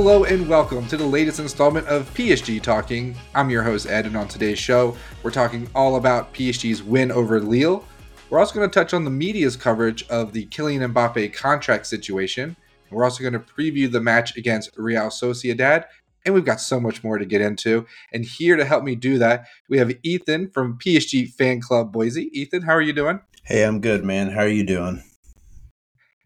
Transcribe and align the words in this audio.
Hello 0.00 0.22
and 0.22 0.48
welcome 0.48 0.86
to 0.86 0.96
the 0.96 1.04
latest 1.04 1.40
installment 1.40 1.84
of 1.88 2.08
PSG 2.14 2.62
Talking. 2.62 3.16
I'm 3.34 3.50
your 3.50 3.64
host 3.64 3.88
Ed, 3.88 4.06
and 4.06 4.16
on 4.16 4.28
today's 4.28 4.60
show, 4.60 4.96
we're 5.24 5.32
talking 5.32 5.68
all 5.74 5.96
about 5.96 6.32
PSG's 6.32 6.84
win 6.84 7.10
over 7.10 7.40
Lille. 7.40 7.84
We're 8.30 8.38
also 8.38 8.54
going 8.54 8.70
to 8.70 8.72
touch 8.72 8.94
on 8.94 9.04
the 9.04 9.10
media's 9.10 9.56
coverage 9.56 10.06
of 10.06 10.32
the 10.32 10.46
Kylian 10.46 10.92
Mbappe 10.92 11.34
contract 11.34 11.88
situation. 11.88 12.54
We're 12.92 13.02
also 13.02 13.22
going 13.22 13.32
to 13.32 13.40
preview 13.40 13.90
the 13.90 14.00
match 14.00 14.36
against 14.36 14.70
Real 14.76 15.08
Sociedad, 15.08 15.86
and 16.24 16.32
we've 16.32 16.44
got 16.44 16.60
so 16.60 16.78
much 16.78 17.02
more 17.02 17.18
to 17.18 17.26
get 17.26 17.40
into. 17.40 17.84
And 18.12 18.24
here 18.24 18.54
to 18.54 18.64
help 18.64 18.84
me 18.84 18.94
do 18.94 19.18
that, 19.18 19.48
we 19.68 19.78
have 19.78 19.90
Ethan 20.04 20.50
from 20.50 20.78
PSG 20.78 21.32
Fan 21.32 21.60
Club 21.60 21.92
Boise. 21.92 22.30
Ethan, 22.32 22.62
how 22.62 22.74
are 22.74 22.82
you 22.82 22.92
doing? 22.92 23.18
Hey, 23.42 23.64
I'm 23.64 23.80
good, 23.80 24.04
man. 24.04 24.30
How 24.30 24.42
are 24.42 24.48
you 24.48 24.64
doing? 24.64 25.02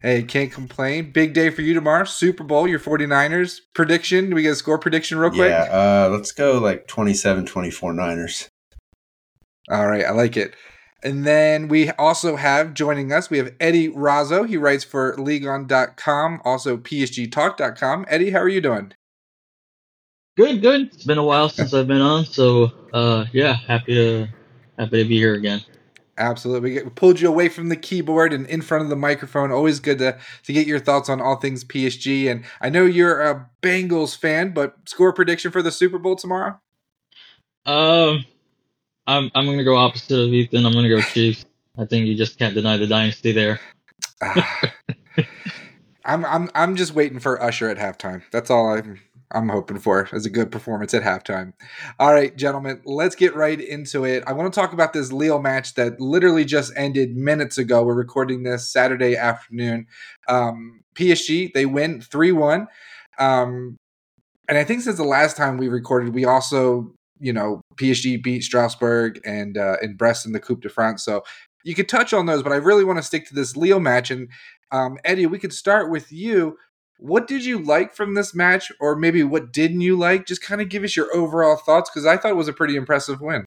Hey, 0.03 0.21
can't 0.21 0.51
complain. 0.51 1.11
Big 1.11 1.33
day 1.33 1.49
for 1.49 1.61
you 1.61 1.73
tomorrow. 1.73 2.03
Super 2.03 2.43
Bowl, 2.43 2.67
your 2.67 2.77
49ers 2.77 3.61
prediction. 3.73 4.29
Do 4.29 4.35
we 4.35 4.41
get 4.41 4.51
a 4.51 4.55
score 4.55 4.77
prediction 4.77 5.17
real 5.17 5.31
quick? 5.31 5.49
Yeah, 5.49 5.63
uh, 5.71 6.09
let's 6.11 6.33
go 6.33 6.59
like 6.59 6.87
27 6.87 7.45
24 7.45 7.93
Niners. 7.93 8.49
All 9.71 9.87
right, 9.87 10.03
I 10.03 10.11
like 10.11 10.35
it. 10.35 10.55
And 11.03 11.25
then 11.25 11.69
we 11.69 11.89
also 11.91 12.35
have 12.35 12.73
joining 12.73 13.13
us, 13.13 13.29
we 13.29 13.37
have 13.37 13.53
Eddie 13.61 13.89
Razo. 13.89 14.45
He 14.47 14.57
writes 14.57 14.83
for 14.83 15.15
Ligue1.com, 15.15 16.41
also 16.43 16.75
PSGTalk.com. 16.75 18.05
Eddie, 18.09 18.31
how 18.31 18.39
are 18.39 18.49
you 18.49 18.59
doing? 18.59 18.93
Good, 20.35 20.61
good. 20.61 20.87
It's 20.93 21.05
been 21.05 21.17
a 21.17 21.23
while 21.23 21.47
since 21.47 21.73
I've 21.73 21.87
been 21.87 22.01
on, 22.01 22.25
so 22.25 22.73
uh, 22.91 23.25
yeah, 23.31 23.53
happy 23.53 23.93
to 23.93 24.27
happy 24.77 25.03
to 25.03 25.07
be 25.07 25.17
here 25.17 25.35
again. 25.35 25.61
Absolutely. 26.17 26.83
We 26.83 26.89
pulled 26.91 27.19
you 27.19 27.27
away 27.27 27.49
from 27.49 27.69
the 27.69 27.75
keyboard 27.75 28.33
and 28.33 28.45
in 28.47 28.61
front 28.61 28.83
of 28.83 28.89
the 28.89 28.95
microphone. 28.95 29.51
Always 29.51 29.79
good 29.79 29.97
to, 29.97 30.17
to 30.43 30.53
get 30.53 30.67
your 30.67 30.79
thoughts 30.79 31.09
on 31.09 31.19
all 31.19 31.37
things 31.37 31.63
PSG. 31.63 32.29
And 32.29 32.43
I 32.61 32.69
know 32.69 32.85
you're 32.85 33.21
a 33.21 33.49
Bengals 33.63 34.15
fan, 34.15 34.51
but 34.51 34.75
score 34.85 35.11
prediction 35.11 35.51
for 35.51 35.63
the 35.63 35.71
Super 35.71 35.97
Bowl 35.97 36.15
tomorrow? 36.15 36.59
Um, 37.65 38.25
I'm, 39.07 39.31
I'm 39.33 39.45
going 39.45 39.57
to 39.57 39.63
go 39.63 39.75
opposite 39.75 40.19
of 40.19 40.29
Ethan. 40.29 40.65
I'm 40.65 40.73
going 40.73 40.83
to 40.83 40.95
go 40.95 41.01
Chiefs. 41.01 41.45
I 41.79 41.85
think 41.85 42.05
you 42.05 42.15
just 42.15 42.37
can't 42.37 42.53
deny 42.53 42.77
the 42.77 42.85
dynasty 42.85 43.31
there. 43.31 43.59
I'm, 46.05 46.25
I'm, 46.25 46.49
I'm 46.53 46.75
just 46.75 46.93
waiting 46.93 47.19
for 47.19 47.41
Usher 47.41 47.69
at 47.69 47.77
halftime. 47.77 48.21
That's 48.31 48.51
all 48.51 48.67
I'm 48.67 48.99
I'm 49.33 49.49
hoping 49.49 49.79
for 49.79 50.07
as 50.11 50.25
a 50.25 50.29
good 50.29 50.51
performance 50.51 50.93
at 50.93 51.03
halftime. 51.03 51.53
All 51.99 52.13
right, 52.13 52.35
gentlemen, 52.35 52.81
let's 52.85 53.15
get 53.15 53.35
right 53.35 53.59
into 53.59 54.05
it. 54.05 54.23
I 54.27 54.33
want 54.33 54.53
to 54.53 54.59
talk 54.59 54.73
about 54.73 54.93
this 54.93 55.11
Lille 55.11 55.41
match 55.41 55.73
that 55.75 55.99
literally 55.99 56.45
just 56.45 56.71
ended 56.75 57.15
minutes 57.15 57.57
ago. 57.57 57.83
We're 57.83 57.95
recording 57.95 58.43
this 58.43 58.71
Saturday 58.71 59.15
afternoon. 59.15 59.87
Um, 60.27 60.83
PSG, 60.95 61.53
they 61.53 61.65
win 61.65 62.01
3 62.01 62.31
1. 62.31 62.67
Um, 63.19 63.77
and 64.47 64.57
I 64.57 64.63
think 64.63 64.81
since 64.81 64.97
the 64.97 65.03
last 65.03 65.37
time 65.37 65.57
we 65.57 65.67
recorded, 65.67 66.13
we 66.13 66.25
also, 66.25 66.93
you 67.19 67.33
know, 67.33 67.61
PSG 67.77 68.21
beat 68.21 68.43
Strasbourg 68.43 69.19
and 69.25 69.57
uh, 69.57 69.77
and 69.81 69.97
Brest 69.97 70.25
in 70.25 70.33
the 70.33 70.39
Coupe 70.39 70.61
de 70.61 70.69
France. 70.69 71.03
So 71.03 71.23
you 71.63 71.75
could 71.75 71.89
touch 71.89 72.13
on 72.13 72.25
those, 72.25 72.43
but 72.43 72.51
I 72.51 72.57
really 72.57 72.83
want 72.83 72.99
to 72.99 73.03
stick 73.03 73.27
to 73.27 73.33
this 73.33 73.55
Lille 73.55 73.79
match. 73.79 74.11
And 74.11 74.29
um, 74.71 74.97
Eddie, 75.05 75.27
we 75.27 75.39
could 75.39 75.53
start 75.53 75.89
with 75.89 76.11
you. 76.11 76.57
What 77.03 77.27
did 77.27 77.43
you 77.43 77.59
like 77.59 77.93
from 77.93 78.13
this 78.13 78.33
match, 78.33 78.71
or 78.79 78.95
maybe 78.95 79.23
what 79.23 79.51
didn't 79.51 79.81
you 79.81 79.97
like? 79.97 80.25
Just 80.25 80.41
kind 80.41 80.61
of 80.61 80.69
give 80.69 80.85
us 80.85 80.95
your 80.95 81.13
overall 81.13 81.57
thoughts 81.57 81.89
because 81.89 82.05
I 82.05 82.15
thought 82.15 82.31
it 82.31 82.37
was 82.37 82.47
a 82.47 82.53
pretty 82.53 82.77
impressive 82.77 83.19
win. 83.19 83.43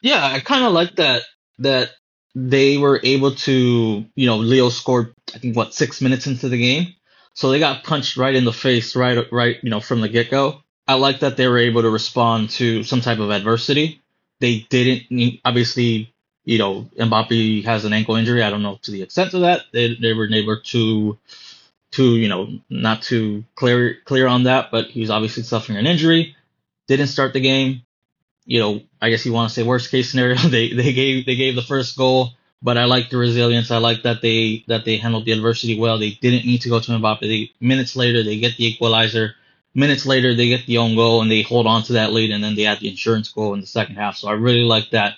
Yeah, 0.00 0.24
I 0.24 0.40
kind 0.40 0.64
of 0.64 0.72
like 0.72 0.96
that 0.96 1.24
that 1.58 1.90
they 2.34 2.78
were 2.78 3.00
able 3.04 3.34
to, 3.34 4.06
you 4.14 4.26
know, 4.26 4.38
Lille 4.38 4.70
scored 4.70 5.12
I 5.34 5.38
think 5.40 5.56
what 5.56 5.74
six 5.74 6.00
minutes 6.00 6.26
into 6.26 6.48
the 6.48 6.56
game, 6.56 6.94
so 7.34 7.50
they 7.50 7.58
got 7.58 7.84
punched 7.84 8.16
right 8.16 8.34
in 8.34 8.46
the 8.46 8.52
face 8.52 8.96
right 8.96 9.26
right 9.30 9.58
you 9.62 9.68
know 9.68 9.80
from 9.80 10.00
the 10.00 10.08
get 10.08 10.30
go. 10.30 10.62
I 10.86 10.94
like 10.94 11.20
that 11.20 11.36
they 11.36 11.48
were 11.48 11.58
able 11.58 11.82
to 11.82 11.90
respond 11.90 12.48
to 12.50 12.82
some 12.82 13.02
type 13.02 13.18
of 13.18 13.30
adversity. 13.30 14.00
They 14.40 14.66
didn't 14.70 15.40
obviously, 15.44 16.14
you 16.46 16.56
know, 16.56 16.88
Mbappe 16.98 17.66
has 17.66 17.84
an 17.84 17.92
ankle 17.92 18.16
injury. 18.16 18.42
I 18.42 18.48
don't 18.48 18.62
know 18.62 18.78
to 18.84 18.90
the 18.90 19.02
extent 19.02 19.34
of 19.34 19.42
that. 19.42 19.64
They 19.74 19.96
they 19.96 20.14
were 20.14 20.32
able 20.32 20.62
to 20.62 21.18
too, 21.90 22.16
you 22.16 22.28
know, 22.28 22.48
not 22.68 23.02
too 23.02 23.44
clear 23.54 23.96
clear 24.04 24.26
on 24.26 24.44
that, 24.44 24.70
but 24.70 24.86
he's 24.86 25.10
obviously 25.10 25.42
suffering 25.42 25.78
an 25.78 25.86
injury. 25.86 26.36
Didn't 26.86 27.08
start 27.08 27.32
the 27.32 27.40
game. 27.40 27.82
You 28.44 28.60
know, 28.60 28.80
I 29.00 29.10
guess 29.10 29.26
you 29.26 29.32
want 29.32 29.50
to 29.50 29.54
say 29.54 29.62
worst 29.62 29.90
case 29.90 30.10
scenario. 30.10 30.36
They 30.48 30.72
they 30.72 30.92
gave 30.92 31.26
they 31.26 31.36
gave 31.36 31.54
the 31.54 31.62
first 31.62 31.96
goal, 31.96 32.30
but 32.62 32.78
I 32.78 32.84
like 32.84 33.10
the 33.10 33.16
resilience. 33.16 33.70
I 33.70 33.78
like 33.78 34.02
that 34.02 34.22
they 34.22 34.64
that 34.68 34.84
they 34.84 34.96
handled 34.96 35.24
the 35.24 35.32
adversity 35.32 35.78
well. 35.78 35.98
They 35.98 36.10
didn't 36.10 36.46
need 36.46 36.62
to 36.62 36.68
go 36.68 36.80
to 36.80 36.90
Mbappe. 36.92 37.20
They, 37.20 37.52
minutes 37.60 37.96
later, 37.96 38.22
they 38.22 38.38
get 38.38 38.56
the 38.56 38.66
equalizer. 38.66 39.34
Minutes 39.74 40.06
later, 40.06 40.34
they 40.34 40.48
get 40.48 40.66
the 40.66 40.78
own 40.78 40.96
goal 40.96 41.22
and 41.22 41.30
they 41.30 41.42
hold 41.42 41.66
on 41.66 41.82
to 41.84 41.94
that 41.94 42.12
lead, 42.12 42.30
and 42.30 42.42
then 42.42 42.56
they 42.56 42.66
add 42.66 42.80
the 42.80 42.88
insurance 42.88 43.28
goal 43.30 43.54
in 43.54 43.60
the 43.60 43.66
second 43.66 43.96
half. 43.96 44.16
So 44.16 44.28
I 44.28 44.32
really 44.32 44.64
like 44.64 44.90
that. 44.90 45.14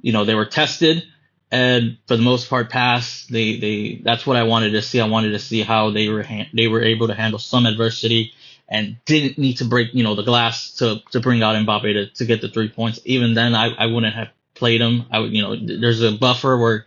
You 0.00 0.12
know, 0.12 0.24
they 0.24 0.34
were 0.34 0.44
tested 0.44 1.04
and 1.50 1.98
for 2.06 2.16
the 2.16 2.22
most 2.22 2.50
part 2.50 2.70
pass. 2.70 3.26
They 3.26 3.56
they 3.56 4.00
that's 4.02 4.26
what 4.26 4.36
I 4.36 4.44
wanted 4.44 4.70
to 4.70 4.82
see. 4.82 5.00
I 5.00 5.08
wanted 5.08 5.30
to 5.30 5.38
see 5.38 5.62
how 5.62 5.90
they 5.90 6.08
were 6.08 6.22
ha- 6.22 6.48
they 6.52 6.68
were 6.68 6.82
able 6.82 7.08
to 7.08 7.14
handle 7.14 7.38
some 7.38 7.66
adversity 7.66 8.32
and 8.68 8.96
didn't 9.04 9.38
need 9.38 9.58
to 9.58 9.64
break 9.64 9.94
you 9.94 10.02
know 10.02 10.14
the 10.14 10.22
glass 10.22 10.74
to 10.76 11.00
to 11.12 11.20
bring 11.20 11.42
out 11.42 11.54
Mbappe 11.54 11.82
to, 11.82 12.06
to 12.14 12.24
get 12.24 12.40
the 12.40 12.48
three 12.48 12.68
points. 12.68 13.00
Even 13.04 13.34
then, 13.34 13.54
I, 13.54 13.74
I 13.74 13.86
wouldn't 13.86 14.14
have 14.14 14.28
played 14.54 14.80
him. 14.80 15.06
I 15.10 15.20
would 15.20 15.32
you 15.32 15.42
know 15.42 15.56
there's 15.56 16.02
a 16.02 16.12
buffer 16.12 16.58
where 16.58 16.86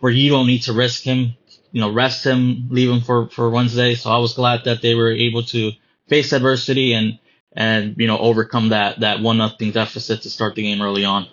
where 0.00 0.12
you 0.12 0.30
don't 0.30 0.46
need 0.46 0.62
to 0.62 0.72
risk 0.72 1.02
him. 1.02 1.34
You 1.70 1.82
know, 1.82 1.92
rest 1.92 2.24
him, 2.24 2.68
leave 2.70 2.90
him 2.90 3.02
for 3.02 3.28
for 3.28 3.50
Wednesday. 3.50 3.94
So 3.94 4.10
I 4.10 4.18
was 4.18 4.34
glad 4.34 4.64
that 4.64 4.82
they 4.82 4.94
were 4.94 5.12
able 5.12 5.42
to 5.44 5.72
face 6.08 6.32
adversity 6.32 6.94
and 6.94 7.18
and 7.52 7.96
you 7.98 8.06
know 8.06 8.18
overcome 8.18 8.70
that 8.70 9.00
that 9.00 9.20
one 9.20 9.38
nothing 9.38 9.70
deficit 9.70 10.22
to 10.22 10.30
start 10.30 10.54
the 10.54 10.62
game 10.62 10.80
early 10.82 11.04
on 11.04 11.28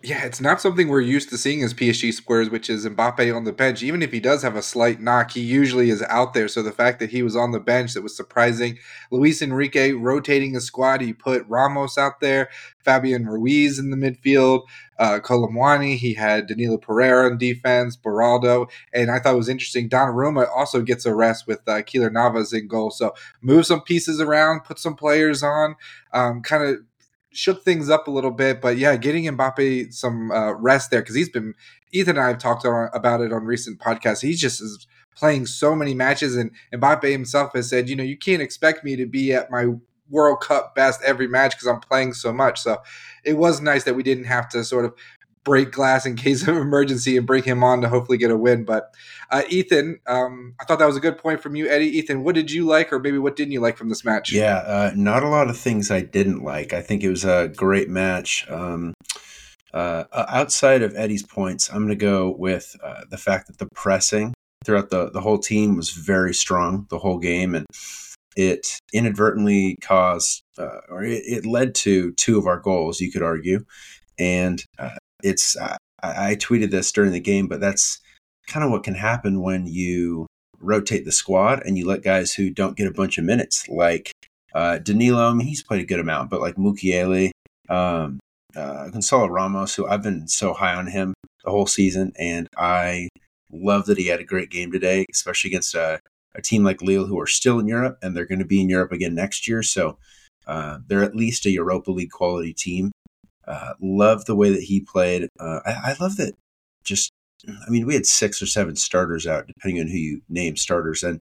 yeah, 0.00 0.24
it's 0.24 0.40
not 0.40 0.60
something 0.60 0.86
we're 0.86 1.00
used 1.00 1.28
to 1.30 1.36
seeing 1.36 1.64
as 1.64 1.74
PSG 1.74 2.14
squares, 2.14 2.50
which 2.50 2.70
is 2.70 2.86
Mbappe 2.86 3.34
on 3.34 3.42
the 3.42 3.52
bench. 3.52 3.82
Even 3.82 4.00
if 4.00 4.12
he 4.12 4.20
does 4.20 4.42
have 4.42 4.54
a 4.54 4.62
slight 4.62 5.00
knock, 5.00 5.32
he 5.32 5.40
usually 5.40 5.90
is 5.90 6.02
out 6.02 6.34
there. 6.34 6.46
So 6.46 6.62
the 6.62 6.70
fact 6.70 7.00
that 7.00 7.10
he 7.10 7.24
was 7.24 7.34
on 7.34 7.50
the 7.50 7.58
bench, 7.58 7.94
that 7.94 8.02
was 8.02 8.16
surprising. 8.16 8.78
Luis 9.10 9.42
Enrique 9.42 9.90
rotating 9.90 10.52
the 10.52 10.60
squad. 10.60 11.00
He 11.00 11.12
put 11.12 11.44
Ramos 11.48 11.98
out 11.98 12.20
there, 12.20 12.48
Fabian 12.78 13.26
Ruiz 13.26 13.80
in 13.80 13.90
the 13.90 13.96
midfield, 13.96 14.62
uh, 15.00 15.18
Kolo 15.18 15.48
Muani. 15.48 15.96
He 15.96 16.14
had 16.14 16.46
Danilo 16.46 16.76
Pereira 16.76 17.28
in 17.32 17.36
defense, 17.36 17.96
Beraldo. 17.96 18.70
And 18.92 19.10
I 19.10 19.18
thought 19.18 19.34
it 19.34 19.38
was 19.38 19.48
interesting. 19.48 19.88
Donnarumma 19.88 20.48
also 20.54 20.80
gets 20.80 21.06
a 21.06 21.14
rest 21.14 21.48
with 21.48 21.60
uh, 21.66 21.82
Keylor 21.82 22.12
Navas 22.12 22.52
in 22.52 22.68
goal. 22.68 22.92
So 22.92 23.14
move 23.42 23.66
some 23.66 23.80
pieces 23.80 24.20
around, 24.20 24.62
put 24.62 24.78
some 24.78 24.94
players 24.94 25.42
on, 25.42 25.74
um, 26.12 26.40
kind 26.42 26.62
of 26.62 26.76
shook 27.32 27.64
things 27.64 27.90
up 27.90 28.08
a 28.08 28.10
little 28.10 28.30
bit. 28.30 28.60
But 28.60 28.78
yeah, 28.78 28.96
getting 28.96 29.24
Mbappe 29.24 29.92
some 29.92 30.30
uh, 30.30 30.54
rest 30.54 30.90
there 30.90 31.00
because 31.00 31.14
he's 31.14 31.28
been 31.28 31.54
Ethan 31.92 32.16
and 32.16 32.24
I 32.24 32.28
have 32.28 32.38
talked 32.38 32.64
about 32.64 33.20
it 33.20 33.32
on 33.32 33.44
recent 33.44 33.80
podcasts. 33.80 34.22
He 34.22 34.34
just 34.34 34.60
is 34.60 34.86
playing 35.16 35.46
so 35.46 35.74
many 35.74 35.94
matches, 35.94 36.36
and 36.36 36.50
Mbappe 36.72 37.10
himself 37.10 37.52
has 37.54 37.68
said, 37.68 37.88
you 37.88 37.96
know, 37.96 38.04
you 38.04 38.16
can't 38.16 38.42
expect 38.42 38.84
me 38.84 38.96
to 38.96 39.06
be 39.06 39.32
at 39.32 39.50
my 39.50 39.74
World 40.10 40.40
Cup 40.40 40.74
best 40.74 41.02
every 41.02 41.28
match 41.28 41.52
because 41.52 41.66
I'm 41.66 41.80
playing 41.80 42.14
so 42.14 42.32
much. 42.32 42.60
So 42.60 42.78
it 43.24 43.34
was 43.34 43.60
nice 43.60 43.84
that 43.84 43.94
we 43.94 44.02
didn't 44.02 44.24
have 44.24 44.48
to 44.50 44.64
sort 44.64 44.84
of 44.84 44.94
break 45.48 45.72
glass 45.72 46.04
in 46.04 46.14
case 46.26 46.46
of 46.46 46.56
emergency 46.56 47.16
and 47.16 47.26
bring 47.26 47.42
him 47.42 47.64
on 47.64 47.80
to 47.80 47.88
hopefully 47.88 48.18
get 48.18 48.30
a 48.30 48.36
win. 48.36 48.64
But 48.64 48.94
uh, 49.30 49.42
Ethan, 49.48 49.98
um, 50.06 50.54
I 50.60 50.64
thought 50.64 50.78
that 50.78 50.86
was 50.86 50.96
a 50.96 51.00
good 51.00 51.16
point 51.16 51.40
from 51.40 51.56
you, 51.56 51.68
Eddie. 51.68 51.98
Ethan, 51.98 52.22
what 52.22 52.34
did 52.34 52.50
you 52.50 52.66
like, 52.66 52.92
or 52.92 52.98
maybe 52.98 53.18
what 53.18 53.34
didn't 53.34 53.52
you 53.52 53.60
like 53.60 53.78
from 53.78 53.88
this 53.88 54.04
match? 54.04 54.30
Yeah, 54.30 54.58
uh, 54.58 54.92
not 54.94 55.22
a 55.22 55.28
lot 55.28 55.48
of 55.48 55.56
things 55.56 55.90
I 55.90 56.02
didn't 56.02 56.44
like. 56.44 56.72
I 56.74 56.82
think 56.82 57.02
it 57.02 57.08
was 57.08 57.24
a 57.24 57.48
great 57.48 57.88
match. 57.88 58.48
Um, 58.50 58.92
uh, 59.72 60.04
outside 60.12 60.82
of 60.82 60.94
Eddie's 60.96 61.22
points, 61.22 61.68
I'm 61.70 61.86
going 61.86 61.88
to 61.88 61.96
go 61.96 62.30
with 62.30 62.76
uh, 62.82 63.02
the 63.10 63.18
fact 63.18 63.46
that 63.46 63.58
the 63.58 63.68
pressing 63.74 64.34
throughout 64.64 64.90
the, 64.90 65.10
the 65.10 65.20
whole 65.20 65.38
team 65.38 65.76
was 65.76 65.90
very 65.90 66.34
strong 66.34 66.86
the 66.90 66.98
whole 66.98 67.18
game. 67.18 67.54
And 67.54 67.66
it 68.36 68.78
inadvertently 68.92 69.76
caused, 69.80 70.42
uh, 70.58 70.80
or 70.88 71.02
it, 71.02 71.22
it, 71.26 71.46
led 71.46 71.74
to 71.74 72.12
two 72.12 72.38
of 72.38 72.46
our 72.46 72.58
goals, 72.58 73.00
you 73.00 73.10
could 73.10 73.22
argue. 73.22 73.64
And 74.18 74.64
uh, 74.78 74.96
it's 75.22 75.56
I, 75.56 75.76
I 76.02 76.34
tweeted 76.36 76.70
this 76.70 76.92
during 76.92 77.12
the 77.12 77.20
game, 77.20 77.48
but 77.48 77.60
that's 77.60 78.00
kind 78.46 78.64
of 78.64 78.70
what 78.70 78.84
can 78.84 78.94
happen 78.94 79.42
when 79.42 79.66
you 79.66 80.26
rotate 80.60 81.04
the 81.04 81.12
squad 81.12 81.62
and 81.64 81.78
you 81.78 81.86
let 81.86 82.02
guys 82.02 82.34
who 82.34 82.50
don't 82.50 82.76
get 82.76 82.88
a 82.88 82.92
bunch 82.92 83.18
of 83.18 83.24
minutes, 83.24 83.68
like 83.68 84.12
uh, 84.54 84.78
Danilo. 84.78 85.30
I 85.30 85.34
mean, 85.34 85.46
he's 85.46 85.62
played 85.62 85.82
a 85.82 85.86
good 85.86 86.00
amount, 86.00 86.30
but 86.30 86.40
like 86.40 86.56
Mukiele, 86.56 87.30
um, 87.68 88.18
uh, 88.56 88.88
Gonçalo 88.88 89.28
Ramos, 89.30 89.74
who 89.74 89.86
I've 89.86 90.02
been 90.02 90.26
so 90.26 90.54
high 90.54 90.74
on 90.74 90.86
him 90.86 91.14
the 91.44 91.50
whole 91.50 91.66
season, 91.66 92.12
and 92.18 92.48
I 92.56 93.08
love 93.52 93.86
that 93.86 93.98
he 93.98 94.06
had 94.06 94.20
a 94.20 94.24
great 94.24 94.50
game 94.50 94.72
today, 94.72 95.06
especially 95.12 95.50
against 95.50 95.74
a, 95.74 96.00
a 96.34 96.42
team 96.42 96.64
like 96.64 96.82
Lille, 96.82 97.06
who 97.06 97.20
are 97.20 97.26
still 97.26 97.58
in 97.58 97.68
Europe 97.68 97.98
and 98.02 98.16
they're 98.16 98.26
going 98.26 98.38
to 98.38 98.44
be 98.44 98.60
in 98.60 98.68
Europe 98.68 98.92
again 98.92 99.14
next 99.14 99.48
year. 99.48 99.62
So 99.62 99.98
uh, 100.46 100.78
they're 100.86 101.04
at 101.04 101.16
least 101.16 101.46
a 101.46 101.50
Europa 101.50 101.90
League 101.90 102.10
quality 102.10 102.52
team. 102.52 102.90
Uh, 103.48 103.72
love 103.80 104.26
the 104.26 104.36
way 104.36 104.50
that 104.50 104.62
he 104.62 104.80
played. 104.80 105.28
Uh, 105.40 105.60
I, 105.64 105.70
I 105.72 105.96
love 106.00 106.16
that. 106.16 106.34
Just, 106.84 107.10
I 107.48 107.70
mean, 107.70 107.86
we 107.86 107.94
had 107.94 108.04
six 108.04 108.42
or 108.42 108.46
seven 108.46 108.76
starters 108.76 109.26
out, 109.26 109.46
depending 109.46 109.80
on 109.80 109.88
who 109.88 109.96
you 109.96 110.22
name 110.28 110.56
starters, 110.56 111.02
and 111.02 111.20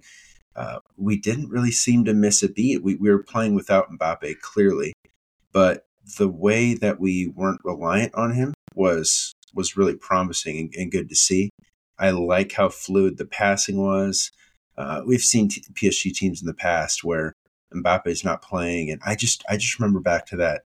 uh, 0.56 0.80
we 0.98 1.18
didn't 1.18 1.50
really 1.50 1.72
seem 1.72 2.04
to 2.06 2.14
miss 2.14 2.44
a 2.44 2.50
beat. 2.50 2.84
We, 2.84 2.96
we 2.96 3.10
were 3.10 3.24
playing 3.24 3.56
without 3.56 3.92
Mbappe 3.92 4.42
clearly, 4.42 4.94
but 5.54 5.86
the 6.18 6.28
way 6.28 6.74
that 6.74 7.00
we 7.00 7.28
weren't 7.28 7.62
reliant 7.64 8.14
on 8.16 8.34
him 8.34 8.54
was 8.76 9.34
was 9.54 9.78
really 9.78 9.96
promising 9.96 10.58
and, 10.58 10.74
and 10.76 10.92
good 10.92 11.10
to 11.10 11.16
see. 11.16 11.50
I 11.98 12.12
like 12.12 12.52
how 12.52 12.70
fluid 12.70 13.18
the 13.18 13.26
passing 13.26 13.78
was. 13.78 14.32
Uh, 14.78 15.02
we've 15.06 15.22
seen 15.22 15.50
t- 15.50 15.64
PSG 15.74 16.14
teams 16.14 16.42
in 16.42 16.48
the 16.48 16.54
past 16.54 17.04
where 17.04 17.34
Mbappe 17.74 18.08
is 18.08 18.24
not 18.24 18.42
playing, 18.42 18.92
and 18.92 19.02
I 19.06 19.16
just 19.16 19.44
I 19.50 19.58
just 19.58 19.80
remember 19.80 20.00
back 20.00 20.26
to 20.28 20.38
that 20.38 20.64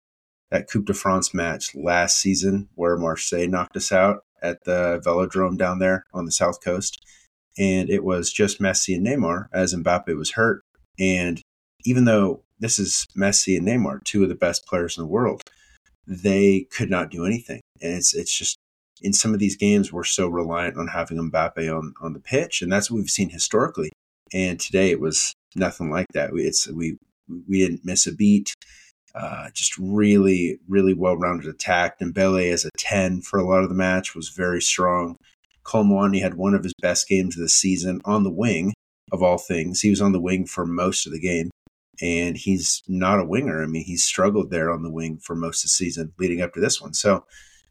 that 0.52 0.70
Coupe 0.70 0.86
de 0.86 0.94
France 0.94 1.34
match 1.34 1.74
last 1.76 2.20
season 2.20 2.70
where 2.76 2.98
Marseille 2.98 3.48
knocked 3.48 3.78
us 3.78 3.92
out 3.92 4.24
at 4.42 4.64
the 4.66 5.02
Velodrome 5.06 5.58
down 5.58 5.80
there 5.80 6.04
on 6.14 6.26
the 6.26 6.32
south 6.32 6.64
coast, 6.64 7.04
and 7.58 7.90
it 7.90 8.04
was 8.04 8.32
just 8.32 8.60
Messi 8.60 8.96
and 8.96 9.06
Neymar 9.06 9.48
as 9.54 9.74
Mbappe 9.74 10.16
was 10.16 10.32
hurt, 10.32 10.62
and 11.00 11.42
even 11.86 12.06
though 12.06 12.44
this 12.60 12.78
is 12.78 13.08
Messi 13.18 13.58
and 13.58 13.68
Neymar, 13.68 14.04
two 14.04 14.24
of 14.24 14.30
the 14.30 14.36
best 14.36 14.66
players 14.66 14.98
in 14.98 15.04
the 15.04 15.10
world, 15.10 15.42
they 16.06 16.68
could 16.72 16.90
not 16.90 17.10
do 17.10 17.26
anything, 17.26 17.62
and 17.82 17.94
it's 17.94 18.14
it's 18.14 18.38
just 18.38 18.58
in 19.02 19.14
some 19.14 19.34
of 19.34 19.40
these 19.40 19.56
games 19.56 19.92
we're 19.92 20.04
so 20.04 20.28
reliant 20.28 20.78
on 20.78 20.88
having 20.88 21.18
Mbappe 21.18 21.76
on 21.76 21.94
on 22.02 22.14
the 22.14 22.20
pitch, 22.20 22.62
and 22.62 22.72
that's 22.72 22.92
what 22.92 22.98
we've 22.98 23.10
seen 23.10 23.30
historically. 23.30 23.92
And 24.34 24.60
today 24.60 24.92
it 24.92 25.00
was 25.00 25.34
nothing 25.56 25.90
like 25.90 26.08
that. 26.14 26.32
We, 26.34 26.44
it's 26.44 26.68
we 26.68 26.98
we 27.48 27.60
didn't 27.60 27.86
miss 27.86 28.08
a 28.08 28.14
beat. 28.14 28.54
Uh, 29.14 29.50
just 29.54 29.78
really, 29.78 30.60
really 30.68 30.94
well-rounded 30.94 31.48
attack. 31.48 32.00
Dembele 32.00 32.52
as 32.52 32.66
a 32.66 32.70
10 32.78 33.22
for 33.22 33.40
a 33.40 33.48
lot 33.48 33.64
of 33.64 33.70
the 33.70 33.76
match 33.76 34.16
was 34.16 34.30
very 34.30 34.62
strong. 34.62 35.18
Kolo 35.64 36.10
had 36.20 36.36
one 36.36 36.54
of 36.54 36.64
his 36.64 36.74
best 36.82 37.08
games 37.08 37.36
of 37.36 37.42
the 37.42 37.50
season 37.50 38.02
on 38.06 38.24
the 38.24 38.32
wing, 38.32 38.74
of 39.12 39.22
all 39.22 39.38
things. 39.38 39.82
He 39.82 39.90
was 39.90 40.02
on 40.02 40.12
the 40.12 40.22
wing 40.22 40.46
for 40.46 40.66
most 40.66 41.06
of 41.06 41.12
the 41.12 41.20
game, 41.20 41.52
and 42.02 42.38
he's 42.38 42.82
not 42.88 43.20
a 43.20 43.26
winger. 43.26 43.62
I 43.62 43.68
mean, 43.68 43.84
he's 43.84 44.04
struggled 44.04 44.50
there 44.50 44.72
on 44.72 44.84
the 44.84 44.92
wing 44.92 45.18
for 45.18 45.36
most 45.36 45.64
of 45.64 45.64
the 45.64 45.70
season 45.70 46.14
leading 46.18 46.42
up 46.42 46.54
to 46.54 46.60
this 46.60 46.82
one. 46.82 46.94
So 46.94 47.26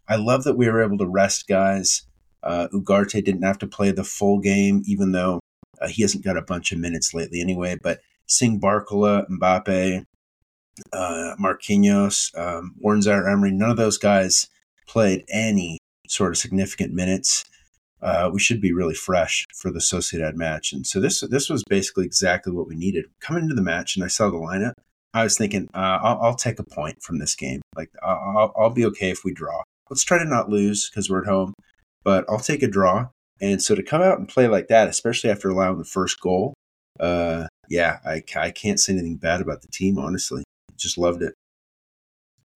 I 0.08 0.16
love 0.16 0.44
that 0.44 0.56
we 0.56 0.68
were 0.68 0.82
able 0.82 0.98
to 0.98 1.08
rest 1.08 1.48
guys. 1.48 2.02
Uh, 2.42 2.68
Ugarte 2.72 3.24
didn't 3.24 3.42
have 3.42 3.58
to 3.58 3.66
play 3.66 3.90
the 3.90 4.04
full 4.04 4.40
game, 4.40 4.82
even 4.86 5.12
though 5.12 5.40
uh, 5.80 5.88
he 5.88 6.02
hasn't 6.02 6.24
got 6.24 6.36
a 6.36 6.42
bunch 6.42 6.72
of 6.72 6.78
minutes 6.78 7.12
lately 7.14 7.40
anyway. 7.40 7.76
But 7.82 8.00
seeing 8.26 8.60
Barcola, 8.60 9.26
Mbappe, 9.28 10.04
uh, 10.92 11.34
Marquinhos, 11.38 12.36
um, 12.38 12.74
Warren 12.78 13.02
Zaire-Emery, 13.02 13.52
none 13.52 13.70
of 13.70 13.76
those 13.76 13.98
guys 13.98 14.48
played 14.86 15.24
any 15.28 15.78
sort 16.08 16.32
of 16.32 16.38
significant 16.38 16.92
minutes. 16.92 17.44
Uh, 18.02 18.30
we 18.32 18.40
should 18.40 18.60
be 18.60 18.72
really 18.72 18.94
fresh 18.94 19.44
for 19.54 19.70
the 19.70 19.78
Sociedad 19.78 20.34
match, 20.34 20.72
and 20.72 20.86
so 20.86 21.00
this 21.00 21.20
this 21.20 21.50
was 21.50 21.62
basically 21.68 22.06
exactly 22.06 22.52
what 22.52 22.66
we 22.66 22.74
needed. 22.74 23.04
Coming 23.20 23.42
into 23.42 23.54
the 23.54 23.62
match, 23.62 23.94
and 23.94 24.04
I 24.04 24.08
saw 24.08 24.30
the 24.30 24.38
lineup, 24.38 24.72
I 25.12 25.24
was 25.24 25.36
thinking, 25.36 25.68
uh, 25.74 25.98
I'll, 26.02 26.22
I'll, 26.22 26.34
take 26.34 26.58
a 26.58 26.64
point 26.64 27.02
from 27.02 27.18
this 27.18 27.34
game. 27.34 27.60
Like 27.76 27.90
I'll, 28.02 28.52
I'll 28.56 28.70
be 28.70 28.86
okay 28.86 29.10
if 29.10 29.24
we 29.24 29.34
draw. 29.34 29.62
Let's 29.88 30.04
try 30.04 30.18
to 30.18 30.24
not 30.24 30.48
lose 30.48 30.88
because 30.88 31.10
we're 31.10 31.22
at 31.22 31.28
home, 31.28 31.52
but 32.04 32.24
I'll 32.28 32.38
take 32.38 32.62
a 32.62 32.68
draw. 32.68 33.08
And 33.40 33.60
so 33.60 33.74
to 33.74 33.82
come 33.82 34.02
out 34.02 34.18
and 34.18 34.28
play 34.28 34.46
like 34.46 34.68
that, 34.68 34.88
especially 34.88 35.30
after 35.30 35.48
allowing 35.48 35.78
the 35.78 35.84
first 35.84 36.20
goal, 36.20 36.54
uh, 37.00 37.46
yeah, 37.68 37.98
I, 38.04 38.22
I 38.36 38.50
can't 38.50 38.78
say 38.78 38.92
anything 38.92 39.16
bad 39.16 39.40
about 39.40 39.62
the 39.62 39.68
team, 39.68 39.98
honestly. 39.98 40.44
Just 40.80 40.98
loved 40.98 41.22
it. 41.22 41.34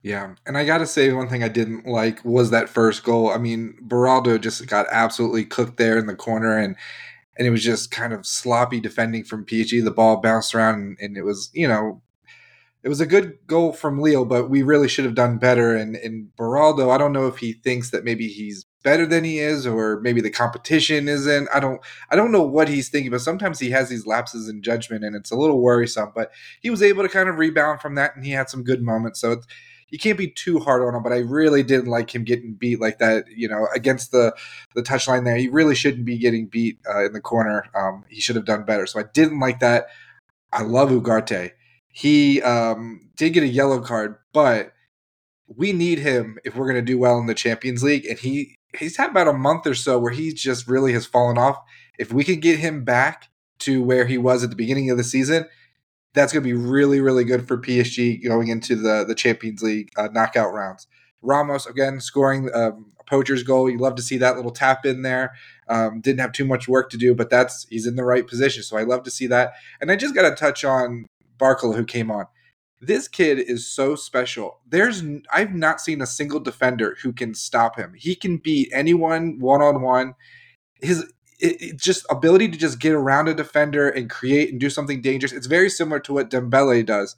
Yeah, 0.01 0.35
and 0.45 0.55
I 0.57 0.65
got 0.65 0.79
to 0.79 0.87
say 0.87 1.11
one 1.11 1.29
thing 1.29 1.43
I 1.43 1.47
didn't 1.47 1.87
like 1.87 2.23
was 2.23 2.51
that 2.51 2.69
first 2.69 3.03
goal. 3.03 3.31
I 3.31 3.39
mean, 3.39 3.75
Beraldo 3.87 4.39
just 4.39 4.67
got 4.67 4.85
absolutely 4.91 5.45
cooked 5.45 5.77
there 5.77 5.97
in 5.97 6.05
the 6.05 6.15
corner, 6.15 6.57
and 6.57 6.75
and 7.37 7.47
it 7.47 7.51
was 7.51 7.63
just 7.63 7.91
kind 7.91 8.13
of 8.13 8.25
sloppy 8.25 8.79
defending 8.79 9.23
from 9.23 9.45
PSG. 9.45 9.83
The 9.83 9.91
ball 9.91 10.17
bounced 10.21 10.53
around, 10.53 10.75
and, 10.75 10.97
and 11.01 11.17
it 11.17 11.23
was 11.23 11.49
you 11.53 11.67
know 11.67 12.03
it 12.83 12.89
was 12.89 13.01
a 13.01 13.07
good 13.07 13.39
goal 13.47 13.73
from 13.73 13.99
Lille, 13.99 14.25
but 14.25 14.47
we 14.47 14.61
really 14.61 14.87
should 14.87 15.05
have 15.05 15.15
done 15.15 15.39
better. 15.39 15.75
And 15.75 15.95
and 15.95 16.29
Beraldo, 16.37 16.91
I 16.91 16.99
don't 16.99 17.13
know 17.13 17.27
if 17.27 17.37
he 17.37 17.53
thinks 17.53 17.89
that 17.89 18.03
maybe 18.03 18.27
he's 18.27 18.63
better 18.85 19.07
than 19.07 19.23
he 19.23 19.39
is, 19.39 19.65
or 19.65 19.99
maybe 20.01 20.21
the 20.21 20.29
competition 20.29 21.09
isn't. 21.09 21.49
I 21.53 21.59
don't 21.59 21.81
I 22.11 22.15
don't 22.15 22.31
know 22.31 22.43
what 22.43 22.69
he's 22.69 22.87
thinking, 22.87 23.11
but 23.11 23.19
sometimes 23.19 23.59
he 23.59 23.71
has 23.71 23.89
these 23.89 24.05
lapses 24.05 24.47
in 24.47 24.61
judgment, 24.61 25.03
and 25.03 25.15
it's 25.15 25.31
a 25.31 25.35
little 25.35 25.59
worrisome. 25.59 26.11
But 26.15 26.31
he 26.61 26.69
was 26.69 26.83
able 26.83 27.03
to 27.03 27.09
kind 27.09 27.27
of 27.27 27.37
rebound 27.37 27.81
from 27.81 27.95
that, 27.95 28.15
and 28.15 28.23
he 28.23 28.31
had 28.31 28.47
some 28.49 28.63
good 28.63 28.83
moments. 28.83 29.19
So 29.19 29.41
you 29.89 29.97
can't 29.97 30.19
be 30.19 30.29
too 30.29 30.59
hard 30.59 30.83
on 30.83 30.93
him, 30.93 31.01
but 31.01 31.13
I 31.13 31.17
really 31.17 31.63
didn't 31.63 31.87
like 31.87 32.13
him 32.13 32.23
getting 32.23 32.53
beat 32.53 32.79
like 32.79 32.99
that. 32.99 33.25
You 33.35 33.49
know, 33.49 33.67
against 33.73 34.11
the 34.11 34.35
the 34.75 34.83
touchline 34.83 35.25
there, 35.25 35.35
he 35.35 35.47
really 35.47 35.75
shouldn't 35.75 36.05
be 36.05 36.19
getting 36.19 36.45
beat 36.45 36.77
uh, 36.87 37.05
in 37.05 37.13
the 37.13 37.21
corner. 37.21 37.65
Um, 37.75 38.05
he 38.07 38.21
should 38.21 38.35
have 38.35 38.45
done 38.45 38.65
better. 38.65 38.85
So 38.85 38.99
I 38.99 39.05
didn't 39.13 39.39
like 39.39 39.59
that. 39.61 39.87
I 40.53 40.61
love 40.61 40.89
Ugarte. 40.91 41.51
He 41.87 42.41
um, 42.43 43.09
did 43.17 43.33
get 43.33 43.43
a 43.43 43.47
yellow 43.47 43.81
card, 43.81 44.17
but 44.31 44.73
we 45.47 45.73
need 45.73 45.99
him 45.99 46.37
if 46.43 46.55
we're 46.55 46.65
going 46.65 46.75
to 46.75 46.91
do 46.91 46.99
well 46.99 47.17
in 47.17 47.25
the 47.25 47.33
Champions 47.33 47.83
League. 47.83 48.05
And 48.05 48.19
he 48.19 48.57
he's 48.77 48.97
had 48.97 49.11
about 49.11 49.27
a 49.27 49.33
month 49.33 49.67
or 49.67 49.75
so 49.75 49.99
where 49.99 50.11
he 50.11 50.33
just 50.33 50.67
really 50.67 50.93
has 50.93 51.05
fallen 51.05 51.37
off. 51.37 51.57
If 51.97 52.13
we 52.13 52.23
can 52.23 52.39
get 52.39 52.59
him 52.59 52.83
back 52.83 53.29
to 53.59 53.83
where 53.83 54.05
he 54.05 54.17
was 54.17 54.43
at 54.43 54.49
the 54.49 54.55
beginning 54.55 54.89
of 54.89 54.97
the 54.97 55.03
season, 55.03 55.45
that's 56.13 56.31
going 56.31 56.43
to 56.43 56.47
be 56.47 56.53
really, 56.53 57.01
really 57.01 57.23
good 57.23 57.47
for 57.47 57.57
PSG 57.57 58.23
going 58.23 58.47
into 58.47 58.75
the 58.75 59.03
the 59.05 59.15
Champions 59.15 59.61
League 59.61 59.89
uh, 59.97 60.09
knockout 60.11 60.53
rounds. 60.53 60.87
Ramos 61.21 61.65
again 61.65 61.99
scoring 61.99 62.49
um, 62.53 62.91
a 62.99 63.03
poacher's 63.03 63.43
goal. 63.43 63.69
You 63.69 63.77
love 63.77 63.95
to 63.95 64.01
see 64.01 64.17
that 64.17 64.35
little 64.35 64.51
tap 64.51 64.85
in 64.85 65.01
there. 65.01 65.33
Um, 65.67 66.01
didn't 66.01 66.19
have 66.19 66.31
too 66.31 66.45
much 66.45 66.67
work 66.67 66.89
to 66.91 66.97
do, 66.97 67.13
but 67.15 67.29
that's 67.29 67.65
he's 67.69 67.87
in 67.87 67.95
the 67.95 68.05
right 68.05 68.25
position. 68.25 68.63
So 68.63 68.77
I 68.77 68.83
love 68.83 69.03
to 69.03 69.11
see 69.11 69.27
that. 69.27 69.53
And 69.81 69.91
I 69.91 69.95
just 69.95 70.15
got 70.15 70.29
to 70.29 70.35
touch 70.35 70.63
on 70.63 71.05
Barcola 71.37 71.75
who 71.75 71.85
came 71.85 72.11
on. 72.11 72.27
This 72.85 73.07
kid 73.07 73.39
is 73.39 73.67
so 73.67 73.95
special. 73.95 74.59
There's 74.67 75.03
I've 75.31 75.53
not 75.53 75.81
seen 75.81 76.01
a 76.01 76.07
single 76.07 76.39
defender 76.39 76.97
who 77.01 77.13
can 77.13 77.33
stop 77.33 77.77
him. 77.77 77.93
He 77.97 78.15
can 78.15 78.37
beat 78.37 78.69
anyone 78.73 79.39
one 79.39 79.61
on 79.61 79.81
one. 79.81 80.15
His 80.81 81.11
it, 81.39 81.61
it 81.61 81.77
just 81.77 82.05
ability 82.09 82.49
to 82.49 82.57
just 82.57 82.79
get 82.79 82.93
around 82.93 83.27
a 83.27 83.33
defender 83.33 83.89
and 83.89 84.09
create 84.09 84.51
and 84.51 84.59
do 84.59 84.69
something 84.69 85.01
dangerous. 85.01 85.33
It's 85.33 85.47
very 85.47 85.69
similar 85.69 85.99
to 86.01 86.13
what 86.13 86.29
Dembele 86.29 86.85
does. 86.85 87.15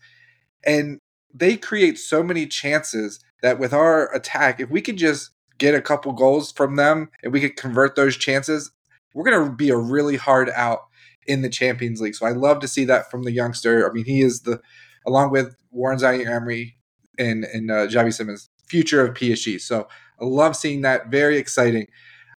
And 0.65 0.99
they 1.33 1.57
create 1.57 1.97
so 1.97 2.23
many 2.23 2.47
chances 2.47 3.19
that 3.41 3.59
with 3.59 3.73
our 3.73 4.13
attack, 4.13 4.59
if 4.59 4.69
we 4.69 4.81
could 4.81 4.97
just 4.97 5.31
get 5.57 5.75
a 5.75 5.81
couple 5.81 6.11
goals 6.13 6.51
from 6.51 6.75
them 6.75 7.09
and 7.23 7.31
we 7.31 7.41
could 7.41 7.55
convert 7.55 7.95
those 7.95 8.17
chances, 8.17 8.71
we're 9.13 9.29
going 9.29 9.45
to 9.45 9.55
be 9.55 9.69
a 9.69 9.77
really 9.77 10.15
hard 10.15 10.49
out 10.55 10.81
in 11.27 11.41
the 11.41 11.49
Champions 11.49 12.01
League. 12.01 12.15
So 12.15 12.25
I 12.25 12.31
love 12.31 12.59
to 12.61 12.67
see 12.67 12.85
that 12.85 13.11
from 13.11 13.23
the 13.23 13.31
youngster. 13.31 13.87
I 13.89 13.93
mean, 13.93 14.05
he 14.05 14.21
is 14.21 14.41
the, 14.41 14.61
along 15.07 15.31
with 15.31 15.55
Warren 15.71 15.97
Zaire-Emery 15.97 16.75
and 17.17 17.45
and 17.45 17.71
uh, 17.71 17.87
Xavi 17.87 18.13
Simons, 18.13 18.49
future 18.67 19.03
of 19.05 19.15
PSG. 19.15 19.59
So 19.59 19.87
I 20.21 20.25
love 20.25 20.55
seeing 20.55 20.81
that. 20.81 21.07
Very 21.07 21.37
exciting. 21.37 21.87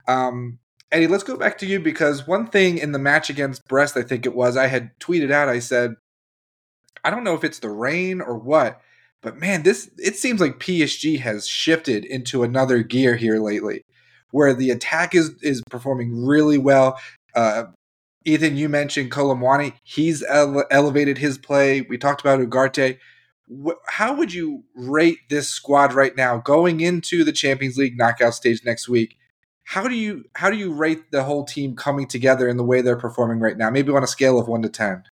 Um, 0.09 0.59
Eddie, 0.93 1.07
let's 1.07 1.23
go 1.23 1.37
back 1.37 1.59
to 1.59 1.67
you 1.67 1.79
because 1.79 2.27
one 2.27 2.47
thing 2.47 2.79
in 2.79 2.93
the 2.93 2.99
match 2.99 3.31
against 3.31 3.69
Brest, 3.69 3.97
I 3.97 4.03
think 4.03 4.27
it 4.27 4.35
was, 4.35 4.57
I 4.57 4.67
had 4.67 4.91
tweeted 4.99 5.31
out. 5.31 5.49
I 5.49 5.61
said, 5.61 5.95
I 7.05 7.11
don't 7.11 7.23
know 7.23 7.35
if 7.35 7.45
it's 7.45 7.61
the 7.61 7.71
rain 7.71 8.21
or 8.21 8.37
what, 8.37 8.81
but 9.23 9.37
man, 9.37 9.63
this 9.63 9.91
it 9.99 10.17
seems 10.17 10.41
like 10.41 10.59
PSG 10.59 11.21
has 11.21 11.47
shifted 11.47 12.05
into 12.05 12.43
another 12.43 12.83
gear 12.83 13.17
here 13.17 13.39
lately, 13.39 13.85
where 14.31 14.55
the 14.55 14.71
attack 14.71 15.15
is 15.15 15.35
is 15.43 15.63
performing 15.71 16.25
really 16.25 16.59
well. 16.59 16.99
Uh, 17.35 17.65
Ethan, 18.25 18.57
you 18.57 18.69
mentioned 18.69 19.11
Kolo 19.11 19.35
Muani. 19.35 19.75
He's 19.83 20.23
ele- 20.25 20.65
elevated 20.71 21.19
his 21.19 21.39
play. 21.39 21.83
We 21.83 21.97
talked 21.99 22.21
about 22.21 22.41
Ugarte. 22.41 22.99
Wh- 23.49 23.81
how 23.87 24.15
would 24.15 24.33
you 24.33 24.65
rate 24.75 25.19
this 25.31 25.49
squad 25.49 25.93
right 25.95 26.15
now 26.17 26.39
going 26.39 26.81
into 26.81 27.25
the 27.25 27.33
Champions 27.33 27.77
League 27.77 27.97
knockout 27.97 28.35
stage 28.35 28.65
next 28.65 28.89
week? 28.89 29.17
How 29.65 29.89
do 29.89 29.95
you 29.95 30.25
how 30.35 30.51
do 30.51 30.57
you 30.57 30.73
rate 30.73 31.13
the 31.13 31.23
whole 31.23 31.45
team 31.45 31.77
coming 31.77 32.07
together 32.07 32.49
in 32.49 32.57
the 32.57 32.65
way 32.65 32.83
they're 32.83 32.97
performing 32.97 33.39
right 33.39 33.57
now? 33.57 33.71
Maybe 33.71 33.93
on 33.93 34.03
a 34.03 34.09
scale 34.09 34.39
of 34.39 34.49
one 34.49 34.63
to 34.63 34.69
ten. 34.69 35.05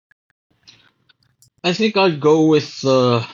I 1.65 1.73
think 1.73 1.97
I'd 1.97 2.21
go 2.21 2.47
with 2.47 2.85
uh, 2.85 3.25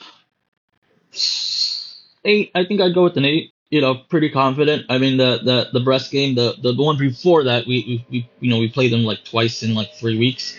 eight. 2.23 2.51
I 2.55 2.63
think 2.65 2.79
I'd 2.81 2.93
go 2.93 3.03
with 3.03 3.17
an 3.17 3.25
eight 3.25 3.54
you 3.69 3.81
know, 3.81 3.95
pretty 3.95 4.29
confident. 4.29 4.85
I 4.89 4.97
mean, 4.97 5.17
the 5.17 5.39
the 5.43 5.69
the 5.73 5.79
Brest 5.79 6.11
game, 6.11 6.35
the 6.35 6.55
the 6.61 6.73
one 6.75 6.97
before 6.97 7.45
that, 7.45 7.65
we 7.67 7.83
we, 7.87 8.05
we 8.09 8.29
you 8.39 8.49
know 8.49 8.59
we 8.59 8.69
played 8.69 8.91
them 8.91 9.03
like 9.03 9.23
twice 9.23 9.63
in 9.63 9.73
like 9.73 9.93
three 9.93 10.17
weeks. 10.17 10.55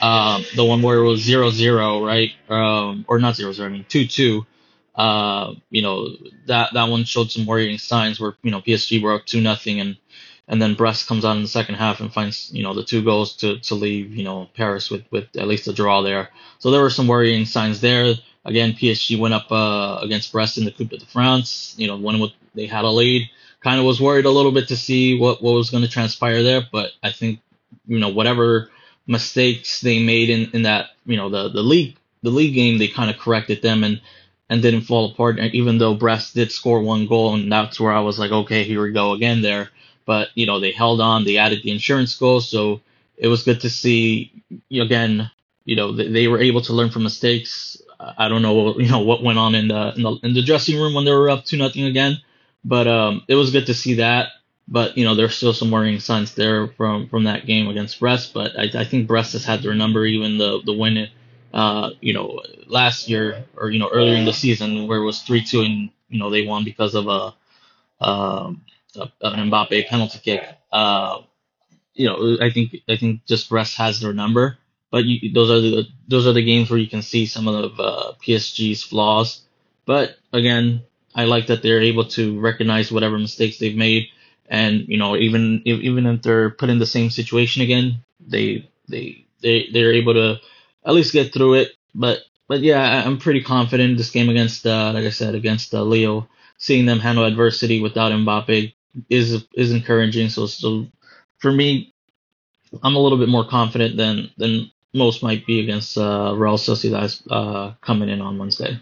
Um, 0.00 0.44
the 0.56 0.64
one 0.64 0.82
where 0.82 0.98
it 0.98 1.06
was 1.06 1.20
zero 1.20 1.50
zero, 1.50 2.04
right? 2.04 2.30
Um, 2.48 3.04
or 3.08 3.18
not 3.18 3.36
zero 3.36 3.52
zero. 3.52 3.68
I 3.68 3.72
mean 3.72 3.86
two 3.88 4.06
two. 4.06 4.46
Uh, 4.94 5.54
you 5.70 5.80
know 5.80 6.08
that 6.46 6.74
that 6.74 6.88
one 6.88 7.04
showed 7.04 7.30
some 7.30 7.46
worrying 7.46 7.78
signs 7.78 8.20
where 8.20 8.34
you 8.42 8.50
know 8.50 8.60
PSG 8.60 9.02
were 9.02 9.14
up 9.14 9.24
two 9.24 9.40
nothing 9.40 9.80
and 9.80 9.96
and 10.48 10.60
then 10.60 10.74
Brest 10.74 11.06
comes 11.06 11.24
out 11.24 11.36
in 11.36 11.42
the 11.42 11.48
second 11.48 11.76
half 11.76 12.00
and 12.00 12.12
finds 12.12 12.52
you 12.52 12.62
know 12.62 12.74
the 12.74 12.84
two 12.84 13.02
goals 13.02 13.36
to, 13.36 13.58
to 13.60 13.74
leave 13.74 14.14
you 14.14 14.24
know 14.24 14.50
Paris 14.54 14.90
with 14.90 15.02
with 15.10 15.24
at 15.36 15.48
least 15.48 15.68
a 15.68 15.72
draw 15.72 16.02
there. 16.02 16.28
So 16.58 16.70
there 16.70 16.82
were 16.82 16.90
some 16.90 17.06
worrying 17.08 17.46
signs 17.46 17.80
there. 17.80 18.14
Again, 18.44 18.72
PSG 18.72 19.18
went 19.18 19.34
up 19.34 19.50
uh, 19.52 20.00
against 20.02 20.32
Brest 20.32 20.58
in 20.58 20.64
the 20.64 20.72
Coupe 20.72 20.90
de 20.90 21.06
France. 21.06 21.74
You 21.78 21.86
know, 21.86 21.96
one 21.96 22.18
with 22.18 22.32
they 22.54 22.66
had 22.66 22.84
a 22.84 22.90
lead. 22.90 23.28
Kind 23.60 23.78
of 23.78 23.86
was 23.86 24.00
worried 24.00 24.24
a 24.24 24.30
little 24.30 24.52
bit 24.52 24.68
to 24.68 24.76
see 24.76 25.18
what 25.18 25.42
what 25.42 25.52
was 25.52 25.70
going 25.70 25.84
to 25.84 25.90
transpire 25.90 26.42
there, 26.42 26.62
but 26.72 26.90
I 27.02 27.12
think 27.12 27.40
you 27.86 27.98
know 27.98 28.08
whatever 28.08 28.70
mistakes 29.06 29.80
they 29.80 30.02
made 30.02 30.30
in, 30.30 30.50
in 30.52 30.62
that 30.62 30.90
you 31.06 31.16
know 31.16 31.28
the 31.28 31.48
the 31.48 31.62
league 31.62 31.96
the 32.22 32.30
league 32.30 32.54
game 32.54 32.78
they 32.78 32.88
kind 32.88 33.10
of 33.10 33.18
corrected 33.18 33.62
them 33.62 33.84
and 33.84 34.00
and 34.48 34.60
didn't 34.62 34.82
fall 34.82 35.10
apart. 35.10 35.38
And 35.38 35.54
even 35.54 35.78
though 35.78 35.94
Brest 35.94 36.34
did 36.34 36.52
score 36.52 36.82
one 36.82 37.06
goal, 37.06 37.34
and 37.34 37.50
that's 37.50 37.80
where 37.80 37.92
I 37.92 38.00
was 38.00 38.18
like, 38.18 38.32
okay, 38.32 38.64
here 38.64 38.82
we 38.82 38.92
go 38.92 39.12
again 39.12 39.40
there. 39.40 39.70
But 40.04 40.28
you 40.34 40.46
know 40.46 40.60
they 40.60 40.72
held 40.72 41.00
on, 41.00 41.24
they 41.24 41.38
added 41.38 41.62
the 41.62 41.70
insurance 41.70 42.16
goal, 42.16 42.40
so 42.40 42.80
it 43.16 43.28
was 43.28 43.44
good 43.44 43.60
to 43.60 43.70
see 43.70 44.32
again. 44.70 45.30
You 45.64 45.76
know 45.76 45.92
they, 45.92 46.08
they 46.08 46.28
were 46.28 46.40
able 46.40 46.60
to 46.62 46.72
learn 46.72 46.90
from 46.90 47.04
mistakes. 47.04 47.80
I 48.00 48.28
don't 48.28 48.42
know 48.42 48.78
you 48.78 48.88
know 48.88 49.00
what 49.00 49.22
went 49.22 49.38
on 49.38 49.54
in 49.54 49.68
the 49.68 49.94
in 49.94 50.02
the, 50.02 50.18
in 50.24 50.34
the 50.34 50.42
dressing 50.42 50.78
room 50.80 50.94
when 50.94 51.04
they 51.04 51.12
were 51.12 51.30
up 51.30 51.44
to 51.46 51.56
nothing 51.56 51.84
again, 51.84 52.18
but 52.64 52.86
um, 52.86 53.24
it 53.28 53.34
was 53.34 53.50
good 53.50 53.66
to 53.66 53.74
see 53.74 53.94
that. 53.94 54.28
But 54.68 54.96
you 54.96 55.04
know 55.04 55.14
there's 55.14 55.36
still 55.36 55.52
some 55.52 55.70
worrying 55.70 56.00
signs 56.00 56.34
there 56.34 56.68
from 56.68 57.08
from 57.08 57.24
that 57.24 57.46
game 57.46 57.68
against 57.68 57.98
Brest. 58.00 58.32
But 58.32 58.58
I, 58.58 58.80
I 58.80 58.84
think 58.84 59.08
Brest 59.08 59.32
has 59.32 59.44
had 59.44 59.62
their 59.62 59.74
number, 59.74 60.06
even 60.06 60.38
the 60.38 60.60
the 60.64 60.72
win 60.72 61.08
uh, 61.52 61.90
you 62.00 62.14
know, 62.14 62.42
last 62.66 63.08
year 63.08 63.44
or 63.56 63.70
you 63.70 63.78
know 63.78 63.90
earlier 63.92 64.16
in 64.16 64.24
the 64.24 64.32
season 64.32 64.86
where 64.86 64.98
it 64.98 65.04
was 65.04 65.20
three 65.22 65.44
two 65.44 65.60
and 65.60 65.90
you 66.08 66.18
know 66.18 66.30
they 66.30 66.46
won 66.46 66.64
because 66.64 66.94
of 66.94 67.06
a, 67.08 67.34
uh, 68.00 68.52
an 69.22 69.50
Mbappe 69.50 69.86
penalty 69.88 70.18
kick. 70.18 70.44
Uh, 70.70 71.22
you 71.94 72.06
know, 72.06 72.38
I 72.40 72.50
think 72.50 72.76
I 72.88 72.96
think 72.96 73.26
just 73.26 73.50
Brest 73.50 73.76
has 73.76 74.00
their 74.00 74.14
number, 74.14 74.58
but 74.90 75.04
you, 75.04 75.32
those 75.32 75.50
are 75.50 75.60
the 75.60 75.86
those 76.08 76.26
are 76.26 76.32
the 76.32 76.44
games 76.44 76.70
where 76.70 76.78
you 76.80 76.88
can 76.88 77.02
see 77.02 77.26
some 77.26 77.48
of 77.48 77.76
the 77.76 77.82
uh, 77.82 78.12
PSG's 78.14 78.82
flaws. 78.82 79.42
But 79.84 80.16
again, 80.32 80.84
I 81.14 81.24
like 81.24 81.46
that 81.48 81.62
they're 81.62 81.80
able 81.80 82.04
to 82.16 82.38
recognize 82.40 82.90
whatever 82.92 83.18
mistakes 83.18 83.58
they've 83.58 83.76
made, 83.76 84.08
and 84.48 84.86
you 84.88 84.98
know, 84.98 85.16
even 85.16 85.62
even 85.64 86.06
if 86.06 86.22
they're 86.22 86.50
put 86.50 86.70
in 86.70 86.78
the 86.78 86.86
same 86.86 87.10
situation 87.10 87.62
again, 87.62 88.04
they 88.26 88.68
they 88.88 89.26
they 89.42 89.68
they're 89.72 89.92
able 89.92 90.14
to 90.14 90.40
at 90.84 90.94
least 90.94 91.12
get 91.12 91.32
through 91.32 91.54
it. 91.54 91.72
But 91.94 92.20
but 92.48 92.60
yeah, 92.60 93.04
I'm 93.06 93.18
pretty 93.18 93.42
confident 93.42 93.96
this 93.98 94.10
game 94.10 94.28
against 94.28 94.66
uh, 94.66 94.92
like 94.94 95.04
I 95.04 95.10
said 95.10 95.34
against 95.34 95.74
uh, 95.74 95.82
Lille. 95.82 96.28
Seeing 96.58 96.86
them 96.86 97.00
handle 97.00 97.24
adversity 97.24 97.80
without 97.80 98.12
Mbappe 98.12 98.72
is 99.10 99.44
is 99.54 99.72
encouraging. 99.72 100.28
So 100.28 100.46
so 100.46 100.86
for 101.38 101.50
me, 101.52 101.92
I'm 102.82 102.96
a 102.96 103.00
little 103.00 103.18
bit 103.18 103.28
more 103.28 103.44
confident 103.46 103.96
than 103.96 104.30
than 104.36 104.70
most 104.94 105.22
might 105.22 105.46
be 105.46 105.60
against 105.60 105.96
uh, 105.98 106.34
Real 106.36 106.58
Sociedad 106.58 107.20
uh, 107.30 107.72
coming 107.80 108.08
in 108.08 108.20
on 108.20 108.38
Wednesday. 108.38 108.80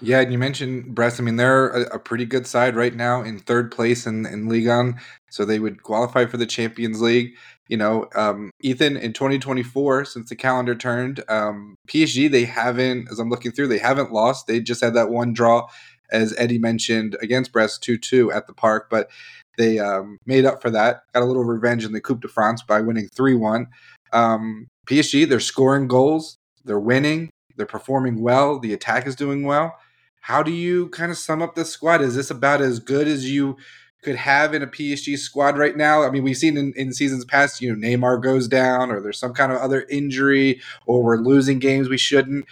Yeah, 0.00 0.20
and 0.20 0.32
you 0.32 0.38
mentioned 0.38 0.94
Brest. 0.94 1.20
I 1.20 1.24
mean, 1.24 1.36
they're 1.36 1.68
a, 1.68 1.96
a, 1.96 1.98
pretty 1.98 2.24
good 2.24 2.46
side 2.46 2.76
right 2.76 2.94
now 2.94 3.22
in 3.22 3.40
third 3.40 3.72
place 3.72 4.06
in, 4.06 4.26
in 4.26 4.48
Ligue 4.48 4.68
1, 4.68 5.00
so 5.28 5.44
they 5.44 5.58
would 5.58 5.82
qualify 5.82 6.24
for 6.24 6.36
the 6.36 6.46
Champions 6.46 7.00
League 7.00 7.34
you 7.68 7.76
know, 7.76 8.08
um, 8.14 8.50
Ethan, 8.60 8.96
in 8.96 9.12
2024, 9.12 10.06
since 10.06 10.28
the 10.28 10.36
calendar 10.36 10.74
turned, 10.74 11.22
um, 11.28 11.76
PSG, 11.86 12.30
they 12.30 12.44
haven't, 12.44 13.08
as 13.10 13.18
I'm 13.18 13.28
looking 13.28 13.52
through, 13.52 13.68
they 13.68 13.78
haven't 13.78 14.12
lost. 14.12 14.46
They 14.46 14.60
just 14.60 14.82
had 14.82 14.94
that 14.94 15.10
one 15.10 15.34
draw, 15.34 15.68
as 16.10 16.34
Eddie 16.38 16.58
mentioned, 16.58 17.16
against 17.20 17.52
Brest 17.52 17.82
2 17.82 17.98
2 17.98 18.32
at 18.32 18.46
the 18.46 18.54
park, 18.54 18.88
but 18.90 19.10
they 19.58 19.78
um, 19.78 20.18
made 20.24 20.46
up 20.46 20.62
for 20.62 20.70
that, 20.70 21.02
got 21.12 21.22
a 21.22 21.26
little 21.26 21.44
revenge 21.44 21.84
in 21.84 21.92
the 21.92 22.00
Coupe 22.00 22.22
de 22.22 22.28
France 22.28 22.62
by 22.62 22.80
winning 22.80 23.08
3 23.14 23.34
1. 23.34 23.66
Um, 24.12 24.66
PSG, 24.88 25.28
they're 25.28 25.40
scoring 25.40 25.88
goals, 25.88 26.38
they're 26.64 26.80
winning, 26.80 27.28
they're 27.56 27.66
performing 27.66 28.22
well, 28.22 28.58
the 28.58 28.72
attack 28.72 29.06
is 29.06 29.14
doing 29.14 29.42
well. 29.42 29.76
How 30.20 30.42
do 30.42 30.50
you 30.50 30.88
kind 30.90 31.10
of 31.10 31.18
sum 31.18 31.42
up 31.42 31.54
this 31.54 31.70
squad? 31.70 32.02
Is 32.02 32.14
this 32.14 32.30
about 32.30 32.60
as 32.60 32.78
good 32.78 33.08
as 33.08 33.30
you 33.30 33.56
could 34.02 34.16
have 34.16 34.54
in 34.54 34.62
a 34.62 34.66
PSG 34.66 35.18
squad 35.18 35.58
right 35.58 35.76
now. 35.76 36.02
I 36.02 36.10
mean, 36.10 36.22
we've 36.22 36.36
seen 36.36 36.56
in, 36.56 36.72
in 36.76 36.92
seasons 36.92 37.24
past, 37.24 37.60
you 37.60 37.74
know, 37.74 37.86
Neymar 37.86 38.22
goes 38.22 38.46
down 38.46 38.90
or 38.90 39.00
there's 39.00 39.18
some 39.18 39.34
kind 39.34 39.52
of 39.52 39.58
other 39.58 39.86
injury 39.90 40.60
or 40.86 41.02
we're 41.02 41.18
losing 41.18 41.58
games 41.58 41.88
we 41.88 41.98
shouldn't. 41.98 42.44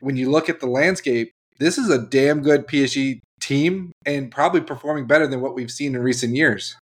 When 0.00 0.16
you 0.16 0.30
look 0.30 0.48
at 0.48 0.60
the 0.60 0.66
landscape, 0.66 1.32
this 1.58 1.78
is 1.78 1.88
a 1.88 2.04
damn 2.04 2.42
good 2.42 2.66
PSG 2.66 3.20
team 3.40 3.92
and 4.04 4.30
probably 4.30 4.60
performing 4.60 5.06
better 5.06 5.26
than 5.26 5.40
what 5.40 5.54
we've 5.54 5.70
seen 5.70 5.94
in 5.94 6.02
recent 6.02 6.34
years. 6.36 6.76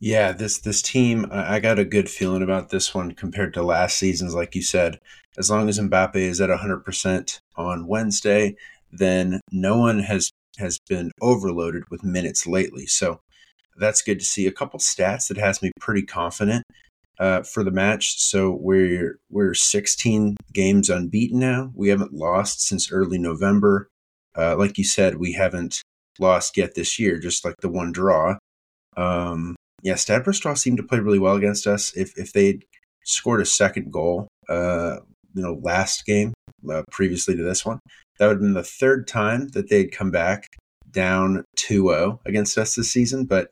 Yeah, 0.00 0.32
this 0.32 0.58
this 0.58 0.82
team, 0.82 1.26
I 1.30 1.60
got 1.60 1.78
a 1.78 1.84
good 1.84 2.10
feeling 2.10 2.42
about 2.42 2.68
this 2.68 2.94
one 2.94 3.12
compared 3.12 3.54
to 3.54 3.62
last 3.62 3.96
season's. 3.96 4.34
Like 4.34 4.54
you 4.54 4.60
said, 4.60 4.98
as 5.38 5.50
long 5.50 5.68
as 5.68 5.78
Mbappe 5.78 6.16
is 6.16 6.40
at 6.40 6.50
100% 6.50 7.40
on 7.56 7.86
Wednesday, 7.86 8.56
then 8.98 9.40
no 9.50 9.78
one 9.78 10.00
has 10.00 10.30
has 10.58 10.78
been 10.88 11.10
overloaded 11.20 11.82
with 11.90 12.04
minutes 12.04 12.46
lately. 12.46 12.86
So 12.86 13.20
that's 13.76 14.02
good 14.02 14.20
to 14.20 14.24
see. 14.24 14.46
A 14.46 14.52
couple 14.52 14.78
stats 14.78 15.28
that 15.28 15.36
has 15.36 15.62
me 15.62 15.72
pretty 15.80 16.02
confident 16.02 16.62
uh, 17.18 17.42
for 17.42 17.64
the 17.64 17.70
match. 17.70 18.20
So 18.20 18.50
we're 18.50 19.18
we're 19.30 19.54
16 19.54 20.36
games 20.52 20.90
unbeaten 20.90 21.40
now. 21.40 21.72
We 21.74 21.88
haven't 21.88 22.12
lost 22.14 22.60
since 22.60 22.92
early 22.92 23.18
November. 23.18 23.88
Uh, 24.36 24.56
like 24.56 24.78
you 24.78 24.84
said, 24.84 25.16
we 25.16 25.32
haven't 25.32 25.82
lost 26.18 26.56
yet 26.56 26.74
this 26.74 26.98
year, 26.98 27.18
just 27.18 27.44
like 27.44 27.56
the 27.60 27.68
one 27.68 27.92
draw. 27.92 28.36
Um, 28.96 29.56
yeah, 29.82 29.96
Stade 29.96 30.22
Brestois 30.22 30.58
seemed 30.58 30.78
to 30.78 30.82
play 30.82 30.98
really 30.98 31.18
well 31.18 31.36
against 31.36 31.66
us. 31.66 31.92
If 31.96 32.16
if 32.16 32.32
they 32.32 32.60
scored 33.04 33.40
a 33.40 33.46
second 33.46 33.92
goal, 33.92 34.28
uh, 34.48 34.98
you 35.34 35.42
know, 35.42 35.60
last 35.62 36.06
game 36.06 36.32
uh, 36.70 36.82
previously 36.90 37.36
to 37.36 37.42
this 37.42 37.66
one, 37.66 37.80
that 38.18 38.26
would 38.26 38.34
have 38.34 38.40
been 38.40 38.54
the 38.54 38.62
third 38.62 39.06
time 39.06 39.48
that 39.48 39.68
they'd 39.68 39.92
come 39.92 40.10
back 40.10 40.48
down 40.90 41.44
2 41.56 41.88
0 41.88 42.20
against 42.24 42.56
us 42.56 42.74
this 42.74 42.90
season, 42.90 43.24
but 43.24 43.50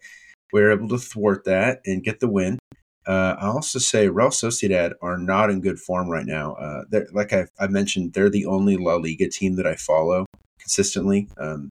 we 0.52 0.61
were 0.61 0.71
able 0.71 0.88
to 0.88 0.99
thwart 0.99 1.45
that 1.45 1.81
and 1.85 2.04
get 2.04 2.21
the 2.21 2.28
win. 2.28 2.59
Uh, 3.07 3.35
I 3.38 3.47
also 3.47 3.78
say 3.78 4.09
Real 4.09 4.28
Sociedad 4.28 4.92
are 5.02 5.19
not 5.19 5.50
in 5.50 5.61
good 5.61 5.81
form 5.81 6.09
right 6.09 6.26
now. 6.26 6.54
Uh, 6.54 6.85
like 7.12 7.33
I, 7.33 7.47
I, 7.59 7.66
mentioned, 7.66 8.12
they're 8.12 8.31
the 8.31 8.47
only 8.47 8.76
La 8.76 8.95
Liga 8.95 9.28
team 9.28 9.57
that 9.57 9.66
I 9.66 9.75
follow 9.75 10.25
consistently. 10.61 11.28
Um, 11.37 11.69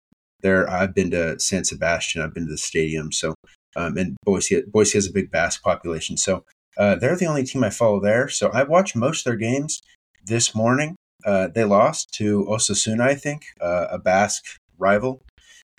there, 0.42 0.70
I've 0.70 0.94
been 0.94 1.10
to 1.10 1.38
San 1.40 1.64
Sebastian, 1.64 2.22
I've 2.22 2.34
been 2.34 2.46
to 2.46 2.52
the 2.52 2.58
stadium, 2.58 3.10
so 3.10 3.34
um, 3.74 3.96
and 3.96 4.16
Boise, 4.24 4.62
Boise 4.68 4.98
has 4.98 5.08
a 5.08 5.12
big 5.12 5.30
Basque 5.30 5.62
population, 5.62 6.16
so 6.16 6.44
uh, 6.78 6.94
they're 6.94 7.16
the 7.16 7.26
only 7.26 7.44
team 7.44 7.64
I 7.64 7.70
follow 7.70 8.00
there. 8.00 8.28
So 8.28 8.50
I 8.50 8.62
watched 8.62 8.94
most 8.94 9.26
of 9.26 9.30
their 9.30 9.38
games 9.38 9.82
this 10.24 10.54
morning. 10.54 10.94
Uh, 11.24 11.48
they 11.48 11.64
lost 11.64 12.12
to 12.14 12.44
Osasuna, 12.44 13.00
I 13.00 13.14
think, 13.14 13.42
uh, 13.60 13.86
a 13.90 13.98
Basque 13.98 14.44
rival. 14.78 15.22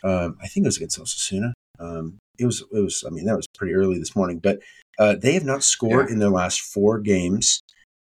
Um, 0.04 0.38
I 0.42 0.48
think 0.48 0.66
it 0.66 0.68
was 0.68 0.78
against 0.78 1.00
Osasuna. 1.00 1.54
Um, 1.80 2.18
it 2.40 2.46
was, 2.46 2.64
it 2.72 2.80
was. 2.80 3.04
I 3.06 3.10
mean, 3.10 3.26
that 3.26 3.36
was 3.36 3.48
pretty 3.56 3.74
early 3.74 3.98
this 3.98 4.16
morning. 4.16 4.40
But 4.40 4.60
uh, 5.00 5.16
they 5.16 5.34
have 5.34 5.46
not 5.46 5.64
scored 5.64 6.08
yeah. 6.10 6.14
in 6.14 6.20
their 6.20 6.30
last 6.30 6.62
four 6.62 7.00
games. 7.00 7.62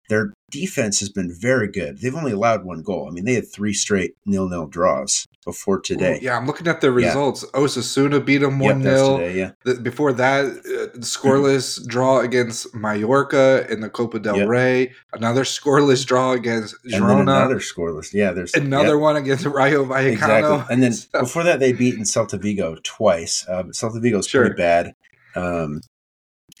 Their 0.09 0.33
defense 0.51 0.99
has 1.01 1.09
been 1.09 1.33
very 1.33 1.67
good. 1.67 1.99
They've 1.99 2.15
only 2.15 2.31
allowed 2.31 2.63
one 2.63 2.81
goal. 2.81 3.07
I 3.09 3.11
mean, 3.11 3.25
they 3.25 3.33
had 3.33 3.51
three 3.51 3.73
straight 3.73 4.15
nil-nil 4.25 4.67
draws 4.67 5.25
before 5.43 5.79
today. 5.81 6.17
Ooh, 6.17 6.25
yeah, 6.25 6.37
I'm 6.37 6.45
looking 6.45 6.67
at 6.67 6.79
the 6.79 6.91
results. 6.91 7.43
Yeah. 7.53 7.59
Osasuna 7.59 8.25
beat 8.25 8.37
them 8.39 8.59
one 8.59 8.81
yep, 8.81 8.97
0 8.97 9.27
Yeah. 9.27 9.51
The, 9.65 9.75
before 9.75 10.13
that, 10.13 10.45
uh, 10.45 10.97
scoreless 10.99 11.85
draw 11.87 12.19
against 12.19 12.73
Mallorca 12.73 13.65
in 13.69 13.81
the 13.81 13.89
Copa 13.89 14.19
del 14.19 14.37
yep. 14.37 14.47
Rey. 14.47 14.93
Another 15.13 15.43
scoreless 15.43 16.05
draw 16.05 16.31
against 16.31 16.75
Girona. 16.85 17.21
another 17.21 17.59
scoreless. 17.59 18.13
Yeah, 18.13 18.31
there's 18.31 18.53
another 18.53 18.93
yep. 18.93 18.99
one 18.99 19.15
against 19.17 19.45
Rayo 19.57 19.85
Vallecano. 19.85 20.13
Exactly. 20.13 20.73
And 20.73 20.83
then 20.83 20.93
before 21.21 21.43
that, 21.43 21.59
they 21.59 21.73
beat 21.73 21.95
in 21.95 22.03
Celta 22.03 22.41
Vigo 22.41 22.77
twice. 22.83 23.45
Uh, 23.47 23.63
Celta 23.63 24.01
Vigo 24.01 24.19
is 24.19 24.27
sure. 24.27 24.43
pretty 24.45 24.55
bad. 24.55 24.93
Um, 25.35 25.81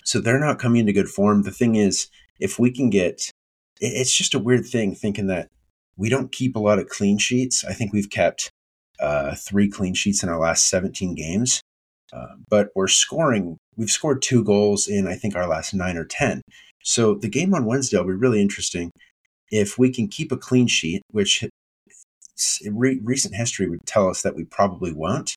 so 0.03 0.19
they're 0.19 0.39
not 0.39 0.59
coming 0.59 0.81
into 0.81 0.93
good 0.93 1.09
form. 1.09 1.43
The 1.43 1.51
thing 1.51 1.75
is, 1.75 2.09
if 2.39 2.59
we 2.59 2.71
can 2.71 2.89
get 2.89 3.31
it's 3.79 4.15
just 4.15 4.33
a 4.33 4.39
weird 4.39 4.65
thing 4.65 4.95
thinking 4.95 5.27
that 5.27 5.47
we 5.97 6.09
don't 6.09 6.31
keep 6.31 6.55
a 6.55 6.59
lot 6.59 6.79
of 6.79 6.89
clean 6.89 7.17
sheets. 7.17 7.65
I 7.65 7.73
think 7.73 7.91
we've 7.91 8.09
kept 8.09 8.49
uh, 8.99 9.35
three 9.35 9.69
clean 9.69 9.93
sheets 9.93 10.23
in 10.23 10.29
our 10.29 10.39
last 10.39 10.69
17 10.69 11.15
games, 11.15 11.61
uh, 12.13 12.35
but 12.49 12.69
we're 12.75 12.87
scoring. 12.87 13.57
We've 13.75 13.91
scored 13.91 14.21
two 14.21 14.43
goals 14.43 14.87
in 14.87 15.07
I 15.07 15.15
think 15.15 15.35
our 15.35 15.47
last 15.47 15.73
nine 15.73 15.97
or 15.97 16.05
10. 16.05 16.41
So 16.83 17.15
the 17.15 17.29
game 17.29 17.53
on 17.53 17.65
Wednesday 17.65 17.97
will 17.97 18.05
be 18.05 18.13
really 18.13 18.41
interesting. 18.41 18.91
If 19.51 19.77
we 19.77 19.91
can 19.91 20.07
keep 20.07 20.31
a 20.31 20.37
clean 20.37 20.67
sheet, 20.67 21.01
which 21.11 21.43
re- 22.69 22.99
recent 23.03 23.35
history 23.35 23.69
would 23.69 23.85
tell 23.85 24.09
us 24.09 24.21
that 24.21 24.35
we 24.35 24.45
probably 24.45 24.93
won't, 24.93 25.35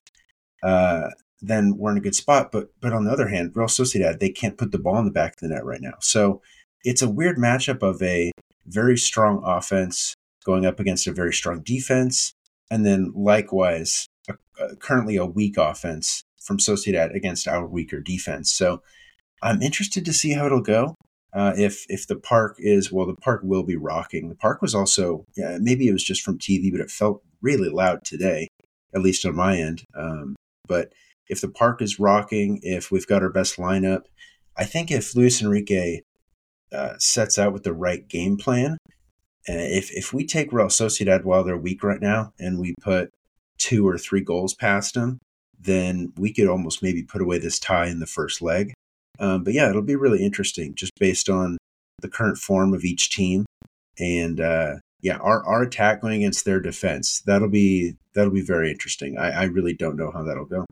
uh, 0.63 1.09
then 1.41 1.75
we're 1.77 1.91
in 1.91 1.97
a 1.97 2.01
good 2.01 2.15
spot. 2.15 2.51
But 2.51 2.69
but 2.79 2.93
on 2.93 3.05
the 3.05 3.11
other 3.11 3.27
hand, 3.27 3.51
Real 3.55 3.67
Sociedad 3.67 4.19
they 4.19 4.29
can't 4.29 4.57
put 4.57 4.71
the 4.71 4.79
ball 4.79 4.99
in 4.99 5.05
the 5.05 5.11
back 5.11 5.33
of 5.33 5.39
the 5.39 5.47
net 5.49 5.65
right 5.65 5.81
now. 5.81 5.95
So 5.99 6.41
it's 6.83 7.01
a 7.01 7.09
weird 7.09 7.37
matchup 7.37 7.81
of 7.81 8.01
a 8.01 8.31
very 8.65 8.97
strong 8.97 9.41
offense 9.45 10.13
going 10.45 10.65
up 10.65 10.79
against 10.79 11.07
a 11.07 11.11
very 11.11 11.33
strong 11.33 11.61
defense, 11.61 12.33
and 12.69 12.85
then 12.85 13.11
likewise, 13.15 14.07
a, 14.29 14.33
a, 14.59 14.75
currently 14.75 15.15
a 15.15 15.25
weak 15.25 15.57
offense 15.57 16.23
from 16.41 16.57
Sociedad 16.57 17.15
against 17.15 17.47
our 17.47 17.65
weaker 17.67 17.99
defense. 17.99 18.51
So 18.51 18.81
I'm 19.43 19.61
interested 19.61 20.05
to 20.05 20.13
see 20.13 20.31
how 20.31 20.45
it'll 20.47 20.61
go. 20.61 20.95
Uh, 21.33 21.53
if 21.55 21.85
if 21.87 22.07
the 22.07 22.17
park 22.17 22.55
is 22.59 22.91
well, 22.91 23.05
the 23.05 23.15
park 23.15 23.41
will 23.43 23.63
be 23.63 23.77
rocking. 23.77 24.29
The 24.29 24.35
park 24.35 24.61
was 24.61 24.75
also 24.75 25.25
yeah, 25.37 25.57
maybe 25.61 25.87
it 25.87 25.93
was 25.93 26.03
just 26.03 26.21
from 26.21 26.37
TV, 26.37 26.71
but 26.71 26.81
it 26.81 26.91
felt 26.91 27.23
really 27.41 27.69
loud 27.69 28.03
today, 28.03 28.47
at 28.93 29.01
least 29.01 29.25
on 29.25 29.35
my 29.35 29.57
end. 29.57 29.83
Um, 29.95 30.35
but 30.67 30.91
if 31.29 31.39
the 31.39 31.47
park 31.47 31.81
is 31.81 31.99
rocking, 31.99 32.59
if 32.63 32.91
we've 32.91 33.07
got 33.07 33.23
our 33.23 33.29
best 33.29 33.55
lineup, 33.55 34.03
I 34.57 34.65
think 34.65 34.91
if 34.91 35.15
Luis 35.15 35.41
Enrique 35.41 36.01
uh, 36.73 36.93
sets 36.97 37.37
out 37.37 37.53
with 37.53 37.63
the 37.63 37.73
right 37.73 38.07
game 38.07 38.37
plan. 38.37 38.77
And 39.47 39.59
if 39.59 39.91
if 39.91 40.13
we 40.13 40.25
take 40.25 40.53
Real 40.53 40.67
Sociedad 40.67 41.23
while 41.23 41.43
they're 41.43 41.57
weak 41.57 41.83
right 41.83 42.01
now, 42.01 42.33
and 42.39 42.59
we 42.59 42.75
put 42.81 43.09
two 43.57 43.87
or 43.87 43.97
three 43.97 44.21
goals 44.21 44.53
past 44.53 44.93
them, 44.93 45.19
then 45.59 46.13
we 46.17 46.33
could 46.33 46.47
almost 46.47 46.83
maybe 46.83 47.03
put 47.03 47.21
away 47.21 47.39
this 47.39 47.59
tie 47.59 47.87
in 47.87 47.99
the 47.99 48.05
first 48.05 48.41
leg. 48.41 48.73
Um, 49.19 49.43
but 49.43 49.53
yeah, 49.53 49.69
it'll 49.69 49.81
be 49.81 49.95
really 49.95 50.23
interesting 50.23 50.73
just 50.75 50.91
based 50.99 51.29
on 51.29 51.57
the 52.01 52.09
current 52.09 52.37
form 52.37 52.73
of 52.73 52.83
each 52.83 53.11
team 53.11 53.45
and 53.99 54.39
uh, 54.39 54.75
yeah, 55.01 55.17
our, 55.17 55.45
our 55.45 55.63
attack 55.63 56.01
going 56.01 56.21
against 56.21 56.45
their 56.45 56.59
defense. 56.59 57.21
That'll 57.25 57.49
be 57.49 57.95
that'll 58.13 58.33
be 58.33 58.41
very 58.41 58.71
interesting. 58.71 59.17
I, 59.17 59.31
I 59.31 59.43
really 59.45 59.73
don't 59.73 59.95
know 59.95 60.11
how 60.11 60.23
that'll 60.23 60.45
go. 60.45 60.65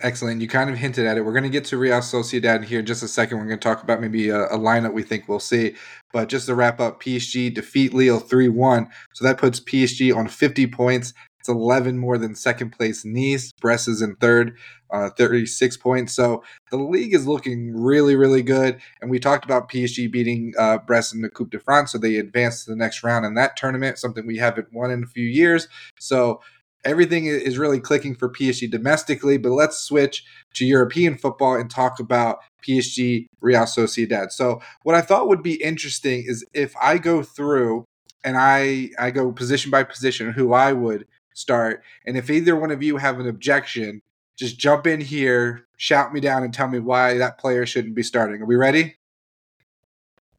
Excellent. 0.00 0.42
You 0.42 0.48
kind 0.48 0.68
of 0.68 0.76
hinted 0.76 1.06
at 1.06 1.16
it. 1.16 1.24
We're 1.24 1.32
going 1.32 1.44
to 1.44 1.48
get 1.48 1.64
to 1.66 1.78
Real 1.78 2.00
Sociedad 2.00 2.64
here 2.64 2.80
in 2.80 2.86
just 2.86 3.02
a 3.02 3.08
second. 3.08 3.38
We're 3.38 3.46
going 3.46 3.58
to 3.58 3.64
talk 3.64 3.82
about 3.82 4.00
maybe 4.00 4.28
a, 4.28 4.44
a, 4.44 4.58
lineup 4.58 4.92
we 4.92 5.02
think 5.02 5.26
we'll 5.26 5.40
see. 5.40 5.74
But 6.12 6.28
just 6.28 6.46
to 6.46 6.54
wrap 6.54 6.80
up, 6.80 7.02
PSG 7.02 7.54
defeat 7.54 7.94
Lille 7.94 8.20
3 8.20 8.48
1. 8.48 8.88
So 9.14 9.24
that 9.24 9.38
puts 9.38 9.58
PSG 9.58 10.14
on 10.14 10.28
50 10.28 10.66
points. 10.66 11.14
It's 11.40 11.48
11 11.48 11.96
more 11.96 12.18
than 12.18 12.34
second 12.34 12.70
place 12.70 13.06
Nice. 13.06 13.52
Brest 13.52 13.88
is 13.88 14.02
in 14.02 14.16
third, 14.16 14.58
uh, 14.90 15.10
36 15.16 15.78
points. 15.78 16.12
So 16.12 16.42
the 16.70 16.76
league 16.76 17.14
is 17.14 17.26
looking 17.26 17.72
really, 17.74 18.16
really 18.16 18.42
good. 18.42 18.78
And 19.00 19.10
we 19.10 19.18
talked 19.18 19.46
about 19.46 19.70
PSG 19.70 20.12
beating 20.12 20.52
uh, 20.58 20.78
Brest 20.78 21.14
in 21.14 21.22
the 21.22 21.30
Coupe 21.30 21.50
de 21.50 21.58
France. 21.58 21.92
So 21.92 21.98
they 21.98 22.16
advanced 22.16 22.64
to 22.64 22.72
the 22.72 22.76
next 22.76 23.02
round 23.02 23.24
in 23.24 23.34
that 23.34 23.56
tournament, 23.56 23.98
something 23.98 24.26
we 24.26 24.36
haven't 24.36 24.74
won 24.74 24.90
in 24.90 25.04
a 25.04 25.06
few 25.06 25.24
years. 25.24 25.68
So 25.98 26.42
everything 26.86 27.26
is 27.26 27.58
really 27.58 27.80
clicking 27.80 28.14
for 28.14 28.30
PSG 28.30 28.70
domestically. 28.70 29.36
But 29.36 29.50
let's 29.50 29.78
switch 29.78 30.24
to 30.54 30.64
European 30.64 31.18
football 31.18 31.56
and 31.56 31.70
talk 31.70 32.00
about 32.00 32.38
PSG 32.66 33.26
Real 33.40 33.62
Sociedad. 33.62 34.32
So 34.32 34.62
what 34.84 34.94
I 34.94 35.02
thought 35.02 35.28
would 35.28 35.42
be 35.42 35.62
interesting 35.62 36.24
is 36.26 36.46
if 36.54 36.74
I 36.80 36.98
go 36.98 37.22
through 37.22 37.84
and 38.24 38.36
I 38.38 38.90
I 38.98 39.10
go 39.10 39.30
position 39.32 39.70
by 39.70 39.84
position 39.84 40.32
who 40.32 40.52
I 40.52 40.72
would 40.72 41.06
start. 41.34 41.82
And 42.06 42.16
if 42.16 42.30
either 42.30 42.56
one 42.56 42.70
of 42.70 42.82
you 42.82 42.96
have 42.96 43.20
an 43.20 43.28
objection, 43.28 44.02
just 44.36 44.58
jump 44.58 44.86
in 44.86 45.00
here, 45.00 45.66
shout 45.76 46.12
me 46.12 46.20
down, 46.20 46.42
and 46.42 46.52
tell 46.52 46.68
me 46.68 46.78
why 46.78 47.18
that 47.18 47.38
player 47.38 47.66
shouldn't 47.66 47.94
be 47.94 48.02
starting. 48.02 48.42
Are 48.42 48.46
we 48.46 48.56
ready? 48.56 48.96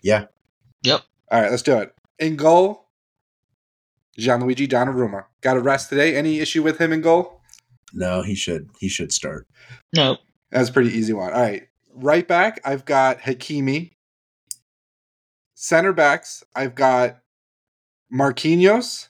Yeah. 0.02 0.26
Yep. 0.84 1.02
All 1.32 1.42
right, 1.42 1.52
let's 1.52 1.64
do 1.64 1.78
it. 1.78 1.94
In 2.20 2.36
goal, 2.36 2.87
Gianluigi 4.20 4.68
Donnarumma. 4.68 5.26
Got 5.42 5.58
a 5.58 5.62
rest 5.62 5.90
today. 5.90 6.16
Any 6.16 6.40
issue 6.40 6.64
with 6.64 6.80
him 6.80 6.92
in 6.92 7.02
goal? 7.02 7.42
No, 7.94 8.22
he 8.22 8.36
should. 8.36 8.70
He 8.80 8.90
should 8.90 9.12
start. 9.12 9.48
No. 9.96 10.18
That's 10.52 10.70
a 10.70 10.74
pretty 10.74 10.92
easy 10.92 11.14
one. 11.14 11.34
All 11.34 11.42
right. 11.42 11.68
Right 11.94 12.28
back, 12.28 12.60
I've 12.64 12.86
got 12.86 13.20
Hakimi. 13.20 13.92
Center 15.56 15.92
backs, 15.92 16.44
I've 16.56 16.76
got 16.76 17.20
Marquinhos 18.14 19.08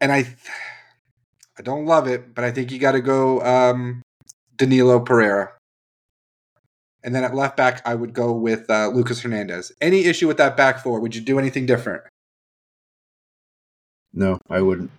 and 0.00 0.12
I 0.12 0.26
I 1.58 1.62
don't 1.62 1.86
love 1.86 2.08
it, 2.08 2.34
but 2.34 2.44
I 2.44 2.50
think 2.50 2.72
you 2.72 2.78
got 2.78 2.92
to 2.92 3.00
go 3.00 3.40
um, 3.42 4.02
Danilo 4.56 5.00
Pereira. 5.00 5.52
And 7.04 7.14
then 7.14 7.22
at 7.22 7.34
left 7.34 7.56
back, 7.56 7.80
I 7.86 7.94
would 7.94 8.12
go 8.12 8.32
with 8.32 8.68
uh, 8.68 8.88
Lucas 8.88 9.20
Hernandez. 9.20 9.70
Any 9.80 10.06
issue 10.06 10.26
with 10.26 10.38
that 10.38 10.56
back 10.56 10.82
four? 10.82 10.98
Would 11.00 11.14
you 11.14 11.20
do 11.20 11.38
anything 11.38 11.64
different? 11.64 12.02
No, 14.14 14.38
I 14.48 14.62
wouldn't. 14.62 14.90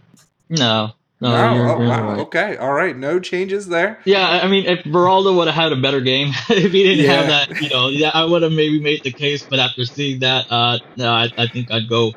No. 0.50 0.92
No, 1.22 1.32
no 1.32 1.56
you're, 1.56 1.70
oh, 1.70 1.80
you're 1.80 1.90
wow. 1.90 2.10
Right. 2.10 2.20
Okay. 2.20 2.58
All 2.58 2.74
right. 2.74 2.96
No 2.96 3.20
changes 3.20 3.68
there. 3.68 4.00
Yeah. 4.06 4.42
I 4.44 4.48
mean, 4.48 4.66
if 4.66 4.84
Beraldo 4.84 5.36
would 5.38 5.48
have 5.48 5.56
had 5.56 5.72
a 5.72 5.78
better 5.78 6.02
game, 6.02 6.34
if 6.50 6.72
he 6.72 6.84
didn't 6.84 7.06
yeah. 7.06 7.14
have 7.14 7.28
that, 7.28 7.62
you 7.62 7.70
know, 7.70 7.88
yeah, 7.88 8.12
I 8.14 8.26
would 8.26 8.42
have 8.42 8.52
maybe 8.52 8.80
made 8.82 9.04
the 9.04 9.12
case. 9.12 9.42
But 9.44 9.60
after 9.60 9.86
seeing 9.86 10.20
that, 10.20 10.52
uh, 10.52 10.80
no, 10.98 11.12
I, 11.12 11.30
I 11.38 11.48
think 11.48 11.72
I'd 11.72 11.88
go 11.88 12.12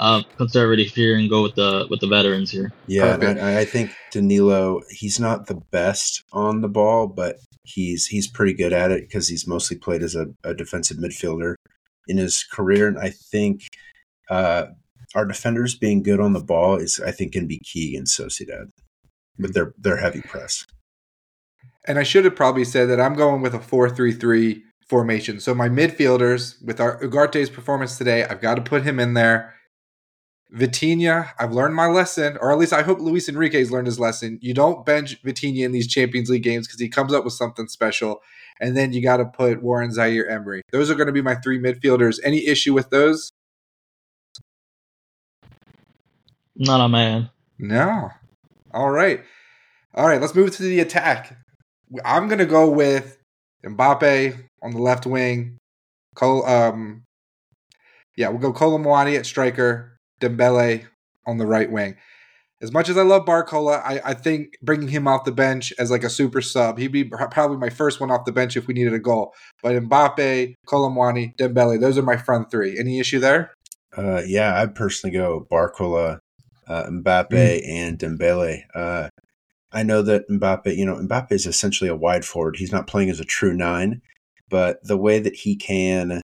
uh, 0.00 0.22
conservative 0.36 0.88
here 0.88 1.16
and 1.16 1.28
go 1.28 1.42
with 1.42 1.54
the 1.54 1.86
with 1.90 2.00
the 2.00 2.08
veterans 2.08 2.50
here. 2.50 2.72
Yeah, 2.86 3.18
I, 3.20 3.60
I, 3.60 3.64
think 3.66 3.92
Danilo. 4.10 4.80
He's 4.88 5.20
not 5.20 5.46
the 5.46 5.56
best 5.70 6.24
on 6.32 6.62
the 6.62 6.68
ball, 6.68 7.06
but 7.06 7.36
he's 7.64 8.06
he's 8.06 8.26
pretty 8.26 8.54
good 8.54 8.72
at 8.72 8.90
it 8.90 9.02
because 9.02 9.28
he's 9.28 9.46
mostly 9.46 9.76
played 9.76 10.02
as 10.02 10.14
a, 10.16 10.26
a, 10.42 10.54
defensive 10.54 10.96
midfielder 10.96 11.54
in 12.08 12.16
his 12.16 12.42
career, 12.44 12.88
and 12.88 12.98
I 12.98 13.10
think 13.10 13.68
uh, 14.30 14.68
our 15.14 15.24
defenders 15.24 15.74
being 15.74 16.02
good 16.02 16.20
on 16.20 16.32
the 16.32 16.42
ball 16.42 16.76
is 16.76 17.00
I 17.00 17.10
think 17.10 17.32
can 17.32 17.46
be 17.46 17.60
key 17.60 17.96
in 17.96 18.04
Sociedad 18.04 18.70
their 19.48 19.74
their 19.78 19.96
heavy 19.96 20.20
press. 20.22 20.66
And 21.86 21.98
I 21.98 22.02
should 22.02 22.24
have 22.24 22.36
probably 22.36 22.64
said 22.64 22.88
that 22.90 23.00
I'm 23.00 23.14
going 23.14 23.42
with 23.42 23.54
a 23.54 23.60
four 23.60 23.88
three 23.88 24.12
three 24.12 24.62
formation. 24.88 25.40
So 25.40 25.54
my 25.54 25.68
midfielders 25.68 26.62
with 26.64 26.80
our 26.80 27.00
Ugarte's 27.00 27.48
performance 27.48 27.96
today, 27.96 28.24
I've 28.24 28.40
got 28.40 28.56
to 28.56 28.62
put 28.62 28.82
him 28.82 28.98
in 28.98 29.14
there. 29.14 29.54
Vitinha, 30.52 31.30
I've 31.38 31.52
learned 31.52 31.76
my 31.76 31.86
lesson, 31.86 32.36
or 32.40 32.50
at 32.50 32.58
least 32.58 32.72
I 32.72 32.82
hope 32.82 32.98
Luis 32.98 33.28
Enrique's 33.28 33.70
learned 33.70 33.86
his 33.86 34.00
lesson. 34.00 34.36
You 34.42 34.52
don't 34.52 34.84
bench 34.84 35.22
Vitinha 35.22 35.64
in 35.64 35.70
these 35.70 35.86
Champions 35.86 36.28
League 36.28 36.42
games 36.42 36.66
because 36.66 36.80
he 36.80 36.88
comes 36.88 37.12
up 37.12 37.24
with 37.24 37.34
something 37.34 37.68
special. 37.68 38.20
And 38.60 38.76
then 38.76 38.92
you 38.92 39.00
got 39.00 39.18
to 39.18 39.26
put 39.26 39.62
Warren 39.62 39.92
Zaire 39.92 40.28
Emery. 40.28 40.62
Those 40.72 40.90
are 40.90 40.96
going 40.96 41.06
to 41.06 41.12
be 41.12 41.22
my 41.22 41.36
three 41.36 41.60
midfielders. 41.60 42.18
Any 42.24 42.44
issue 42.48 42.74
with 42.74 42.90
those? 42.90 43.30
Not 46.60 46.84
a 46.84 46.88
man. 46.88 47.30
No. 47.58 48.10
All 48.72 48.90
right. 48.90 49.22
All 49.94 50.06
right, 50.06 50.20
let's 50.20 50.34
move 50.34 50.54
to 50.56 50.62
the 50.62 50.78
attack. 50.80 51.36
I'm 52.04 52.28
going 52.28 52.38
to 52.38 52.46
go 52.46 52.70
with 52.70 53.18
Mbappe 53.64 54.36
on 54.62 54.70
the 54.70 54.78
left 54.78 55.06
wing. 55.06 55.56
Cole, 56.14 56.44
um, 56.44 57.02
yeah, 58.14 58.28
we'll 58.28 58.38
go 58.38 58.52
Kolo 58.52 58.78
Muani 58.78 59.18
at 59.18 59.26
striker. 59.26 59.96
Dembele 60.20 60.84
on 61.26 61.38
the 61.38 61.46
right 61.46 61.72
wing. 61.72 61.96
As 62.60 62.72
much 62.72 62.90
as 62.90 62.98
I 62.98 63.02
love 63.02 63.24
Barcola, 63.24 63.82
I, 63.82 64.02
I 64.04 64.12
think 64.14 64.52
bringing 64.60 64.88
him 64.88 65.08
off 65.08 65.24
the 65.24 65.32
bench 65.32 65.72
as 65.78 65.90
like 65.90 66.04
a 66.04 66.10
super 66.10 66.42
sub, 66.42 66.78
he'd 66.78 66.92
be 66.92 67.04
probably 67.04 67.56
my 67.56 67.70
first 67.70 68.00
one 68.00 68.10
off 68.10 68.26
the 68.26 68.32
bench 68.32 68.54
if 68.54 68.66
we 68.66 68.74
needed 68.74 68.92
a 68.92 68.98
goal. 68.98 69.32
But 69.62 69.82
Mbappe, 69.82 70.54
Kolo 70.66 70.90
Muani, 70.90 71.34
Dembele, 71.38 71.80
those 71.80 71.96
are 71.96 72.02
my 72.02 72.18
front 72.18 72.50
three. 72.50 72.78
Any 72.78 73.00
issue 73.00 73.18
there? 73.18 73.54
Uh, 73.96 74.20
yeah, 74.26 74.60
I'd 74.60 74.74
personally 74.74 75.16
go 75.16 75.46
Barcola, 75.50 76.18
uh, 76.66 76.84
Mbappe, 76.84 77.30
mm. 77.30 77.68
and 77.68 77.98
Dembele. 77.98 78.62
Uh, 78.74 79.08
I 79.72 79.82
know 79.82 80.02
that 80.02 80.28
Mbappe, 80.28 80.76
you 80.76 80.84
know, 80.84 80.96
Mbappe 80.96 81.32
is 81.32 81.46
essentially 81.46 81.88
a 81.88 81.96
wide 81.96 82.24
forward. 82.24 82.56
He's 82.56 82.72
not 82.72 82.86
playing 82.86 83.10
as 83.10 83.20
a 83.20 83.24
true 83.24 83.54
nine, 83.54 84.02
but 84.48 84.82
the 84.82 84.96
way 84.96 85.18
that 85.20 85.34
he 85.34 85.56
can 85.56 86.22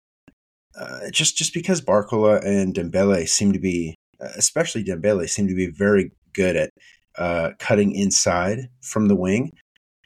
uh, 0.79 1.11
just 1.11 1.37
just 1.37 1.55
because 1.55 1.81
Barcola 1.81 2.45
and 2.45 2.75
Dembele 2.75 3.27
seem 3.29 3.53
to 3.53 3.59
be, 3.59 3.95
especially 4.21 4.85
Dembele, 4.85 5.29
seem 5.29 5.49
to 5.49 5.55
be 5.55 5.69
very 5.69 6.13
good 6.35 6.57
at 6.57 6.71
uh, 7.17 7.53
cutting 7.59 7.93
inside 7.93 8.69
from 8.83 9.09
the 9.09 9.17
wing, 9.17 9.53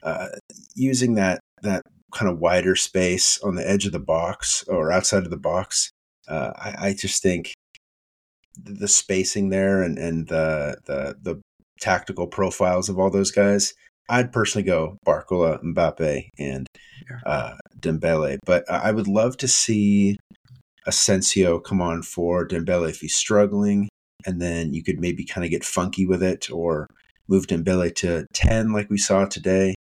uh, 0.03 0.27
using 0.73 1.15
that 1.15 1.41
that 1.61 1.83
kind 2.13 2.31
of 2.31 2.39
wider 2.39 2.75
space 2.75 3.39
on 3.41 3.55
the 3.55 3.69
edge 3.69 3.85
of 3.85 3.91
the 3.91 3.99
box 3.99 4.63
or 4.67 4.91
outside 4.91 5.23
of 5.23 5.29
the 5.29 5.37
box. 5.37 5.91
Uh, 6.27 6.51
I, 6.55 6.87
I, 6.87 6.93
just 6.93 7.21
think 7.21 7.53
the 8.57 8.87
spacing 8.87 9.49
there 9.49 9.81
and 9.81 9.97
and 9.97 10.27
the 10.27 10.77
the 10.85 11.15
the 11.21 11.41
tactical 11.79 12.27
profiles 12.27 12.89
of 12.89 12.99
all 12.99 13.09
those 13.09 13.31
guys. 13.31 13.73
I'd 14.09 14.33
personally 14.33 14.65
go 14.65 14.97
Barcola, 15.07 15.63
Mbappe, 15.63 16.29
and 16.37 16.67
uh, 17.25 17.53
Dembele, 17.79 18.37
but 18.45 18.69
I 18.69 18.91
would 18.91 19.07
love 19.07 19.37
to 19.37 19.47
see 19.47 20.17
Asensio 20.85 21.59
come 21.59 21.81
on 21.81 22.01
for 22.01 22.47
Dembele 22.47 22.89
if 22.89 22.99
he's 22.99 23.15
struggling, 23.15 23.87
and 24.25 24.41
then 24.41 24.73
you 24.73 24.83
could 24.83 24.99
maybe 24.99 25.25
kind 25.25 25.45
of 25.45 25.51
get 25.51 25.63
funky 25.63 26.05
with 26.05 26.21
it 26.21 26.51
or 26.51 26.87
move 27.27 27.47
Dembele 27.47 27.95
to 27.95 28.25
10 28.33 28.73
like 28.73 28.89
we 28.89 28.97
saw 28.97 29.25
today 29.25 29.73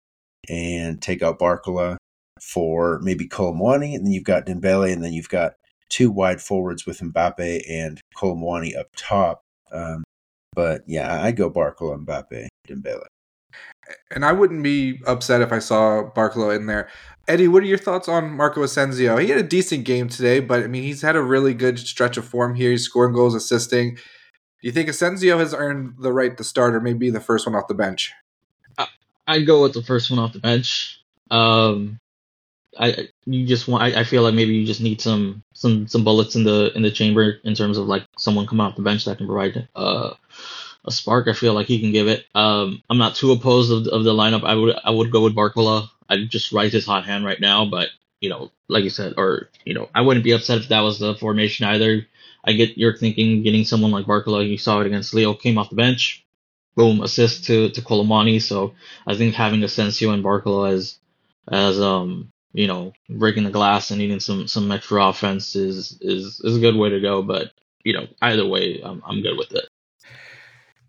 and 0.48 1.02
take 1.02 1.22
out 1.22 1.38
Barcola 1.38 1.96
for 2.40 3.00
maybe 3.02 3.26
Kolo 3.26 3.52
Muani, 3.52 3.94
and 3.94 4.06
then 4.06 4.12
you've 4.12 4.24
got 4.24 4.46
Dembele, 4.46 4.92
and 4.92 5.02
then 5.02 5.12
you've 5.12 5.28
got 5.28 5.54
two 5.90 6.10
wide 6.10 6.40
forwards 6.40 6.86
with 6.86 7.00
Mbappe 7.00 7.62
and 7.68 8.00
Kolo 8.16 8.34
Muani 8.34 8.76
up 8.76 8.86
top. 8.96 9.42
Um, 9.72 10.02
but 10.54 10.82
yeah, 10.86 11.22
I 11.22 11.32
go 11.32 11.50
Barcola, 11.50 12.04
Mbappe, 12.04 12.48
Dembele. 12.66 13.04
And 14.10 14.24
I 14.24 14.32
wouldn't 14.32 14.62
be 14.62 15.00
upset 15.06 15.42
if 15.42 15.52
I 15.52 15.58
saw 15.58 16.10
Barcola 16.14 16.56
in 16.56 16.66
there. 16.66 16.88
Eddie, 17.28 17.48
what 17.48 17.62
are 17.62 17.66
your 17.66 17.78
thoughts 17.78 18.08
on 18.08 18.30
Marco 18.30 18.62
Asensio? 18.62 19.16
He 19.16 19.28
had 19.28 19.38
a 19.38 19.44
decent 19.44 19.84
game 19.84 20.08
today, 20.08 20.40
but 20.40 20.62
I 20.62 20.66
mean, 20.66 20.82
he's 20.82 21.02
had 21.02 21.16
a 21.16 21.22
really 21.22 21.54
good 21.54 21.78
stretch 21.78 22.16
of 22.16 22.24
form 22.24 22.54
here. 22.54 22.70
He's 22.70 22.84
scoring 22.84 23.14
goals, 23.14 23.34
assisting. 23.34 23.94
Do 23.94 24.66
you 24.66 24.72
think 24.72 24.88
Asensio 24.88 25.38
has 25.38 25.54
earned 25.54 25.94
the 26.00 26.12
right 26.12 26.36
to 26.36 26.44
start 26.44 26.74
or 26.74 26.80
maybe 26.80 27.10
the 27.10 27.20
first 27.20 27.46
one 27.46 27.54
off 27.54 27.68
the 27.68 27.74
bench? 27.74 28.12
I'd 29.26 29.46
go 29.46 29.62
with 29.62 29.74
the 29.74 29.82
first 29.82 30.10
one 30.10 30.18
off 30.18 30.32
the 30.32 30.40
bench. 30.40 31.00
Um, 31.30 31.99
I 32.78 33.08
you 33.24 33.46
just 33.46 33.66
want. 33.66 33.82
I, 33.82 34.00
I, 34.00 34.04
feel 34.04 34.22
like 34.22 34.34
maybe 34.34 34.54
you 34.54 34.64
just 34.64 34.80
need 34.80 35.00
some 35.00 35.42
some 35.54 35.88
some 35.88 36.04
bullets 36.04 36.36
in 36.36 36.44
the 36.44 36.72
in 36.76 36.82
the 36.82 36.90
chamber 36.90 37.38
in 37.42 37.54
terms 37.54 37.78
of 37.78 37.86
like 37.86 38.04
someone 38.16 38.46
coming 38.46 38.64
off 38.64 38.76
the 38.76 38.82
bench 38.82 39.04
that 39.04 39.18
can 39.18 39.26
provide 39.26 39.68
uh, 39.74 40.14
a 40.84 40.90
spark. 40.90 41.26
I 41.26 41.32
feel 41.32 41.52
like 41.52 41.66
he 41.66 41.80
can 41.80 41.92
give 41.92 42.06
it. 42.06 42.26
Um, 42.34 42.82
I'm 42.88 42.98
not 42.98 43.16
too 43.16 43.32
opposed 43.32 43.72
of, 43.72 43.92
of 43.92 44.04
the 44.04 44.12
lineup. 44.12 44.44
I 44.44 44.54
would 44.54 44.76
I 44.84 44.90
would 44.90 45.10
go 45.10 45.22
with 45.22 45.34
Barcola. 45.34 45.88
I'd 46.08 46.30
just 46.30 46.52
write 46.52 46.72
his 46.72 46.86
hot 46.86 47.04
hand 47.04 47.24
right 47.24 47.40
now, 47.40 47.64
but 47.64 47.88
you 48.20 48.30
know, 48.30 48.52
like 48.68 48.84
you 48.84 48.90
said, 48.90 49.14
or 49.16 49.50
you 49.64 49.74
know, 49.74 49.88
I 49.94 50.02
wouldn't 50.02 50.24
be 50.24 50.32
upset 50.32 50.58
if 50.58 50.68
that 50.68 50.80
was 50.80 50.98
the 50.98 51.14
formation 51.16 51.66
either. 51.66 52.06
I 52.44 52.52
get 52.52 52.78
your 52.78 52.96
thinking, 52.96 53.42
getting 53.42 53.64
someone 53.64 53.90
like 53.90 54.06
Barcola, 54.06 54.48
you 54.48 54.58
saw 54.58 54.80
it 54.80 54.86
against 54.86 55.12
Lille, 55.12 55.34
came 55.34 55.58
off 55.58 55.70
the 55.70 55.76
bench, 55.76 56.24
boom, 56.76 57.02
assist 57.02 57.44
to 57.46 57.70
to 57.70 57.82
Kolo 57.82 58.04
Muani. 58.04 58.40
So 58.40 58.74
I 59.06 59.16
think 59.16 59.34
having 59.34 59.62
Asensio 59.62 60.10
and 60.10 60.24
Barcola 60.24 60.72
as 60.72 60.98
as 61.50 61.80
um 61.80 62.30
you 62.52 62.66
know 62.66 62.92
breaking 63.08 63.44
the 63.44 63.50
glass 63.50 63.90
and 63.90 63.98
needing 63.98 64.20
some 64.20 64.46
some 64.48 64.70
extra 64.72 65.04
offense 65.06 65.54
is 65.54 65.98
is 66.00 66.40
is 66.44 66.56
a 66.56 66.60
good 66.60 66.76
way 66.76 66.88
to 66.90 67.00
go. 67.00 67.22
But 67.22 67.52
you 67.84 67.92
know 67.92 68.06
either 68.22 68.46
way, 68.46 68.80
I'm 68.82 69.02
I'm 69.06 69.22
good 69.22 69.36
with 69.38 69.52
it. 69.52 69.68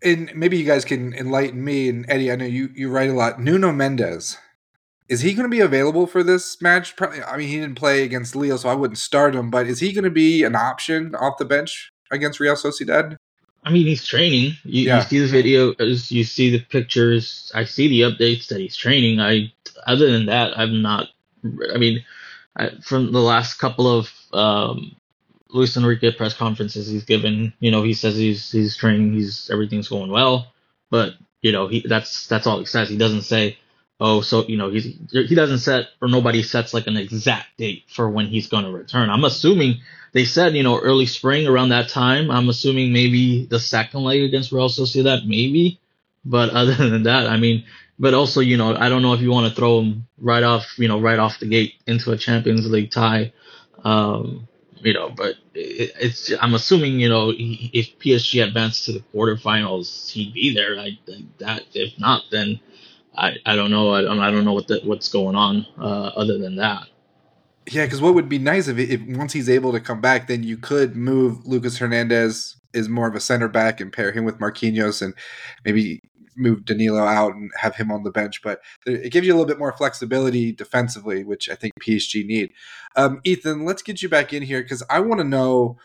And 0.04 0.32
maybe 0.34 0.58
you 0.58 0.64
guys 0.64 0.84
can 0.84 1.14
enlighten 1.14 1.62
me 1.62 1.88
and 1.88 2.04
Eddie. 2.08 2.32
I 2.32 2.36
know 2.36 2.44
you 2.44 2.70
you 2.74 2.90
write 2.90 3.10
a 3.10 3.14
lot. 3.14 3.40
Nuno 3.40 3.72
Mendes. 3.72 4.36
Is 5.08 5.20
he 5.20 5.34
going 5.34 5.44
to 5.44 5.50
be 5.50 5.60
available 5.60 6.06
for 6.06 6.22
this 6.22 6.60
match? 6.62 6.96
Probably. 6.96 7.22
I 7.22 7.36
mean, 7.36 7.48
he 7.48 7.60
didn't 7.60 7.74
play 7.74 8.02
against 8.02 8.34
Lille, 8.34 8.56
so 8.56 8.68
I 8.68 8.74
wouldn't 8.74 8.98
start 8.98 9.34
him. 9.34 9.50
But 9.50 9.66
is 9.66 9.80
he 9.80 9.92
going 9.92 10.04
to 10.04 10.10
be 10.10 10.42
an 10.42 10.56
option 10.56 11.14
off 11.14 11.36
the 11.38 11.44
bench 11.44 11.92
against 12.10 12.40
Real 12.40 12.54
Sociedad? 12.54 13.16
I 13.64 13.70
mean, 13.70 13.86
he's 13.86 14.04
training. 14.04 14.56
You, 14.64 14.86
Yeah. 14.86 14.96
you 14.98 15.02
see 15.02 15.18
the 15.20 15.26
video, 15.26 15.74
you 15.78 16.24
see 16.24 16.50
the 16.50 16.60
pictures. 16.60 17.52
I 17.54 17.64
see 17.64 17.88
the 17.88 18.00
updates 18.02 18.48
that 18.48 18.58
he's 18.58 18.74
training. 18.74 19.20
I, 19.20 19.52
other 19.86 20.10
than 20.10 20.26
that, 20.26 20.58
I'm 20.58 20.82
not. 20.82 21.08
I 21.44 21.78
mean, 21.78 22.04
I, 22.56 22.70
from 22.82 23.12
the 23.12 23.20
last 23.20 23.54
couple 23.54 23.86
of 23.88 24.10
um, 24.32 24.96
Luis 25.50 25.76
Enrique 25.76 26.12
press 26.12 26.34
conferences 26.34 26.88
he's 26.88 27.04
given, 27.04 27.52
you 27.60 27.70
know, 27.70 27.82
he 27.82 27.94
says 27.94 28.16
he's 28.16 28.50
he's 28.50 28.76
training. 28.76 29.12
He's 29.12 29.50
everything's 29.50 29.88
going 29.88 30.10
well, 30.10 30.52
but 30.90 31.14
you 31.40 31.52
know, 31.52 31.68
he 31.68 31.84
that's 31.86 32.26
that's 32.26 32.46
all 32.46 32.58
he 32.58 32.66
says. 32.66 32.88
He 32.88 32.96
doesn't 32.96 33.22
say, 33.22 33.58
oh, 34.00 34.20
so 34.20 34.44
you 34.46 34.56
know, 34.56 34.70
he's 34.70 34.84
he 35.10 35.34
doesn't 35.34 35.58
set 35.58 35.88
or 36.00 36.08
nobody 36.08 36.42
sets 36.42 36.74
like 36.74 36.86
an 36.86 36.96
exact 36.96 37.56
date 37.58 37.84
for 37.88 38.08
when 38.08 38.26
he's 38.26 38.48
going 38.48 38.64
to 38.64 38.70
return. 38.70 39.10
I'm 39.10 39.24
assuming 39.24 39.80
they 40.12 40.24
said, 40.24 40.54
you 40.54 40.62
know, 40.62 40.78
early 40.78 41.06
spring 41.06 41.46
around 41.46 41.70
that 41.70 41.88
time. 41.88 42.30
I'm 42.30 42.48
assuming 42.48 42.92
maybe 42.92 43.46
the 43.46 43.60
second 43.60 44.02
leg 44.04 44.22
against 44.22 44.52
Real 44.52 44.68
Sociedad, 44.68 45.26
maybe. 45.26 45.80
But 46.24 46.50
other 46.50 46.74
than 46.90 47.04
that, 47.04 47.26
I 47.26 47.36
mean, 47.36 47.64
but 47.98 48.14
also, 48.14 48.40
you 48.40 48.56
know, 48.56 48.74
I 48.74 48.88
don't 48.88 49.02
know 49.02 49.12
if 49.12 49.20
you 49.20 49.30
want 49.30 49.48
to 49.48 49.54
throw 49.54 49.80
him 49.80 50.06
right 50.18 50.42
off, 50.42 50.78
you 50.78 50.88
know, 50.88 51.00
right 51.00 51.18
off 51.18 51.38
the 51.38 51.46
gate 51.46 51.74
into 51.86 52.10
a 52.12 52.16
Champions 52.16 52.68
League 52.68 52.90
tie. 52.90 53.32
Um, 53.84 54.48
you 54.80 54.92
know, 54.92 55.10
but 55.10 55.36
it, 55.54 55.92
it's 56.00 56.32
I'm 56.40 56.54
assuming, 56.54 56.98
you 56.98 57.08
know, 57.08 57.30
he, 57.30 57.70
if 57.72 57.98
PSG 57.98 58.42
advanced 58.44 58.86
to 58.86 58.92
the 58.92 59.04
quarterfinals, 59.14 60.10
he'd 60.10 60.34
be 60.34 60.54
there. 60.54 60.76
Think 61.06 61.38
that 61.38 61.62
if 61.74 61.98
not, 61.98 62.22
then 62.30 62.60
I, 63.16 63.36
I 63.46 63.56
don't 63.56 63.70
know. 63.70 63.94
I 63.94 64.02
don't 64.02 64.18
I 64.18 64.30
don't 64.30 64.44
know 64.44 64.54
what 64.54 64.66
the, 64.66 64.80
what's 64.84 65.08
going 65.08 65.36
on 65.36 65.66
uh, 65.78 66.12
other 66.16 66.38
than 66.38 66.56
that. 66.56 66.88
Yeah, 67.70 67.84
because 67.84 68.00
what 68.00 68.14
would 68.14 68.28
be 68.28 68.38
nice 68.38 68.66
if, 68.66 68.76
if 68.78 69.00
once 69.16 69.32
he's 69.32 69.48
able 69.48 69.70
to 69.72 69.80
come 69.80 70.00
back, 70.00 70.26
then 70.26 70.42
you 70.42 70.56
could 70.56 70.96
move 70.96 71.46
Lucas 71.46 71.78
Hernandez 71.78 72.56
is 72.74 72.88
more 72.88 73.08
of 73.08 73.14
a 73.14 73.20
center 73.20 73.48
back 73.48 73.80
and 73.80 73.92
pair 73.92 74.12
him 74.12 74.24
with 74.24 74.38
Marquinhos 74.38 75.02
and 75.02 75.14
maybe 75.64 76.00
move 76.36 76.64
Danilo 76.64 77.04
out 77.04 77.34
and 77.34 77.50
have 77.58 77.76
him 77.76 77.90
on 77.90 78.04
the 78.04 78.10
bench. 78.10 78.42
But 78.42 78.60
it 78.86 79.12
gives 79.12 79.26
you 79.26 79.32
a 79.32 79.36
little 79.36 79.46
bit 79.46 79.58
more 79.58 79.72
flexibility 79.72 80.52
defensively, 80.52 81.24
which 81.24 81.48
I 81.48 81.54
think 81.54 81.72
PSG 81.80 82.26
need. 82.26 82.52
Um, 82.96 83.20
Ethan, 83.24 83.64
let's 83.64 83.82
get 83.82 84.02
you 84.02 84.08
back 84.08 84.32
in 84.32 84.42
here 84.42 84.62
because 84.62 84.82
I 84.90 85.00
want 85.00 85.20
to 85.20 85.26
know 85.26 85.76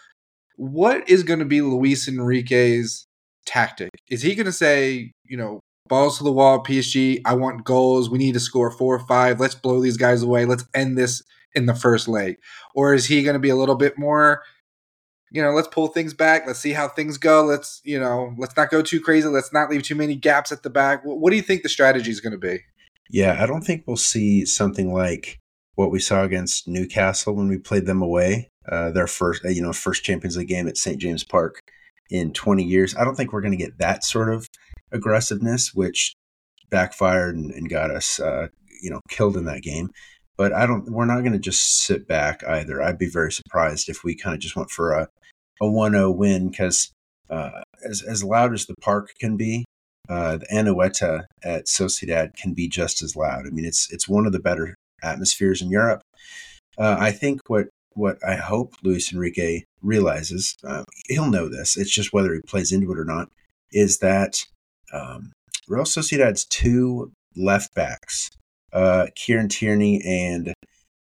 what 0.55 1.07
is 1.09 1.23
going 1.23 1.39
to 1.39 1.45
be 1.45 1.61
Luis 1.61 2.07
Enrique's 2.07 3.05
tactic. 3.45 3.89
Is 4.09 4.21
he 4.21 4.35
going 4.35 4.45
to 4.45 4.51
say, 4.51 5.11
you 5.25 5.37
know, 5.37 5.59
balls 5.87 6.17
to 6.17 6.23
the 6.23 6.31
wall, 6.31 6.63
PSG, 6.63 7.21
I 7.25 7.33
want 7.33 7.63
goals. 7.63 8.09
We 8.09 8.17
need 8.17 8.33
to 8.33 8.39
score 8.39 8.71
four 8.71 8.95
or 8.95 9.05
five. 9.07 9.39
Let's 9.39 9.55
blow 9.55 9.81
these 9.81 9.97
guys 9.97 10.21
away. 10.21 10.45
Let's 10.45 10.65
end 10.73 10.97
this 10.97 11.23
in 11.55 11.65
the 11.65 11.75
first 11.75 12.07
leg? 12.07 12.37
Or 12.75 12.93
is 12.93 13.05
he 13.05 13.23
going 13.23 13.35
to 13.35 13.39
be 13.39 13.49
a 13.49 13.55
little 13.55 13.75
bit 13.75 13.97
more, 13.97 14.43
you 15.31 15.41
know, 15.41 15.51
let's 15.51 15.67
pull 15.67 15.87
things 15.87 16.13
back. 16.13 16.47
Let's 16.47 16.59
see 16.59 16.73
how 16.73 16.87
things 16.87 17.17
go. 17.17 17.43
Let's, 17.43 17.81
you 17.83 17.99
know, 17.99 18.33
let's 18.37 18.55
not 18.55 18.69
go 18.69 18.81
too 18.81 19.01
crazy. 19.01 19.27
Let's 19.27 19.53
not 19.53 19.69
leave 19.69 19.83
too 19.83 19.95
many 19.95 20.15
gaps 20.15 20.51
at 20.51 20.63
the 20.63 20.69
back. 20.69 21.03
What, 21.03 21.19
what 21.19 21.31
do 21.31 21.35
you 21.35 21.41
think 21.41 21.63
the 21.63 21.69
strategy 21.69 22.11
is 22.11 22.21
going 22.21 22.31
to 22.31 22.37
be? 22.37 22.59
Yeah, 23.09 23.41
I 23.41 23.45
don't 23.45 23.61
think 23.61 23.83
we'll 23.85 23.97
see 23.97 24.45
something 24.45 24.93
like 24.93 25.39
what 25.75 25.91
we 25.91 25.99
saw 25.99 26.23
against 26.23 26.67
Newcastle 26.67 27.35
when 27.35 27.47
we 27.47 27.57
played 27.57 27.85
them 27.85 28.01
away. 28.01 28.49
Uh, 28.69 28.91
their 28.91 29.07
first, 29.07 29.43
you 29.45 29.61
know, 29.61 29.71
first 29.71 30.03
Champions 30.03 30.35
League 30.35 30.47
game 30.47 30.67
at 30.67 30.77
St. 30.77 30.99
James 30.99 31.23
Park 31.23 31.59
in 32.09 32.33
20 32.33 32.63
years. 32.63 32.95
I 32.95 33.03
don't 33.03 33.15
think 33.15 33.31
we're 33.31 33.41
going 33.41 33.57
to 33.57 33.63
get 33.63 33.77
that 33.77 34.03
sort 34.03 34.33
of 34.33 34.49
aggressiveness, 34.91 35.73
which 35.73 36.15
backfired 36.69 37.35
and, 37.35 37.51
and 37.51 37.69
got 37.69 37.91
us, 37.91 38.19
uh, 38.19 38.47
you 38.81 38.89
know, 38.89 38.99
killed 39.09 39.37
in 39.37 39.45
that 39.45 39.61
game. 39.61 39.89
But 40.37 40.53
I 40.53 40.65
don't. 40.65 40.89
We're 40.89 41.05
not 41.05 41.21
going 41.21 41.33
to 41.33 41.39
just 41.39 41.83
sit 41.83 42.07
back 42.07 42.43
either. 42.47 42.81
I'd 42.81 42.99
be 42.99 43.09
very 43.09 43.31
surprised 43.31 43.89
if 43.89 44.03
we 44.03 44.15
kind 44.15 44.35
of 44.35 44.39
just 44.39 44.55
went 44.55 44.69
for 44.69 44.93
a 44.93 45.07
a 45.59 45.65
1-0 45.65 46.15
win 46.15 46.49
because 46.49 46.91
uh, 47.29 47.63
as 47.83 48.01
as 48.03 48.23
loud 48.23 48.53
as 48.53 48.65
the 48.65 48.75
park 48.81 49.13
can 49.19 49.37
be, 49.37 49.65
uh, 50.09 50.37
the 50.37 50.45
Anoeta 50.51 51.25
at 51.43 51.65
Sociedad 51.65 52.35
can 52.35 52.53
be 52.53 52.67
just 52.67 53.01
as 53.01 53.15
loud. 53.15 53.45
I 53.47 53.49
mean, 53.49 53.65
it's 53.65 53.91
it's 53.91 54.07
one 54.07 54.25
of 54.25 54.31
the 54.31 54.39
better 54.39 54.75
atmospheres 55.03 55.61
in 55.61 55.69
Europe. 55.69 56.01
Uh, 56.77 56.97
I 56.99 57.11
think 57.11 57.41
what 57.47 57.67
what 57.93 58.17
I 58.25 58.35
hope 58.35 58.75
Luis 58.83 59.11
Enrique 59.11 59.63
realizes, 59.81 60.55
uh, 60.63 60.83
he'll 61.07 61.29
know 61.29 61.49
this. 61.49 61.75
It's 61.75 61.91
just 61.91 62.13
whether 62.13 62.33
he 62.33 62.41
plays 62.41 62.71
into 62.71 62.91
it 62.91 62.99
or 62.99 63.05
not. 63.05 63.29
Is 63.71 63.97
that 63.99 64.45
um, 64.93 65.33
Real 65.67 65.83
Sociedad's 65.83 66.45
two 66.45 67.11
left 67.35 67.73
backs, 67.73 68.29
uh, 68.73 69.07
Kieran 69.15 69.49
Tierney 69.49 70.01
and 70.05 70.53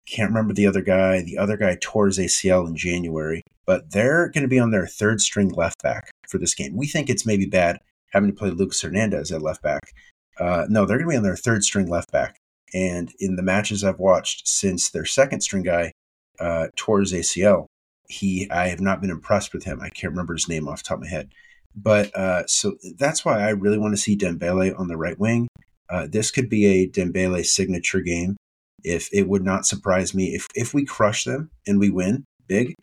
can't 0.07 0.29
remember 0.29 0.53
the 0.53 0.67
other 0.67 0.81
guy. 0.81 1.21
The 1.21 1.37
other 1.37 1.57
guy 1.57 1.77
tore 1.79 2.07
his 2.07 2.19
ACL 2.19 2.67
in 2.67 2.75
January, 2.75 3.43
but 3.65 3.91
they're 3.91 4.29
going 4.29 4.43
to 4.43 4.47
be 4.47 4.59
on 4.59 4.71
their 4.71 4.87
third 4.87 5.21
string 5.21 5.49
left 5.49 5.81
back 5.81 6.11
for 6.27 6.37
this 6.37 6.53
game. 6.53 6.75
We 6.75 6.87
think 6.87 7.09
it's 7.09 7.25
maybe 7.25 7.45
bad 7.45 7.79
having 8.11 8.29
to 8.29 8.35
play 8.35 8.49
Lucas 8.49 8.81
Hernandez 8.81 9.31
at 9.31 9.41
left 9.41 9.61
back. 9.61 9.93
Uh, 10.39 10.65
no, 10.69 10.85
they're 10.85 10.97
going 10.97 11.07
to 11.07 11.13
be 11.13 11.17
on 11.17 11.23
their 11.23 11.35
third 11.35 11.63
string 11.63 11.87
left 11.87 12.11
back. 12.11 12.37
And 12.73 13.11
in 13.19 13.35
the 13.35 13.43
matches 13.43 13.83
I've 13.83 13.99
watched 13.99 14.47
since 14.47 14.89
their 14.89 15.05
second 15.05 15.41
string 15.41 15.63
guy 15.63 15.91
uh, 16.39 16.67
tore 16.75 16.99
his 16.99 17.13
ACL, 17.13 17.67
he 18.07 18.49
I 18.49 18.67
have 18.67 18.81
not 18.81 19.01
been 19.01 19.09
impressed 19.09 19.53
with 19.53 19.63
him. 19.63 19.81
I 19.81 19.89
can't 19.89 20.11
remember 20.11 20.33
his 20.33 20.49
name 20.49 20.67
off 20.67 20.83
the 20.83 20.89
top 20.89 20.97
of 20.97 21.03
my 21.03 21.09
head. 21.09 21.31
But 21.75 22.15
uh, 22.15 22.45
so 22.47 22.75
that's 22.97 23.23
why 23.23 23.39
I 23.39 23.49
really 23.49 23.77
want 23.77 23.93
to 23.93 24.01
see 24.01 24.17
Dembele 24.17 24.77
on 24.77 24.87
the 24.87 24.97
right 24.97 25.17
wing. 25.17 25.47
Uh, 25.91 26.07
this 26.09 26.31
could 26.31 26.49
be 26.49 26.65
a 26.65 26.87
Dembele 26.87 27.45
signature 27.45 28.01
game. 28.01 28.37
If 28.83 29.09
it 29.13 29.27
would 29.27 29.43
not 29.43 29.65
surprise 29.65 30.15
me 30.15 30.33
if 30.33 30.47
if 30.55 30.73
we 30.73 30.85
crush 30.85 31.25
them 31.25 31.51
and 31.67 31.79
we 31.79 31.89
win 31.91 32.23
big, 32.47 32.73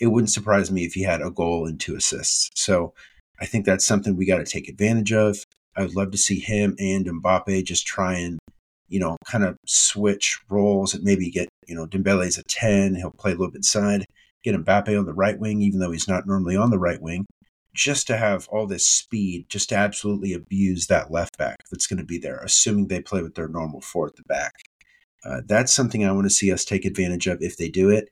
it 0.00 0.06
wouldn't 0.06 0.30
surprise 0.30 0.70
me 0.70 0.84
if 0.84 0.94
he 0.94 1.02
had 1.02 1.20
a 1.20 1.30
goal 1.30 1.66
and 1.66 1.78
two 1.78 1.96
assists. 1.96 2.48
So 2.54 2.94
I 3.40 3.46
think 3.46 3.66
that's 3.66 3.86
something 3.86 4.16
we 4.16 4.24
got 4.24 4.38
to 4.38 4.44
take 4.44 4.68
advantage 4.68 5.12
of. 5.12 5.44
I 5.76 5.82
would 5.82 5.96
love 5.96 6.10
to 6.12 6.18
see 6.18 6.38
him 6.38 6.76
and 6.78 7.06
Mbappe 7.06 7.64
just 7.64 7.86
try 7.86 8.14
and 8.14 8.38
you 8.88 9.00
know 9.00 9.16
kind 9.26 9.44
of 9.44 9.56
switch 9.66 10.38
roles 10.48 10.94
and 10.94 11.02
maybe 11.04 11.30
get 11.30 11.48
you 11.66 11.74
know 11.74 11.86
Dembele's 11.86 12.38
a 12.38 12.44
ten, 12.44 12.94
he'll 12.94 13.10
play 13.10 13.32
a 13.32 13.34
little 13.34 13.52
bit 13.52 13.64
side, 13.64 14.06
get 14.44 14.54
Mbappe 14.54 14.98
on 14.98 15.04
the 15.04 15.14
right 15.14 15.38
wing, 15.38 15.60
even 15.60 15.80
though 15.80 15.90
he's 15.90 16.08
not 16.08 16.26
normally 16.26 16.56
on 16.56 16.70
the 16.70 16.78
right 16.78 17.02
wing 17.02 17.26
just 17.74 18.06
to 18.06 18.16
have 18.16 18.48
all 18.48 18.66
this 18.66 18.86
speed, 18.86 19.46
just 19.48 19.70
to 19.70 19.76
absolutely 19.76 20.32
abuse 20.32 20.86
that 20.86 21.10
left 21.10 21.38
back 21.38 21.56
that's 21.70 21.86
going 21.86 21.98
to 21.98 22.04
be 22.04 22.18
there, 22.18 22.38
assuming 22.38 22.88
they 22.88 23.00
play 23.00 23.22
with 23.22 23.34
their 23.34 23.48
normal 23.48 23.80
four 23.80 24.08
at 24.08 24.16
the 24.16 24.22
back. 24.24 24.52
Uh, 25.24 25.40
that's 25.46 25.72
something 25.72 26.04
I 26.04 26.12
want 26.12 26.26
to 26.26 26.30
see 26.30 26.52
us 26.52 26.64
take 26.64 26.84
advantage 26.84 27.26
of 27.26 27.38
if 27.40 27.56
they 27.56 27.68
do 27.68 27.88
it. 27.88 28.08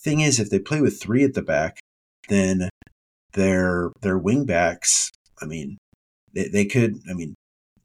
Thing 0.00 0.20
is, 0.20 0.38
if 0.38 0.50
they 0.50 0.58
play 0.58 0.80
with 0.80 1.00
three 1.00 1.24
at 1.24 1.34
the 1.34 1.42
back, 1.42 1.80
then 2.28 2.68
their 3.32 3.90
their 4.02 4.18
wing 4.18 4.44
backs, 4.44 5.10
I 5.40 5.46
mean, 5.46 5.78
they, 6.34 6.48
they 6.48 6.64
could, 6.64 7.00
I 7.10 7.14
mean, 7.14 7.34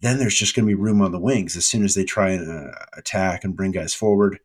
then 0.02 0.20
there's 0.20 0.36
just 0.36 0.56
going 0.56 0.66
to 0.66 0.70
be 0.70 0.80
room 0.80 1.02
on 1.02 1.12
the 1.12 1.20
wings 1.20 1.56
as 1.56 1.66
soon 1.66 1.84
as 1.84 1.96
they 1.96 2.04
try 2.04 2.30
and 2.32 2.50
uh, 2.50 2.72
attack 2.98 3.44
and 3.44 3.56
bring 3.56 3.72
guys 3.72 3.94
forward. 3.94 4.40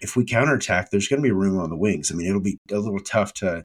If 0.00 0.16
we 0.16 0.24
counterattack, 0.24 0.90
there's 0.90 1.08
going 1.08 1.22
to 1.22 1.26
be 1.26 1.32
room 1.32 1.58
on 1.58 1.70
the 1.70 1.76
wings. 1.76 2.10
I 2.10 2.14
mean, 2.14 2.26
it'll 2.26 2.40
be 2.40 2.58
a 2.70 2.78
little 2.78 3.00
tough 3.00 3.32
to 3.34 3.64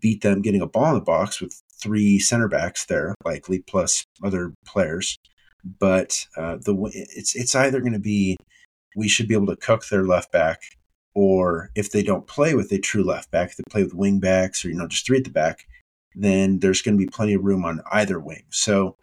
beat 0.00 0.22
them 0.22 0.42
getting 0.42 0.60
a 0.60 0.66
ball 0.66 0.90
in 0.90 0.94
the 0.94 1.00
box 1.00 1.40
with 1.40 1.60
three 1.86 2.18
center 2.18 2.48
backs 2.48 2.84
there, 2.86 3.14
likely 3.24 3.60
plus 3.60 4.04
other 4.22 4.52
players. 4.66 5.16
But 5.64 6.26
uh, 6.36 6.56
the 6.56 6.74
it's 6.92 7.34
it's 7.34 7.54
either 7.54 7.80
going 7.80 7.92
to 7.92 7.98
be 7.98 8.36
we 8.96 9.08
should 9.08 9.28
be 9.28 9.34
able 9.34 9.46
to 9.46 9.56
cook 9.56 9.86
their 9.88 10.04
left 10.04 10.32
back, 10.32 10.62
or 11.14 11.70
if 11.74 11.92
they 11.92 12.02
don't 12.02 12.26
play 12.26 12.54
with 12.54 12.72
a 12.72 12.78
true 12.78 13.04
left 13.04 13.30
back, 13.30 13.50
if 13.50 13.56
they 13.56 13.64
play 13.70 13.82
with 13.84 13.94
wing 13.94 14.20
backs 14.20 14.64
or 14.64 14.68
you 14.68 14.76
know 14.76 14.88
just 14.88 15.06
three 15.06 15.18
at 15.18 15.24
the 15.24 15.30
back, 15.30 15.66
then 16.14 16.60
there's 16.60 16.82
going 16.82 16.96
to 16.96 17.04
be 17.04 17.10
plenty 17.10 17.34
of 17.34 17.44
room 17.44 17.64
on 17.64 17.82
either 17.92 18.18
wing. 18.18 18.44
So 18.50 18.96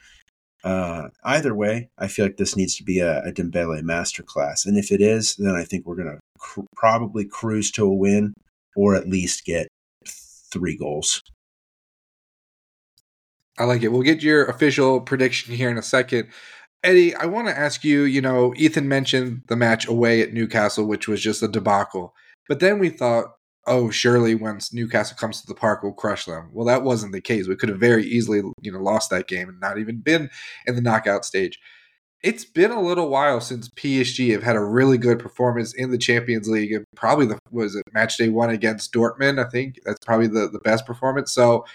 uh, 0.63 1.09
either 1.23 1.53
way, 1.53 1.89
I 1.97 2.07
feel 2.07 2.25
like 2.25 2.37
this 2.37 2.55
needs 2.55 2.75
to 2.77 2.83
be 2.83 2.99
a, 2.99 3.19
a 3.23 3.31
Dembele 3.31 3.81
masterclass, 3.81 4.65
and 4.65 4.77
if 4.77 4.91
it 4.91 5.01
is, 5.01 5.35
then 5.35 5.55
I 5.55 5.63
think 5.63 5.85
we're 5.85 5.95
going 5.95 6.15
to 6.15 6.19
cr- 6.39 6.61
probably 6.75 7.25
cruise 7.25 7.71
to 7.71 7.85
a 7.85 7.93
win, 7.93 8.33
or 8.75 8.95
at 8.95 9.09
least 9.09 9.45
get 9.45 9.67
three 10.51 10.77
goals. 10.77 11.21
I 13.57 13.65
like 13.65 13.83
it. 13.83 13.89
We'll 13.89 14.01
get 14.01 14.23
your 14.23 14.45
official 14.45 15.01
prediction 15.01 15.53
here 15.53 15.69
in 15.69 15.77
a 15.77 15.83
second. 15.83 16.29
Eddie, 16.83 17.15
I 17.15 17.25
want 17.25 17.47
to 17.47 17.57
ask 17.57 17.83
you. 17.83 18.03
You 18.03 18.21
know, 18.21 18.53
Ethan 18.57 18.87
mentioned 18.87 19.43
the 19.47 19.55
match 19.55 19.87
away 19.87 20.21
at 20.21 20.33
Newcastle, 20.33 20.85
which 20.85 21.07
was 21.07 21.21
just 21.21 21.43
a 21.43 21.47
debacle. 21.47 22.13
But 22.49 22.59
then 22.59 22.79
we 22.79 22.89
thought, 22.89 23.27
oh, 23.67 23.89
surely 23.89 24.35
once 24.35 24.73
Newcastle 24.73 25.17
comes 25.17 25.41
to 25.41 25.47
the 25.47 25.55
park, 25.55 25.83
we'll 25.83 25.93
crush 25.93 26.25
them. 26.25 26.49
Well, 26.51 26.65
that 26.65 26.83
wasn't 26.83 27.13
the 27.13 27.21
case. 27.21 27.47
We 27.47 27.55
could 27.55 27.69
have 27.69 27.79
very 27.79 28.05
easily, 28.05 28.41
you 28.61 28.71
know, 28.71 28.79
lost 28.79 29.09
that 29.11 29.27
game 29.27 29.49
and 29.49 29.59
not 29.59 29.77
even 29.77 30.01
been 30.01 30.29
in 30.65 30.75
the 30.75 30.81
knockout 30.81 31.23
stage. 31.23 31.59
It's 32.21 32.45
been 32.45 32.71
a 32.71 32.81
little 32.81 33.09
while 33.09 33.41
since 33.41 33.69
PSG 33.69 34.31
have 34.31 34.43
had 34.43 34.55
a 34.55 34.63
really 34.63 34.97
good 34.97 35.19
performance 35.19 35.73
in 35.73 35.91
the 35.91 35.97
Champions 35.97 36.47
League, 36.47 36.71
and 36.71 36.85
probably 36.95 37.25
the 37.25 37.37
was 37.51 37.75
it 37.75 37.83
match 37.93 38.17
day 38.17 38.29
one 38.29 38.49
against 38.49 38.93
Dortmund. 38.93 39.45
I 39.45 39.49
think 39.49 39.75
that's 39.85 40.03
probably 40.05 40.27
the 40.27 40.49
the 40.49 40.59
best 40.59 40.85
performance. 40.85 41.33
So 41.33 41.65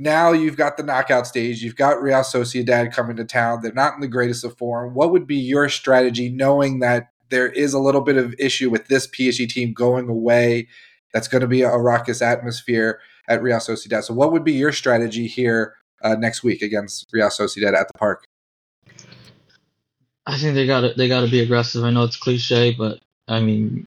now 0.00 0.32
you've 0.32 0.56
got 0.56 0.78
the 0.78 0.82
knockout 0.82 1.26
stage. 1.26 1.62
You've 1.62 1.76
got 1.76 2.02
Real 2.02 2.20
Sociedad 2.20 2.90
coming 2.92 3.16
to 3.16 3.24
town. 3.24 3.60
They're 3.62 3.72
not 3.72 3.94
in 3.94 4.00
the 4.00 4.08
greatest 4.08 4.44
of 4.44 4.56
form. 4.56 4.94
What 4.94 5.12
would 5.12 5.26
be 5.26 5.36
your 5.36 5.68
strategy, 5.68 6.30
knowing 6.30 6.78
that 6.78 7.10
there 7.28 7.48
is 7.48 7.74
a 7.74 7.78
little 7.78 8.00
bit 8.00 8.16
of 8.16 8.34
issue 8.38 8.70
with 8.70 8.88
this 8.88 9.06
PSG 9.06 9.46
team 9.48 9.74
going 9.74 10.08
away? 10.08 10.68
That's 11.12 11.28
going 11.28 11.42
to 11.42 11.46
be 11.46 11.62
a 11.62 11.76
raucous 11.76 12.22
atmosphere 12.22 12.98
at 13.28 13.42
Real 13.42 13.58
Sociedad. 13.58 14.02
So, 14.02 14.14
what 14.14 14.32
would 14.32 14.42
be 14.42 14.52
your 14.52 14.72
strategy 14.72 15.26
here 15.26 15.74
uh, 16.02 16.14
next 16.14 16.42
week 16.42 16.62
against 16.62 17.06
Real 17.12 17.28
Sociedad 17.28 17.74
at 17.74 17.88
the 17.88 17.98
park? 17.98 18.24
I 20.24 20.38
think 20.38 20.54
they 20.54 20.66
got 20.66 20.96
they 20.96 21.08
got 21.08 21.22
to 21.22 21.30
be 21.30 21.40
aggressive. 21.40 21.84
I 21.84 21.90
know 21.90 22.04
it's 22.04 22.16
cliche, 22.16 22.72
but 22.72 23.00
I 23.28 23.40
mean, 23.40 23.84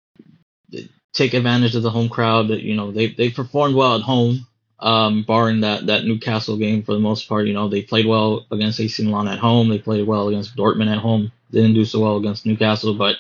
take 1.14 1.34
advantage 1.34 1.76
of 1.76 1.82
the 1.82 1.90
home 1.90 2.10
crowd. 2.10 2.50
That 2.50 2.62
you 2.62 2.76
know 2.76 2.92
they 2.92 3.08
they 3.08 3.32
performed 3.32 3.76
well 3.76 3.96
at 3.96 4.02
home, 4.02 4.46
um, 4.84 5.24
barring 5.24 5.62
that 5.62 5.88
that 5.88 6.06
Newcastle 6.06 6.58
game 6.58 6.84
for 6.84 6.94
the 6.94 7.00
most 7.00 7.28
part. 7.28 7.48
You 7.48 7.54
know 7.54 7.68
they 7.68 7.82
played 7.82 8.06
well 8.06 8.46
against 8.52 8.80
AC 8.80 9.04
Milan 9.04 9.28
at 9.28 9.40
home. 9.40 9.70
They 9.70 9.80
played 9.80 10.06
well 10.06 10.28
against 10.28 10.56
Dortmund 10.56 10.92
at 10.92 11.00
home. 11.00 11.32
They 11.50 11.62
didn't 11.62 11.76
do 11.76 11.86
so 11.86 12.00
well 12.00 12.18
against 12.18 12.46
Newcastle, 12.46 12.94
but 12.94 13.16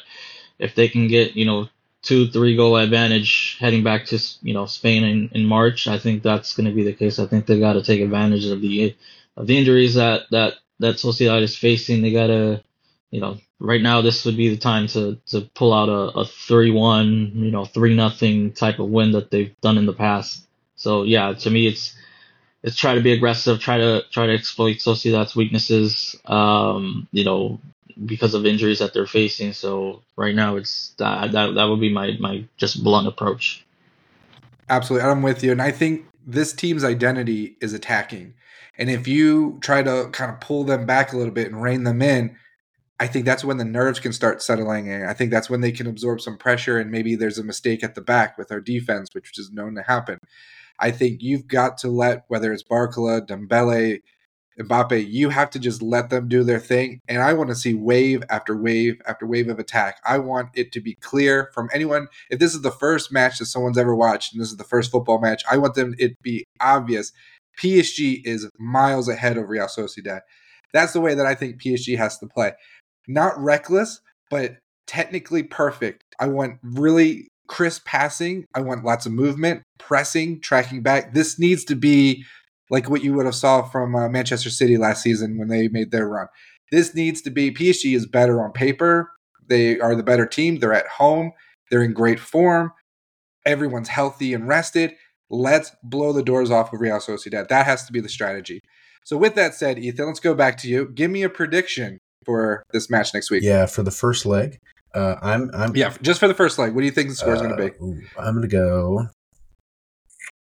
if 0.59 0.75
they 0.75 0.87
can 0.87 1.07
get 1.07 1.35
you 1.35 1.45
know 1.45 1.69
two 2.03 2.27
three 2.27 2.55
goal 2.55 2.77
advantage 2.77 3.57
heading 3.59 3.83
back 3.83 4.05
to 4.07 4.19
you 4.41 4.53
know 4.53 4.65
Spain 4.65 5.03
in, 5.03 5.29
in 5.33 5.45
March, 5.45 5.87
I 5.87 5.97
think 5.97 6.21
that's 6.21 6.55
going 6.55 6.69
to 6.69 6.75
be 6.75 6.83
the 6.83 6.93
case. 6.93 7.17
I 7.17 7.25
think 7.25 7.45
they 7.45 7.59
got 7.59 7.73
to 7.73 7.83
take 7.83 8.01
advantage 8.01 8.45
of 8.45 8.61
the 8.61 8.95
of 9.37 9.47
the 9.47 9.57
injuries 9.57 9.95
that 9.95 10.23
that 10.31 10.55
that 10.79 10.95
Sociedad 10.95 11.41
is 11.41 11.57
facing. 11.57 12.01
They 12.01 12.11
got 12.11 12.27
to 12.27 12.63
you 13.13 13.21
know, 13.21 13.37
right 13.59 13.81
now 13.81 14.01
this 14.01 14.25
would 14.25 14.35
be 14.35 14.49
the 14.49 14.57
time 14.57 14.87
to 14.87 15.19
to 15.27 15.41
pull 15.53 15.71
out 15.71 15.87
a, 15.87 16.19
a 16.21 16.25
three 16.25 16.71
one, 16.71 17.31
you 17.35 17.51
know, 17.51 17.63
three 17.63 17.95
nothing 17.95 18.53
type 18.53 18.79
of 18.79 18.89
win 18.89 19.11
that 19.11 19.29
they've 19.29 19.55
done 19.61 19.77
in 19.77 19.85
the 19.85 19.93
past. 19.93 20.47
So 20.75 21.03
yeah, 21.03 21.33
to 21.33 21.49
me 21.49 21.67
it's 21.67 21.95
it's 22.63 22.77
try 22.77 22.95
to 22.95 23.01
be 23.01 23.11
aggressive, 23.11 23.59
try 23.59 23.77
to 23.77 24.03
try 24.11 24.27
to 24.27 24.33
exploit 24.33 24.77
Sociedad's 24.77 25.35
weaknesses, 25.35 26.15
um, 26.25 27.07
you 27.11 27.23
know, 27.23 27.59
because 28.05 28.33
of 28.33 28.45
injuries 28.45 28.79
that 28.79 28.93
they're 28.93 29.05
facing. 29.05 29.53
So 29.53 30.01
right 30.15 30.35
now 30.35 30.55
it's 30.55 30.93
that 30.97 31.33
that 31.33 31.55
that 31.55 31.65
would 31.65 31.81
be 31.81 31.93
my 31.93 32.17
my 32.19 32.45
just 32.57 32.83
blunt 32.83 33.07
approach. 33.07 33.65
Absolutely, 34.69 35.07
I'm 35.07 35.21
with 35.21 35.43
you, 35.43 35.51
and 35.51 35.61
I 35.61 35.71
think 35.71 36.05
this 36.25 36.53
team's 36.53 36.83
identity 36.83 37.57
is 37.61 37.73
attacking. 37.73 38.33
And 38.77 38.89
if 38.89 39.07
you 39.07 39.59
try 39.61 39.83
to 39.83 40.09
kind 40.11 40.31
of 40.31 40.39
pull 40.39 40.63
them 40.63 40.85
back 40.85 41.13
a 41.13 41.17
little 41.17 41.33
bit 41.33 41.47
and 41.47 41.61
rein 41.61 41.83
them 41.83 42.01
in, 42.01 42.35
I 42.99 43.07
think 43.07 43.25
that's 43.25 43.43
when 43.43 43.57
the 43.57 43.65
nerves 43.65 43.99
can 43.99 44.13
start 44.13 44.41
settling 44.41 44.87
in. 44.87 45.03
I 45.03 45.13
think 45.13 45.29
that's 45.29 45.49
when 45.49 45.61
they 45.61 45.71
can 45.71 45.85
absorb 45.85 46.21
some 46.21 46.37
pressure 46.37 46.79
and 46.79 46.89
maybe 46.89 47.15
there's 47.15 47.37
a 47.37 47.43
mistake 47.43 47.83
at 47.83 47.93
the 47.93 48.01
back 48.01 48.37
with 48.37 48.51
our 48.51 48.61
defense, 48.61 49.09
which 49.13 49.37
is 49.37 49.51
known 49.51 49.75
to 49.75 49.83
happen. 49.83 50.19
I 50.79 50.91
think 50.91 51.21
you've 51.21 51.47
got 51.47 51.77
to 51.79 51.89
let 51.89 52.25
whether 52.27 52.51
it's 52.51 52.63
Barcola, 52.63 53.25
Dembele, 53.25 53.99
Mbappe, 54.59 55.09
you 55.09 55.29
have 55.29 55.49
to 55.51 55.59
just 55.59 55.81
let 55.81 56.09
them 56.09 56.27
do 56.27 56.43
their 56.43 56.59
thing. 56.59 56.99
And 57.07 57.21
I 57.23 57.33
want 57.33 57.49
to 57.49 57.55
see 57.55 57.73
wave 57.73 58.23
after 58.29 58.55
wave 58.55 59.01
after 59.07 59.25
wave 59.25 59.49
of 59.49 59.57
attack. 59.57 59.99
I 60.05 60.19
want 60.19 60.49
it 60.53 60.71
to 60.73 60.81
be 60.81 60.95
clear 61.01 61.49
from 61.53 61.69
anyone. 61.73 62.07
If 62.29 62.39
this 62.39 62.53
is 62.53 62.61
the 62.61 62.71
first 62.71 63.11
match 63.11 63.39
that 63.39 63.47
someone's 63.47 63.77
ever 63.77 63.95
watched 63.95 64.33
and 64.33 64.41
this 64.41 64.51
is 64.51 64.57
the 64.57 64.63
first 64.63 64.91
football 64.91 65.19
match, 65.19 65.43
I 65.49 65.57
want 65.57 65.73
them 65.73 65.95
it 65.97 66.21
be 66.21 66.45
obvious. 66.59 67.11
PSG 67.59 68.21
is 68.25 68.49
miles 68.59 69.09
ahead 69.09 69.37
of 69.37 69.49
Real 69.49 69.67
Sociedad. 69.67 70.21
That's 70.71 70.93
the 70.93 71.01
way 71.01 71.15
that 71.15 71.25
I 71.25 71.35
think 71.35 71.61
PSG 71.61 71.97
has 71.97 72.17
to 72.19 72.27
play 72.27 72.53
not 73.07 73.37
reckless, 73.39 74.01
but 74.29 74.57
technically 74.87 75.43
perfect. 75.43 76.03
I 76.19 76.27
want 76.27 76.59
really 76.63 77.27
crisp 77.53 77.85
passing. 77.85 78.47
I 78.55 78.61
want 78.61 78.83
lots 78.83 79.05
of 79.05 79.11
movement, 79.11 79.61
pressing, 79.77 80.41
tracking 80.41 80.81
back. 80.81 81.13
This 81.13 81.37
needs 81.37 81.63
to 81.65 81.75
be 81.75 82.25
like 82.71 82.89
what 82.89 83.03
you 83.03 83.13
would 83.13 83.27
have 83.27 83.35
saw 83.35 83.61
from 83.61 83.95
uh, 83.95 84.09
Manchester 84.09 84.49
City 84.49 84.75
last 84.75 85.03
season 85.03 85.37
when 85.37 85.49
they 85.49 85.67
made 85.67 85.91
their 85.91 86.09
run. 86.09 86.25
This 86.71 86.95
needs 86.95 87.21
to 87.21 87.29
be 87.29 87.53
PSG 87.53 87.95
is 87.95 88.07
better 88.07 88.43
on 88.43 88.53
paper. 88.53 89.11
They 89.47 89.79
are 89.79 89.93
the 89.93 90.01
better 90.01 90.25
team. 90.25 90.57
They're 90.57 90.73
at 90.73 90.87
home. 90.87 91.31
They're 91.69 91.83
in 91.83 91.93
great 91.93 92.19
form. 92.19 92.71
Everyone's 93.45 93.89
healthy 93.89 94.33
and 94.33 94.47
rested. 94.47 94.95
Let's 95.29 95.69
blow 95.83 96.11
the 96.11 96.23
doors 96.23 96.49
off 96.49 96.73
of 96.73 96.81
Real 96.81 96.97
Sociedad. 96.97 97.49
That 97.49 97.67
has 97.67 97.85
to 97.85 97.93
be 97.93 98.01
the 98.01 98.09
strategy. 98.09 98.61
So, 99.05 99.15
with 99.15 99.35
that 99.35 99.53
said, 99.53 99.77
Ethan, 99.77 100.07
let's 100.07 100.19
go 100.19 100.33
back 100.33 100.57
to 100.59 100.67
you. 100.67 100.89
Give 100.89 101.11
me 101.11 101.21
a 101.21 101.29
prediction 101.29 101.99
for 102.25 102.63
this 102.71 102.89
match 102.89 103.13
next 103.13 103.29
week. 103.29 103.43
Yeah, 103.43 103.67
for 103.67 103.83
the 103.83 103.91
first 103.91 104.25
leg. 104.25 104.57
Uh, 104.93 105.15
I'm, 105.21 105.49
I'm. 105.53 105.75
Yeah, 105.75 105.95
just 106.01 106.19
for 106.19 106.27
the 106.27 106.33
first 106.33 106.59
leg. 106.59 106.73
What 106.73 106.81
do 106.81 106.85
you 106.85 106.91
think 106.91 107.09
the 107.09 107.15
score 107.15 107.33
is 107.33 107.41
uh, 107.41 107.43
going 107.43 107.57
to 107.57 107.63
be? 107.63 107.83
Ooh, 107.83 108.01
I'm 108.17 108.35
going 108.35 108.47
to 108.47 108.47
go. 108.47 109.07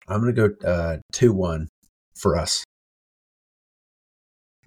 I'm 0.08 0.20
going 0.20 0.34
to 0.34 0.48
go 0.48 0.68
uh, 0.68 0.96
two 1.12 1.32
one 1.32 1.68
for 2.14 2.36
us. 2.36 2.64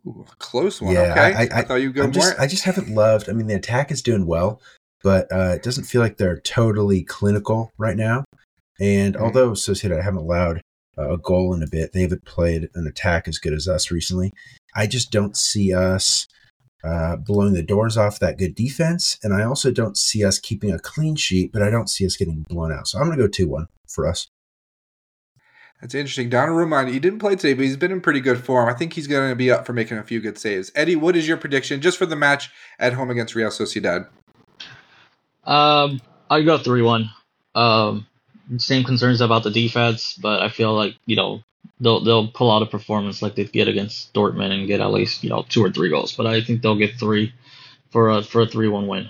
Ooh, 0.07 0.25
close 0.39 0.81
one. 0.81 0.93
Yeah, 0.93 1.11
okay. 1.11 1.21
I, 1.21 1.27
I, 1.27 1.47
I 1.59 1.61
thought 1.61 1.75
you 1.75 1.91
go. 1.91 2.09
Just, 2.09 2.39
I 2.39 2.47
just 2.47 2.63
haven't 2.63 2.89
loved. 2.89 3.29
I 3.29 3.33
mean, 3.33 3.47
the 3.47 3.55
attack 3.55 3.91
is 3.91 4.01
doing 4.01 4.25
well, 4.25 4.61
but 5.03 5.31
uh, 5.31 5.53
it 5.55 5.63
doesn't 5.63 5.83
feel 5.83 6.01
like 6.01 6.17
they're 6.17 6.39
totally 6.39 7.03
clinical 7.03 7.71
right 7.77 7.97
now. 7.97 8.25
And 8.79 9.15
mm-hmm. 9.15 9.23
although 9.23 9.51
Sociedad 9.51 10.03
haven't 10.03 10.21
allowed 10.21 10.61
uh, 10.97 11.13
a 11.13 11.17
goal 11.17 11.53
in 11.53 11.61
a 11.61 11.67
bit, 11.67 11.93
they 11.93 12.01
haven't 12.01 12.25
played 12.25 12.69
an 12.73 12.87
attack 12.87 13.27
as 13.27 13.37
good 13.37 13.53
as 13.53 13.67
us 13.67 13.91
recently. 13.91 14.31
I 14.75 14.87
just 14.87 15.11
don't 15.11 15.37
see 15.37 15.73
us 15.73 16.27
uh, 16.85 17.15
blowing 17.15 17.53
the 17.53 17.63
doors 17.63 17.97
off 17.97 18.19
that 18.19 18.37
good 18.37 18.55
defense. 18.55 19.17
And 19.23 19.33
I 19.33 19.43
also 19.43 19.71
don't 19.71 19.97
see 19.97 20.23
us 20.23 20.39
keeping 20.39 20.71
a 20.71 20.79
clean 20.79 21.15
sheet, 21.15 21.51
but 21.51 21.61
I 21.61 21.69
don't 21.69 21.89
see 21.89 22.05
us 22.05 22.15
getting 22.15 22.45
blown 22.47 22.71
out. 22.71 22.87
So 22.87 22.99
I'm 22.99 23.05
going 23.05 23.17
to 23.17 23.23
go 23.23 23.27
2 23.27 23.47
1 23.47 23.67
for 23.87 24.07
us. 24.07 24.27
That's 25.81 25.93
interesting. 25.93 26.29
Donnarumma, 26.29 26.91
he 26.91 26.99
didn't 26.99 27.19
play 27.19 27.35
today, 27.35 27.53
but 27.53 27.65
he's 27.65 27.77
been 27.77 27.91
in 27.91 28.01
pretty 28.01 28.21
good 28.21 28.43
form. 28.43 28.69
I 28.69 28.73
think 28.73 28.93
he's 28.93 29.07
going 29.07 29.29
to 29.29 29.35
be 29.35 29.51
up 29.51 29.65
for 29.65 29.73
making 29.73 29.97
a 29.97 30.03
few 30.03 30.21
good 30.21 30.37
saves. 30.37 30.71
Eddie, 30.73 30.95
what 30.95 31.15
is 31.15 31.27
your 31.27 31.37
prediction 31.37 31.81
just 31.81 31.97
for 31.97 32.05
the 32.05 32.15
match 32.15 32.49
at 32.79 32.93
home 32.93 33.11
against 33.11 33.35
Real 33.35 33.49
Sociedad? 33.49 34.07
Um, 35.43 36.01
i 36.29 36.41
go 36.41 36.57
3 36.57 36.81
1. 36.81 37.09
Um, 37.55 38.07
same 38.57 38.83
concerns 38.83 39.21
about 39.21 39.43
the 39.43 39.51
defense, 39.51 40.17
but 40.21 40.41
I 40.41 40.49
feel 40.49 40.73
like, 40.73 40.95
you 41.05 41.15
know, 41.15 41.41
they'll 41.79 42.03
they'll 42.03 42.27
pull 42.27 42.51
out 42.51 42.61
a 42.61 42.67
performance 42.67 43.21
like 43.21 43.35
they 43.35 43.45
get 43.45 43.67
against 43.67 44.13
Dortmund 44.13 44.51
and 44.51 44.67
get 44.67 44.81
at 44.81 44.91
least 44.91 45.23
you 45.23 45.29
know 45.29 45.45
two 45.49 45.63
or 45.63 45.71
three 45.71 45.89
goals. 45.89 46.15
But 46.15 46.27
I 46.27 46.41
think 46.41 46.61
they'll 46.61 46.75
get 46.75 46.99
three 46.99 47.33
for 47.89 48.09
a 48.09 48.23
for 48.23 48.41
a 48.41 48.47
three 48.47 48.67
one 48.67 48.87
win. 48.87 49.09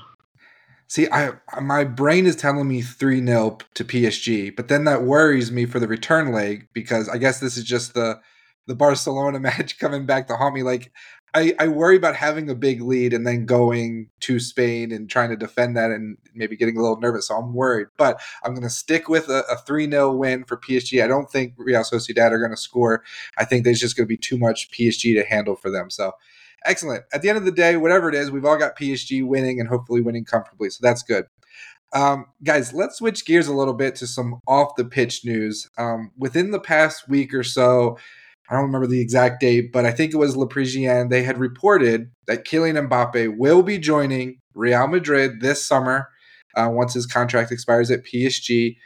See, 0.87 1.07
I 1.11 1.33
my 1.61 1.83
brain 1.83 2.25
is 2.25 2.35
telling 2.35 2.67
me 2.67 2.81
three 2.81 3.25
0 3.25 3.57
to 3.73 3.83
PSG, 3.83 4.55
but 4.55 4.67
then 4.67 4.83
that 4.85 5.03
worries 5.03 5.51
me 5.51 5.65
for 5.65 5.79
the 5.79 5.87
return 5.87 6.31
leg 6.31 6.67
because 6.73 7.09
I 7.09 7.17
guess 7.17 7.39
this 7.39 7.57
is 7.57 7.63
just 7.63 7.93
the 7.93 8.19
the 8.67 8.75
Barcelona 8.75 9.39
match 9.41 9.79
coming 9.79 10.05
back 10.05 10.27
to 10.27 10.35
haunt 10.35 10.55
me. 10.55 10.63
Like 10.63 10.91
I, 11.35 11.53
I 11.59 11.67
worry 11.67 11.97
about 11.97 12.15
having 12.15 12.49
a 12.49 12.55
big 12.55 12.81
lead 12.81 13.13
and 13.13 13.27
then 13.27 13.45
going 13.45 14.07
to 14.21 14.39
Spain 14.39 14.93
and 14.93 15.09
trying 15.09 15.31
to 15.31 15.35
defend 15.35 15.75
that 15.75 15.91
and 15.91 16.17
maybe 16.33 16.55
getting 16.55 16.77
a 16.77 16.81
little 16.81 16.99
nervous. 16.99 17.27
So 17.27 17.35
I'm 17.35 17.53
worried. 17.53 17.87
But 17.97 18.21
I'm 18.43 18.53
going 18.53 18.63
to 18.63 18.69
stick 18.69 19.09
with 19.09 19.27
a, 19.27 19.43
a 19.51 19.57
3 19.57 19.91
0 19.91 20.15
win 20.15 20.45
for 20.45 20.55
PSG. 20.55 21.03
I 21.03 21.07
don't 21.07 21.29
think 21.29 21.53
Real 21.57 21.81
Sociedad 21.81 22.31
are 22.31 22.39
going 22.39 22.51
to 22.51 22.57
score. 22.57 23.03
I 23.37 23.43
think 23.43 23.65
there's 23.65 23.81
just 23.81 23.97
going 23.97 24.05
to 24.05 24.09
be 24.09 24.17
too 24.17 24.37
much 24.37 24.71
PSG 24.71 25.13
to 25.15 25.27
handle 25.27 25.57
for 25.57 25.69
them. 25.69 25.89
So 25.89 26.13
excellent. 26.63 27.03
At 27.13 27.21
the 27.21 27.27
end 27.27 27.37
of 27.37 27.43
the 27.43 27.51
day, 27.51 27.75
whatever 27.75 28.07
it 28.07 28.15
is, 28.15 28.31
we've 28.31 28.45
all 28.45 28.57
got 28.57 28.77
PSG 28.77 29.27
winning 29.27 29.59
and 29.59 29.67
hopefully 29.67 29.99
winning 29.99 30.23
comfortably. 30.23 30.69
So 30.69 30.79
that's 30.81 31.03
good. 31.03 31.25
Um, 31.91 32.27
guys, 32.45 32.73
let's 32.73 32.97
switch 32.97 33.25
gears 33.25 33.47
a 33.47 33.53
little 33.53 33.73
bit 33.73 33.95
to 33.97 34.07
some 34.07 34.41
off 34.47 34.75
the 34.77 34.85
pitch 34.85 35.25
news. 35.25 35.69
Um, 35.77 36.11
within 36.17 36.51
the 36.51 36.61
past 36.61 37.09
week 37.09 37.33
or 37.33 37.43
so, 37.43 37.97
I 38.49 38.53
don't 38.53 38.65
remember 38.65 38.87
the 38.87 39.01
exact 39.01 39.41
date, 39.41 39.71
but 39.71 39.85
I 39.85 39.91
think 39.91 40.13
it 40.13 40.17
was 40.17 40.37
Le 40.37 40.47
Parisien. 40.47 41.09
They 41.09 41.23
had 41.23 41.39
reported 41.39 42.11
that 42.27 42.45
Kylian 42.45 42.87
Mbappe 42.87 43.37
will 43.37 43.63
be 43.63 43.77
joining 43.77 44.39
Real 44.53 44.87
Madrid 44.87 45.41
this 45.41 45.65
summer 45.65 46.09
uh, 46.55 46.69
once 46.71 46.93
his 46.93 47.05
contract 47.05 47.51
expires 47.51 47.89
at 47.89 48.03
PSG. 48.05 48.77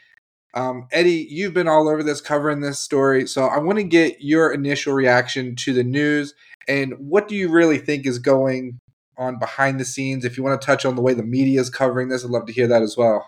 Um, 0.53 0.87
Eddie, 0.91 1.27
you've 1.29 1.53
been 1.53 1.67
all 1.67 1.87
over 1.87 2.01
this, 2.03 2.21
covering 2.21 2.61
this 2.61 2.79
story. 2.79 3.27
So 3.27 3.45
I 3.45 3.59
want 3.59 3.77
to 3.77 3.83
get 3.83 4.21
your 4.21 4.51
initial 4.51 4.93
reaction 4.93 5.55
to 5.57 5.73
the 5.73 5.83
news 5.83 6.33
and 6.69 6.93
what 6.99 7.27
do 7.27 7.35
you 7.35 7.49
really 7.49 7.79
think 7.79 8.05
is 8.05 8.19
going 8.19 8.79
on 9.17 9.39
behind 9.39 9.79
the 9.79 9.85
scenes? 9.85 10.23
If 10.23 10.37
you 10.37 10.43
want 10.43 10.61
to 10.61 10.65
touch 10.65 10.85
on 10.85 10.95
the 10.95 11.01
way 11.01 11.15
the 11.15 11.23
media 11.23 11.59
is 11.59 11.69
covering 11.69 12.09
this, 12.09 12.23
I'd 12.23 12.29
love 12.29 12.45
to 12.45 12.53
hear 12.53 12.67
that 12.67 12.83
as 12.83 12.95
well. 12.95 13.27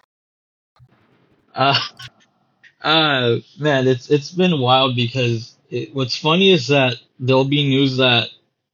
Uh, 1.56 1.80
uh, 2.84 3.38
man, 3.60 3.88
it's 3.88 4.12
it's 4.12 4.32
been 4.32 4.60
wild 4.60 4.96
because 4.96 5.58
it, 5.72 5.96
what's 5.96 6.18
funny 6.18 6.52
is 6.52 6.68
that 6.68 6.96
there'll 7.20 7.46
be 7.46 7.68
news 7.68 7.98
that 7.98 8.30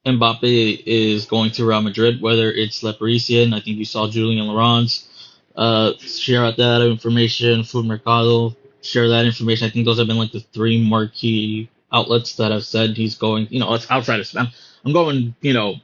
Mbappe 0.05 0.83
is 0.85 1.25
going 1.25 1.51
to 1.51 1.65
Real 1.65 1.81
Madrid, 1.81 2.21
whether 2.21 2.51
it's 2.51 2.83
Le 2.83 2.93
Parisien, 2.93 3.53
I 3.53 3.59
think 3.59 3.77
you 3.77 3.85
saw 3.85 4.09
Julien 4.09 4.45
Laurens 4.45 5.07
uh, 5.55 5.93
share 5.99 6.45
out 6.45 6.57
that 6.57 6.81
information, 6.81 7.63
Foot 7.63 7.85
Mercato 7.85 8.55
share 8.81 9.09
that 9.09 9.25
information. 9.25 9.67
I 9.67 9.69
think 9.69 9.85
those 9.85 9.97
have 9.97 10.07
been 10.07 10.17
like 10.17 10.31
the 10.31 10.39
three 10.39 10.81
marquee 10.81 11.69
outlets 11.91 12.35
that 12.35 12.51
have 12.51 12.63
said 12.63 12.95
he's 12.95 13.15
going. 13.15 13.47
You 13.49 13.59
know, 13.59 13.73
it's 13.73 13.89
outside 13.89 14.19
of 14.19 14.27
Spain. 14.27 14.47
I'm 14.85 14.93
going. 14.93 15.35
You 15.41 15.53
know, 15.53 15.75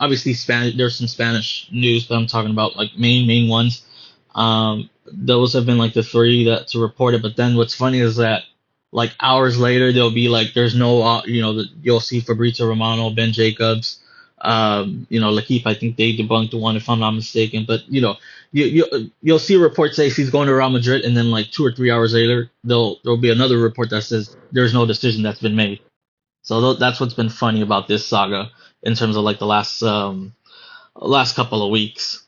obviously 0.00 0.34
Spanish. 0.34 0.76
There's 0.76 0.96
some 0.96 1.08
Spanish 1.08 1.68
news, 1.72 2.06
but 2.06 2.16
I'm 2.16 2.26
talking 2.26 2.50
about 2.52 2.76
like 2.76 2.96
main 2.96 3.26
main 3.26 3.48
ones. 3.48 3.84
Um, 4.34 4.90
those 5.06 5.52
have 5.54 5.66
been 5.66 5.78
like 5.78 5.94
the 5.94 6.02
three 6.02 6.44
that's 6.44 6.74
reported. 6.74 7.22
But 7.22 7.36
then 7.36 7.56
what's 7.56 7.74
funny 7.74 8.00
is 8.00 8.16
that 8.16 8.42
like 8.96 9.14
hours 9.20 9.60
later 9.60 9.92
there'll 9.92 10.10
be 10.10 10.28
like 10.28 10.54
there's 10.54 10.74
no 10.74 11.02
uh, 11.02 11.22
you 11.26 11.42
know 11.42 11.52
the, 11.52 11.66
you'll 11.82 12.00
see 12.00 12.20
Fabrizio 12.20 12.66
Romano, 12.66 13.10
Ben 13.10 13.30
Jacobs, 13.30 14.00
um, 14.40 15.06
you 15.10 15.20
know 15.20 15.30
L'Equipe. 15.30 15.66
I 15.66 15.74
think 15.74 15.98
they 15.98 16.14
debunked 16.14 16.52
the 16.52 16.56
one 16.56 16.76
if 16.76 16.88
I'm 16.88 17.00
not 17.00 17.10
mistaken. 17.10 17.66
But 17.68 17.86
you 17.88 18.00
know 18.00 18.16
you, 18.52 18.64
you 18.64 19.10
you'll 19.20 19.38
see 19.38 19.54
a 19.56 19.58
report 19.58 19.94
say 19.94 20.08
he's 20.08 20.30
going 20.30 20.48
to 20.48 20.54
Real 20.54 20.70
Madrid, 20.70 21.04
and 21.04 21.14
then 21.14 21.30
like 21.30 21.50
two 21.50 21.64
or 21.64 21.72
three 21.72 21.90
hours 21.90 22.14
later, 22.14 22.50
there'll 22.64 22.98
there'll 23.04 23.20
be 23.20 23.30
another 23.30 23.58
report 23.58 23.90
that 23.90 24.02
says 24.02 24.34
there's 24.50 24.72
no 24.72 24.86
decision 24.86 25.22
that's 25.22 25.40
been 25.40 25.56
made. 25.56 25.80
So 26.40 26.60
th- 26.62 26.78
that's 26.80 26.98
what's 26.98 27.14
been 27.14 27.28
funny 27.28 27.60
about 27.60 27.88
this 27.88 28.06
saga 28.06 28.50
in 28.82 28.94
terms 28.94 29.16
of 29.16 29.24
like 29.24 29.38
the 29.38 29.46
last 29.46 29.82
um 29.82 30.34
last 30.94 31.36
couple 31.36 31.62
of 31.62 31.70
weeks. 31.70 32.25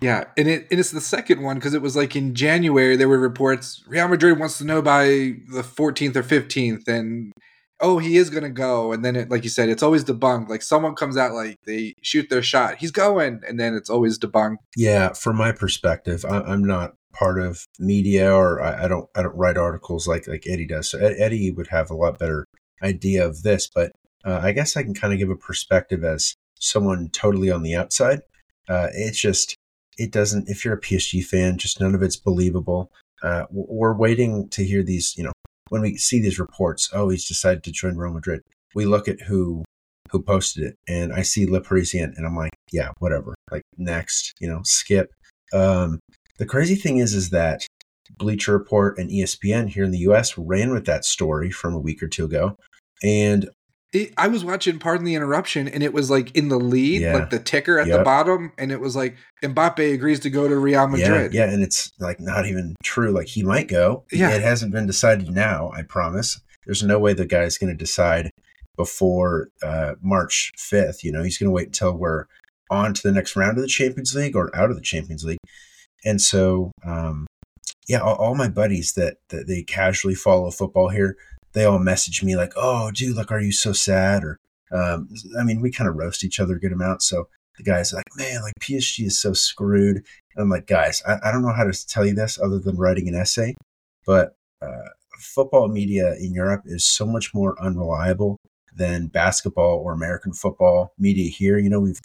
Yeah, 0.00 0.24
and 0.36 0.48
it 0.48 0.66
and 0.70 0.80
it's 0.80 0.90
the 0.90 1.00
second 1.00 1.42
one 1.42 1.56
because 1.56 1.74
it 1.74 1.82
was 1.82 1.96
like 1.96 2.14
in 2.16 2.34
January 2.34 2.96
there 2.96 3.08
were 3.08 3.18
reports 3.18 3.82
Real 3.86 4.08
Madrid 4.08 4.38
wants 4.38 4.58
to 4.58 4.64
know 4.64 4.82
by 4.82 5.04
the 5.04 5.62
14th 5.62 6.16
or 6.16 6.22
15th, 6.22 6.86
and 6.88 7.32
oh 7.80 7.98
he 7.98 8.16
is 8.16 8.30
gonna 8.30 8.50
go, 8.50 8.92
and 8.92 9.04
then 9.04 9.16
it 9.16 9.30
like 9.30 9.44
you 9.44 9.50
said 9.50 9.68
it's 9.68 9.82
always 9.82 10.04
debunked. 10.04 10.48
Like 10.48 10.62
someone 10.62 10.94
comes 10.94 11.16
out 11.16 11.32
like 11.32 11.56
they 11.66 11.94
shoot 12.02 12.28
their 12.28 12.42
shot, 12.42 12.76
he's 12.78 12.90
going, 12.90 13.40
and 13.48 13.58
then 13.58 13.74
it's 13.74 13.90
always 13.90 14.18
debunked. 14.18 14.58
Yeah, 14.76 15.12
from 15.12 15.36
my 15.36 15.52
perspective, 15.52 16.24
I, 16.28 16.52
am 16.52 16.64
not 16.64 16.94
part 17.12 17.40
of 17.40 17.66
media 17.78 18.32
or 18.32 18.62
I, 18.62 18.84
I, 18.84 18.88
don't 18.88 19.08
I 19.14 19.22
don't 19.22 19.36
write 19.36 19.56
articles 19.56 20.06
like 20.06 20.28
like 20.28 20.44
Eddie 20.46 20.66
does. 20.66 20.90
So 20.90 20.98
Ed, 20.98 21.14
Eddie 21.18 21.50
would 21.50 21.68
have 21.68 21.90
a 21.90 21.96
lot 21.96 22.18
better 22.18 22.46
idea 22.82 23.26
of 23.26 23.42
this, 23.42 23.68
but 23.74 23.92
uh, 24.24 24.40
I 24.42 24.52
guess 24.52 24.76
I 24.76 24.82
can 24.82 24.94
kind 24.94 25.12
of 25.12 25.18
give 25.18 25.30
a 25.30 25.36
perspective 25.36 26.04
as 26.04 26.34
someone 26.58 27.08
totally 27.10 27.50
on 27.50 27.62
the 27.62 27.74
outside. 27.74 28.20
Uh, 28.68 28.88
it's 28.92 29.20
just 29.20 29.56
it 29.98 30.10
doesn't. 30.10 30.48
If 30.48 30.64
you're 30.64 30.74
a 30.74 30.80
PSG 30.80 31.24
fan, 31.24 31.58
just 31.58 31.80
none 31.80 31.94
of 31.94 32.02
it's 32.02 32.16
believable. 32.16 32.90
Uh, 33.22 33.44
we're 33.50 33.94
waiting 33.94 34.48
to 34.50 34.64
hear 34.64 34.82
these. 34.82 35.14
You 35.16 35.24
know, 35.24 35.32
when 35.68 35.82
we 35.82 35.96
see 35.96 36.20
these 36.20 36.38
reports, 36.38 36.90
oh, 36.92 37.08
he's 37.08 37.26
decided 37.26 37.64
to 37.64 37.72
join 37.72 37.96
Real 37.96 38.12
Madrid. 38.12 38.42
We 38.74 38.84
look 38.84 39.08
at 39.08 39.22
who 39.22 39.64
who 40.10 40.22
posted 40.22 40.64
it, 40.64 40.76
and 40.88 41.12
I 41.12 41.22
see 41.22 41.46
Le 41.46 41.60
Parisien, 41.60 42.16
and 42.16 42.26
I'm 42.26 42.36
like, 42.36 42.52
yeah, 42.72 42.90
whatever. 42.98 43.34
Like 43.50 43.62
next, 43.76 44.32
you 44.40 44.48
know, 44.48 44.60
skip. 44.64 45.12
Um, 45.52 46.00
the 46.38 46.46
crazy 46.46 46.74
thing 46.74 46.98
is, 46.98 47.14
is 47.14 47.30
that 47.30 47.66
Bleacher 48.18 48.52
Report 48.52 48.98
and 48.98 49.10
ESPN 49.10 49.68
here 49.68 49.84
in 49.84 49.90
the 49.90 49.98
U.S. 49.98 50.36
ran 50.38 50.70
with 50.72 50.86
that 50.86 51.04
story 51.04 51.50
from 51.50 51.74
a 51.74 51.78
week 51.78 52.02
or 52.02 52.08
two 52.08 52.24
ago, 52.24 52.56
and 53.02 53.48
it, 53.96 54.14
I 54.16 54.28
was 54.28 54.44
watching 54.44 54.78
Pardon 54.78 55.04
the 55.04 55.14
Interruption, 55.14 55.68
and 55.68 55.82
it 55.82 55.92
was 55.92 56.10
like 56.10 56.34
in 56.36 56.48
the 56.48 56.58
lead, 56.58 57.02
yeah. 57.02 57.14
like 57.14 57.30
the 57.30 57.38
ticker 57.38 57.78
at 57.78 57.86
yep. 57.86 57.98
the 57.98 58.04
bottom, 58.04 58.52
and 58.58 58.70
it 58.70 58.80
was 58.80 58.96
like 58.96 59.16
Mbappe 59.42 59.94
agrees 59.94 60.20
to 60.20 60.30
go 60.30 60.46
to 60.48 60.56
Real 60.56 60.86
Madrid. 60.86 61.32
Yeah, 61.32 61.46
yeah, 61.46 61.52
and 61.52 61.62
it's 61.62 61.92
like 61.98 62.20
not 62.20 62.46
even 62.46 62.74
true. 62.82 63.10
Like 63.10 63.28
he 63.28 63.42
might 63.42 63.68
go. 63.68 64.04
Yeah, 64.12 64.30
it 64.30 64.42
hasn't 64.42 64.72
been 64.72 64.86
decided 64.86 65.30
now. 65.30 65.70
I 65.74 65.82
promise. 65.82 66.40
There's 66.64 66.82
no 66.82 66.98
way 66.98 67.12
the 67.12 67.26
guy's 67.26 67.58
going 67.58 67.72
to 67.72 67.76
decide 67.76 68.30
before 68.76 69.48
uh, 69.62 69.94
March 70.02 70.52
5th. 70.58 71.04
You 71.04 71.12
know, 71.12 71.22
he's 71.22 71.38
going 71.38 71.48
to 71.48 71.52
wait 71.52 71.68
until 71.68 71.96
we're 71.96 72.26
on 72.70 72.92
to 72.92 73.02
the 73.02 73.12
next 73.12 73.36
round 73.36 73.56
of 73.56 73.62
the 73.62 73.68
Champions 73.68 74.14
League 74.14 74.34
or 74.34 74.54
out 74.54 74.70
of 74.70 74.76
the 74.76 74.82
Champions 74.82 75.24
League. 75.24 75.38
And 76.04 76.20
so, 76.20 76.72
um, 76.84 77.26
yeah, 77.88 78.00
all, 78.00 78.16
all 78.16 78.34
my 78.34 78.48
buddies 78.48 78.92
that 78.94 79.18
that 79.28 79.46
they 79.46 79.62
casually 79.62 80.16
follow 80.16 80.50
football 80.50 80.88
here, 80.88 81.16
they 81.56 81.64
all 81.64 81.78
message 81.78 82.22
me 82.22 82.36
like, 82.36 82.52
"Oh, 82.54 82.90
dude, 82.90 83.16
like, 83.16 83.32
are 83.32 83.40
you 83.40 83.50
so 83.50 83.72
sad?" 83.72 84.22
Or, 84.22 84.38
um, 84.70 85.08
I 85.40 85.42
mean, 85.42 85.62
we 85.62 85.72
kind 85.72 85.88
of 85.88 85.96
roast 85.96 86.22
each 86.22 86.38
other 86.38 86.56
a 86.56 86.60
good 86.60 86.72
amount. 86.72 87.02
So 87.02 87.28
the 87.56 87.64
guys 87.64 87.94
like, 87.94 88.04
"Man, 88.14 88.42
like 88.42 88.52
PSG 88.60 89.06
is 89.06 89.18
so 89.18 89.32
screwed." 89.32 89.96
And 89.96 90.42
I'm 90.42 90.50
like, 90.50 90.66
guys, 90.66 91.02
I, 91.08 91.16
I 91.24 91.32
don't 91.32 91.40
know 91.40 91.54
how 91.54 91.64
to 91.64 91.86
tell 91.88 92.04
you 92.04 92.14
this 92.14 92.38
other 92.38 92.58
than 92.58 92.76
writing 92.76 93.08
an 93.08 93.14
essay, 93.14 93.54
but 94.04 94.36
uh, 94.60 94.90
football 95.18 95.68
media 95.68 96.14
in 96.16 96.34
Europe 96.34 96.62
is 96.66 96.86
so 96.86 97.06
much 97.06 97.32
more 97.32 97.60
unreliable 97.60 98.36
than 98.74 99.06
basketball 99.06 99.78
or 99.78 99.94
American 99.94 100.34
football 100.34 100.92
media 100.98 101.30
here. 101.30 101.58
You 101.58 101.70
know, 101.70 101.80
we've 101.80 102.00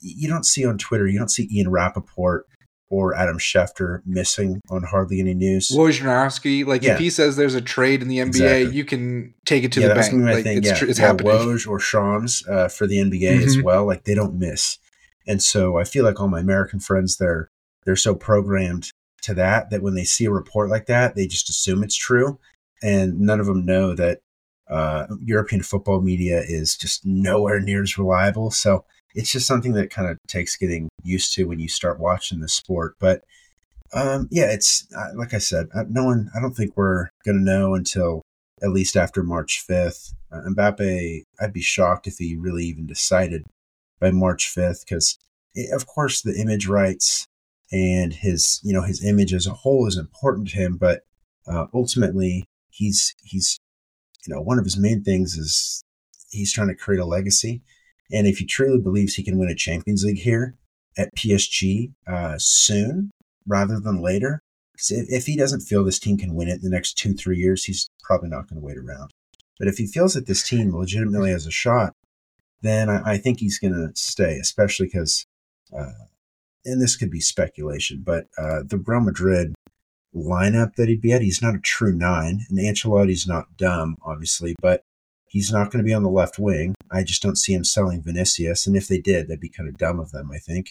you 0.00 0.28
don't 0.28 0.44
see 0.44 0.66
on 0.66 0.78
Twitter, 0.78 1.06
you 1.06 1.18
don't 1.18 1.30
see 1.30 1.48
Ian 1.52 1.70
Rapoport 1.70 2.46
or 2.88 3.14
Adam 3.14 3.38
Schefter 3.38 4.00
missing 4.06 4.60
on 4.70 4.84
hardly 4.84 5.20
any 5.20 5.34
news. 5.34 5.70
Wojnarowski, 5.70 6.64
like 6.64 6.82
yeah. 6.82 6.94
if 6.94 6.98
he 6.98 7.10
says 7.10 7.36
there's 7.36 7.54
a 7.54 7.60
trade 7.60 8.02
in 8.02 8.08
the 8.08 8.18
NBA, 8.18 8.26
exactly. 8.26 8.76
you 8.76 8.84
can 8.84 9.34
take 9.44 9.64
it 9.64 9.72
to 9.72 9.80
yeah, 9.80 9.88
the 9.88 9.94
bank. 9.94 10.12
Like, 10.12 10.44
thing. 10.44 10.58
It's, 10.58 10.68
yeah, 10.68 10.74
tr- 10.74 10.84
it's 10.86 10.98
yeah, 10.98 11.06
happening. 11.08 11.32
Woj 11.32 11.68
or 11.68 11.80
Shams 11.80 12.46
uh, 12.48 12.68
for 12.68 12.86
the 12.86 12.98
NBA 12.98 13.20
mm-hmm. 13.20 13.44
as 13.44 13.60
well. 13.60 13.86
Like 13.86 14.04
they 14.04 14.14
don't 14.14 14.38
miss, 14.38 14.78
and 15.26 15.42
so 15.42 15.78
I 15.78 15.84
feel 15.84 16.04
like 16.04 16.20
all 16.20 16.28
my 16.28 16.40
American 16.40 16.80
friends 16.80 17.16
they're 17.16 17.50
they're 17.84 17.96
so 17.96 18.14
programmed 18.14 18.90
to 19.22 19.34
that 19.34 19.70
that 19.70 19.82
when 19.82 19.94
they 19.94 20.04
see 20.04 20.26
a 20.26 20.30
report 20.30 20.70
like 20.70 20.86
that, 20.86 21.16
they 21.16 21.26
just 21.26 21.50
assume 21.50 21.82
it's 21.82 21.96
true, 21.96 22.38
and 22.82 23.20
none 23.20 23.40
of 23.40 23.46
them 23.46 23.66
know 23.66 23.94
that 23.94 24.20
uh, 24.68 25.06
European 25.24 25.62
football 25.62 26.00
media 26.00 26.42
is 26.46 26.76
just 26.76 27.04
nowhere 27.04 27.60
near 27.60 27.82
as 27.82 27.98
reliable. 27.98 28.50
So 28.50 28.84
it's 29.16 29.32
just 29.32 29.46
something 29.46 29.72
that 29.72 29.90
kind 29.90 30.08
of 30.08 30.18
takes 30.28 30.56
getting 30.56 30.88
used 31.02 31.32
to 31.34 31.44
when 31.44 31.58
you 31.58 31.68
start 31.68 31.98
watching 31.98 32.40
the 32.40 32.48
sport. 32.48 32.96
But 33.00 33.24
um, 33.94 34.28
yeah, 34.30 34.52
it's 34.52 34.86
uh, 34.96 35.08
like 35.16 35.32
I 35.32 35.38
said, 35.38 35.68
no 35.88 36.04
one. 36.04 36.30
I 36.36 36.40
don't 36.40 36.54
think 36.54 36.76
we're 36.76 37.08
gonna 37.24 37.40
know 37.40 37.74
until 37.74 38.22
at 38.62 38.70
least 38.70 38.96
after 38.96 39.22
March 39.22 39.64
fifth. 39.66 40.12
Uh, 40.30 40.42
Mbappe, 40.50 41.22
I'd 41.40 41.52
be 41.52 41.62
shocked 41.62 42.06
if 42.06 42.18
he 42.18 42.36
really 42.36 42.64
even 42.64 42.86
decided 42.86 43.44
by 43.98 44.10
March 44.10 44.48
fifth, 44.48 44.84
because 44.86 45.18
of 45.72 45.86
course 45.86 46.20
the 46.20 46.38
image 46.38 46.68
rights 46.68 47.26
and 47.72 48.12
his 48.12 48.60
you 48.62 48.74
know 48.74 48.82
his 48.82 49.04
image 49.04 49.32
as 49.32 49.46
a 49.46 49.54
whole 49.54 49.86
is 49.86 49.96
important 49.96 50.48
to 50.48 50.56
him, 50.56 50.76
but 50.76 51.02
uh, 51.46 51.66
ultimately 51.72 52.44
he's 52.70 53.14
he's 53.22 53.58
you 54.26 54.34
know 54.34 54.42
one 54.42 54.58
of 54.58 54.64
his 54.64 54.76
main 54.76 55.02
things 55.02 55.38
is 55.38 55.82
he's 56.30 56.52
trying 56.52 56.68
to 56.68 56.74
create 56.74 57.00
a 57.00 57.06
legacy 57.06 57.62
and 58.12 58.26
if 58.26 58.38
he 58.38 58.46
truly 58.46 58.80
believes 58.80 59.14
he 59.14 59.24
can 59.24 59.38
win 59.38 59.48
a 59.48 59.54
Champions 59.54 60.04
League 60.04 60.20
here 60.20 60.54
at 60.96 61.14
PSG 61.14 61.92
uh, 62.06 62.36
soon 62.38 63.10
rather 63.46 63.78
than 63.80 64.02
later, 64.02 64.40
if, 64.74 65.06
if 65.08 65.26
he 65.26 65.36
doesn't 65.36 65.60
feel 65.60 65.84
this 65.84 65.98
team 65.98 66.16
can 66.18 66.34
win 66.34 66.48
it 66.48 66.56
in 66.56 66.62
the 66.62 66.70
next 66.70 66.94
two, 66.94 67.14
three 67.14 67.38
years, 67.38 67.64
he's 67.64 67.88
probably 68.02 68.28
not 68.28 68.48
going 68.48 68.60
to 68.60 68.66
wait 68.66 68.78
around. 68.78 69.10
But 69.58 69.68
if 69.68 69.78
he 69.78 69.86
feels 69.86 70.14
that 70.14 70.26
this 70.26 70.46
team 70.46 70.76
legitimately 70.76 71.30
has 71.30 71.46
a 71.46 71.50
shot, 71.50 71.92
then 72.62 72.88
I, 72.88 73.12
I 73.12 73.18
think 73.18 73.40
he's 73.40 73.58
going 73.58 73.74
to 73.74 73.90
stay, 73.94 74.36
especially 74.36 74.86
because, 74.86 75.24
uh, 75.76 75.92
and 76.64 76.80
this 76.80 76.96
could 76.96 77.10
be 77.10 77.20
speculation, 77.20 78.02
but 78.04 78.26
uh, 78.38 78.62
the 78.64 78.82
Real 78.84 79.00
Madrid 79.00 79.54
lineup 80.14 80.74
that 80.76 80.88
he'd 80.88 81.02
be 81.02 81.12
at, 81.12 81.22
he's 81.22 81.42
not 81.42 81.54
a 81.54 81.60
true 81.60 81.92
nine, 81.92 82.40
and 82.48 82.58
Ancelotti's 82.58 83.26
not 83.26 83.56
dumb, 83.56 83.96
obviously, 84.02 84.54
but 84.60 84.82
He's 85.28 85.52
not 85.52 85.70
going 85.70 85.84
to 85.84 85.88
be 85.88 85.94
on 85.94 86.02
the 86.02 86.08
left 86.08 86.38
wing. 86.38 86.74
I 86.90 87.02
just 87.02 87.22
don't 87.22 87.36
see 87.36 87.52
him 87.52 87.64
selling 87.64 88.02
Vinicius. 88.02 88.66
And 88.66 88.76
if 88.76 88.88
they 88.88 89.00
did, 89.00 89.28
that'd 89.28 89.40
be 89.40 89.48
kind 89.48 89.68
of 89.68 89.76
dumb 89.76 89.98
of 89.98 90.12
them, 90.12 90.30
I 90.32 90.38
think. 90.38 90.70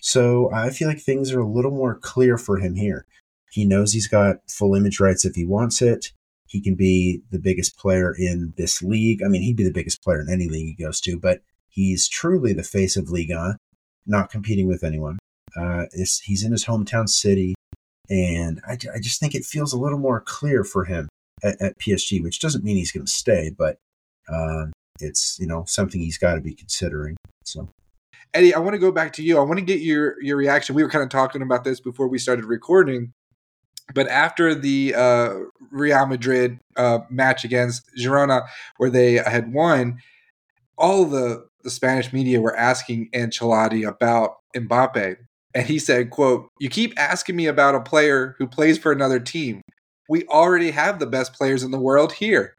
So 0.00 0.50
I 0.52 0.70
feel 0.70 0.88
like 0.88 1.00
things 1.00 1.32
are 1.32 1.40
a 1.40 1.48
little 1.48 1.70
more 1.70 1.98
clear 1.98 2.38
for 2.38 2.58
him 2.58 2.76
here. 2.76 3.06
He 3.50 3.64
knows 3.64 3.92
he's 3.92 4.08
got 4.08 4.36
full 4.48 4.74
image 4.74 5.00
rights 5.00 5.24
if 5.24 5.34
he 5.34 5.46
wants 5.46 5.82
it. 5.82 6.12
He 6.46 6.60
can 6.60 6.74
be 6.74 7.22
the 7.30 7.38
biggest 7.38 7.76
player 7.76 8.14
in 8.16 8.54
this 8.56 8.82
league. 8.82 9.22
I 9.22 9.28
mean, 9.28 9.42
he'd 9.42 9.56
be 9.56 9.64
the 9.64 9.72
biggest 9.72 10.02
player 10.02 10.20
in 10.20 10.30
any 10.30 10.48
league 10.48 10.76
he 10.76 10.84
goes 10.84 11.00
to, 11.02 11.18
but 11.18 11.40
he's 11.68 12.08
truly 12.08 12.52
the 12.52 12.62
face 12.62 12.96
of 12.96 13.10
Liga, 13.10 13.56
not 14.06 14.30
competing 14.30 14.68
with 14.68 14.84
anyone. 14.84 15.18
Uh, 15.56 15.86
he's 15.92 16.44
in 16.44 16.52
his 16.52 16.66
hometown 16.66 17.08
city, 17.08 17.54
and 18.08 18.60
I, 18.66 18.72
I 18.94 19.00
just 19.00 19.18
think 19.18 19.34
it 19.34 19.44
feels 19.44 19.72
a 19.72 19.78
little 19.78 19.98
more 19.98 20.20
clear 20.20 20.62
for 20.62 20.84
him 20.84 21.08
at, 21.42 21.60
at 21.60 21.78
PSG, 21.78 22.22
which 22.22 22.40
doesn't 22.40 22.64
mean 22.64 22.76
he's 22.76 22.92
going 22.92 23.06
to 23.06 23.12
stay, 23.12 23.50
but 23.56 23.78
uh, 24.32 24.66
it's 25.00 25.38
you 25.38 25.46
know 25.46 25.64
something 25.66 26.00
he's 26.00 26.18
got 26.18 26.34
to 26.34 26.40
be 26.40 26.54
considering. 26.54 27.16
So. 27.44 27.68
Eddie, 28.34 28.54
I 28.54 28.58
want 28.58 28.74
to 28.74 28.78
go 28.78 28.92
back 28.92 29.12
to 29.14 29.22
you. 29.22 29.38
I 29.38 29.42
want 29.42 29.58
to 29.58 29.64
get 29.64 29.80
your 29.80 30.22
your 30.22 30.36
reaction. 30.36 30.74
We 30.74 30.82
were 30.82 30.90
kind 30.90 31.04
of 31.04 31.10
talking 31.10 31.42
about 31.42 31.64
this 31.64 31.80
before 31.80 32.08
we 32.08 32.18
started 32.18 32.44
recording, 32.44 33.12
but 33.94 34.08
after 34.08 34.54
the 34.54 34.94
uh, 34.94 35.34
Real 35.70 36.06
Madrid 36.06 36.58
uh, 36.76 37.00
match 37.08 37.44
against 37.44 37.88
Girona, 37.98 38.46
where 38.76 38.90
they 38.90 39.14
had 39.14 39.52
won, 39.52 39.98
all 40.76 41.04
the 41.04 41.46
the 41.62 41.70
Spanish 41.70 42.12
media 42.12 42.40
were 42.40 42.56
asking 42.56 43.08
Ancelotti 43.14 43.88
about 43.88 44.36
Mbappe, 44.54 45.16
and 45.54 45.66
he 45.66 45.78
said, 45.78 46.10
"quote 46.10 46.48
You 46.60 46.68
keep 46.68 46.98
asking 46.98 47.36
me 47.36 47.46
about 47.46 47.74
a 47.74 47.80
player 47.80 48.34
who 48.38 48.46
plays 48.46 48.76
for 48.76 48.92
another 48.92 49.20
team. 49.20 49.62
We 50.08 50.24
already 50.26 50.72
have 50.72 50.98
the 50.98 51.06
best 51.06 51.32
players 51.32 51.62
in 51.62 51.70
the 51.70 51.80
world 51.80 52.12
here. 52.12 52.55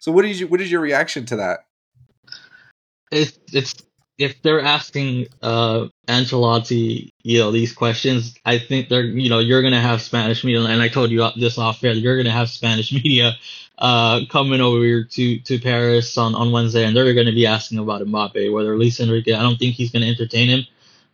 So 0.00 0.10
what 0.12 0.24
is 0.24 0.40
your, 0.40 0.48
what 0.48 0.60
is 0.60 0.70
your 0.70 0.80
reaction 0.80 1.24
to 1.26 1.36
that? 1.36 1.60
it's 3.10 3.38
it's 3.52 3.74
if 4.18 4.42
they're 4.42 4.60
asking 4.60 5.26
uh 5.42 5.86
Ancelotti, 6.06 7.10
you 7.22 7.38
know, 7.38 7.50
these 7.50 7.72
questions, 7.72 8.34
I 8.44 8.58
think 8.58 8.88
they're 8.88 9.04
you 9.04 9.30
know 9.30 9.38
you're 9.38 9.62
gonna 9.62 9.80
have 9.80 10.02
Spanish 10.02 10.44
media, 10.44 10.62
and 10.64 10.82
I 10.82 10.88
told 10.88 11.10
you 11.10 11.26
this 11.36 11.58
off 11.58 11.82
air, 11.82 11.92
you're 11.92 12.16
gonna 12.16 12.30
have 12.30 12.50
Spanish 12.50 12.92
media 13.04 13.32
uh 13.78 14.20
coming 14.30 14.60
over 14.60 15.04
to 15.04 15.38
to 15.40 15.58
Paris 15.58 16.16
on 16.18 16.34
on 16.34 16.52
Wednesday, 16.52 16.84
and 16.84 16.96
they're 16.96 17.12
gonna 17.14 17.32
be 17.32 17.46
asking 17.46 17.78
about 17.78 18.02
Mbappe, 18.02 18.52
whether 18.52 18.76
Luis 18.76 19.00
Enrique, 19.00 19.32
I 19.32 19.42
don't 19.42 19.58
think 19.58 19.74
he's 19.74 19.90
gonna 19.90 20.06
entertain 20.06 20.48
him. 20.48 20.66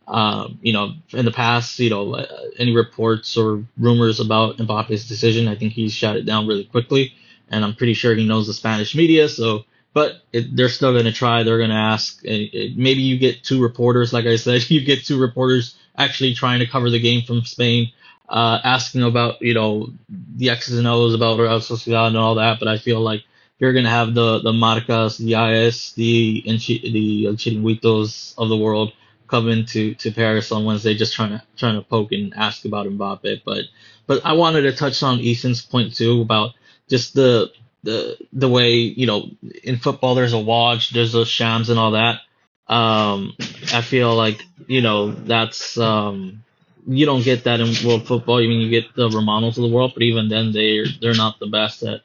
Um, 0.07 0.59
you 0.61 0.71
know, 0.71 0.93
in 1.11 1.25
the 1.25 1.31
past, 1.31 1.77
you 1.79 1.89
know, 1.89 2.15
uh, 2.15 2.25
any 2.57 2.73
reports 2.73 3.35
or 3.35 3.65
rumors 3.77 4.21
about 4.21 4.55
Mbappe's 4.55 5.05
decision, 5.05 5.49
I 5.49 5.55
think 5.55 5.73
he's 5.73 5.93
shot 5.93 6.15
it 6.15 6.25
down 6.25 6.47
really 6.47 6.63
quickly, 6.63 7.13
and 7.49 7.63
I'm 7.63 7.75
pretty 7.75 7.93
sure 7.93 8.15
he 8.15 8.27
knows 8.27 8.47
the 8.47 8.53
Spanish 8.53 8.95
media, 8.95 9.29
so 9.29 9.65
but 9.93 10.21
it, 10.31 10.55
they're 10.55 10.69
still 10.69 10.93
going 10.93 11.05
to 11.05 11.11
try. 11.11 11.41
They're 11.41 11.57
going 11.57 11.71
to 11.71 11.75
ask. 11.75 12.19
It, 12.23 12.77
maybe 12.77 13.01
you 13.01 13.17
get 13.17 13.43
two 13.43 13.61
reporters, 13.61 14.13
like 14.13 14.25
I 14.25 14.35
said, 14.35 14.69
you 14.69 14.85
get 14.85 15.05
two 15.05 15.19
reporters 15.19 15.75
actually 15.97 16.35
trying 16.35 16.59
to 16.59 16.67
cover 16.67 16.89
the 16.89 16.99
game 16.99 17.23
from 17.23 17.43
Spain, 17.43 17.91
uh, 18.29 18.59
asking 18.63 19.03
about 19.03 19.41
you 19.41 19.53
know 19.53 19.89
the 20.35 20.49
X's 20.49 20.77
and 20.77 20.87
O's 20.87 21.13
about 21.13 21.39
Real 21.39 21.59
Sociedad 21.59 22.07
and 22.07 22.17
all 22.17 22.35
that. 22.35 22.59
But 22.59 22.67
I 22.67 22.77
feel 22.77 22.99
like 22.99 23.23
you're 23.59 23.73
going 23.73 23.85
to 23.85 23.91
have 23.91 24.13
the 24.13 24.39
the 24.39 24.51
Marcas, 24.51 25.17
the 25.17 25.35
AS, 25.35 25.93
the 25.93 26.43
the 26.45 27.25
Chiringuitos 27.35 28.35
of 28.37 28.49
the 28.49 28.57
world 28.57 28.93
coming 29.27 29.65
to 29.65 29.95
to 29.95 30.11
Paris 30.11 30.51
on 30.51 30.65
Wednesday, 30.65 30.93
just 30.93 31.15
trying 31.15 31.31
to 31.31 31.41
trying 31.57 31.75
to 31.75 31.81
poke 31.81 32.11
and 32.11 32.33
ask 32.35 32.65
about 32.65 32.87
Mbappe. 32.87 33.41
But 33.45 33.65
but 34.05 34.25
I 34.25 34.33
wanted 34.33 34.61
to 34.61 34.73
touch 34.73 35.01
on 35.03 35.19
Ethan's 35.19 35.61
point 35.61 35.95
too 35.95 36.21
about 36.21 36.51
just 36.89 37.13
the 37.13 37.51
the 37.83 38.17
the 38.33 38.49
way 38.49 38.71
you 38.71 39.05
know 39.05 39.29
in 39.63 39.77
football 39.77 40.15
there's 40.15 40.33
a 40.33 40.37
Woj, 40.37 40.91
there's 40.91 41.11
those 41.11 41.29
shams 41.29 41.69
and 41.69 41.79
all 41.79 41.91
that. 41.91 42.21
Um, 42.67 43.35
I 43.73 43.81
feel 43.81 44.15
like 44.15 44.43
you 44.67 44.81
know 44.81 45.11
that's 45.11 45.77
um, 45.77 46.43
you 46.87 47.05
don't 47.05 47.23
get 47.23 47.43
that 47.45 47.59
in 47.59 47.73
world 47.87 48.07
football. 48.07 48.37
I 48.37 48.47
mean, 48.47 48.61
you 48.61 48.69
get 48.69 48.95
the 48.95 49.09
Romanos 49.09 49.57
of 49.57 49.63
the 49.63 49.75
world, 49.75 49.91
but 49.93 50.03
even 50.03 50.29
then 50.29 50.51
they're 50.51 50.85
they're 51.01 51.13
not 51.15 51.39
the 51.39 51.47
best 51.47 51.83
at 51.83 52.01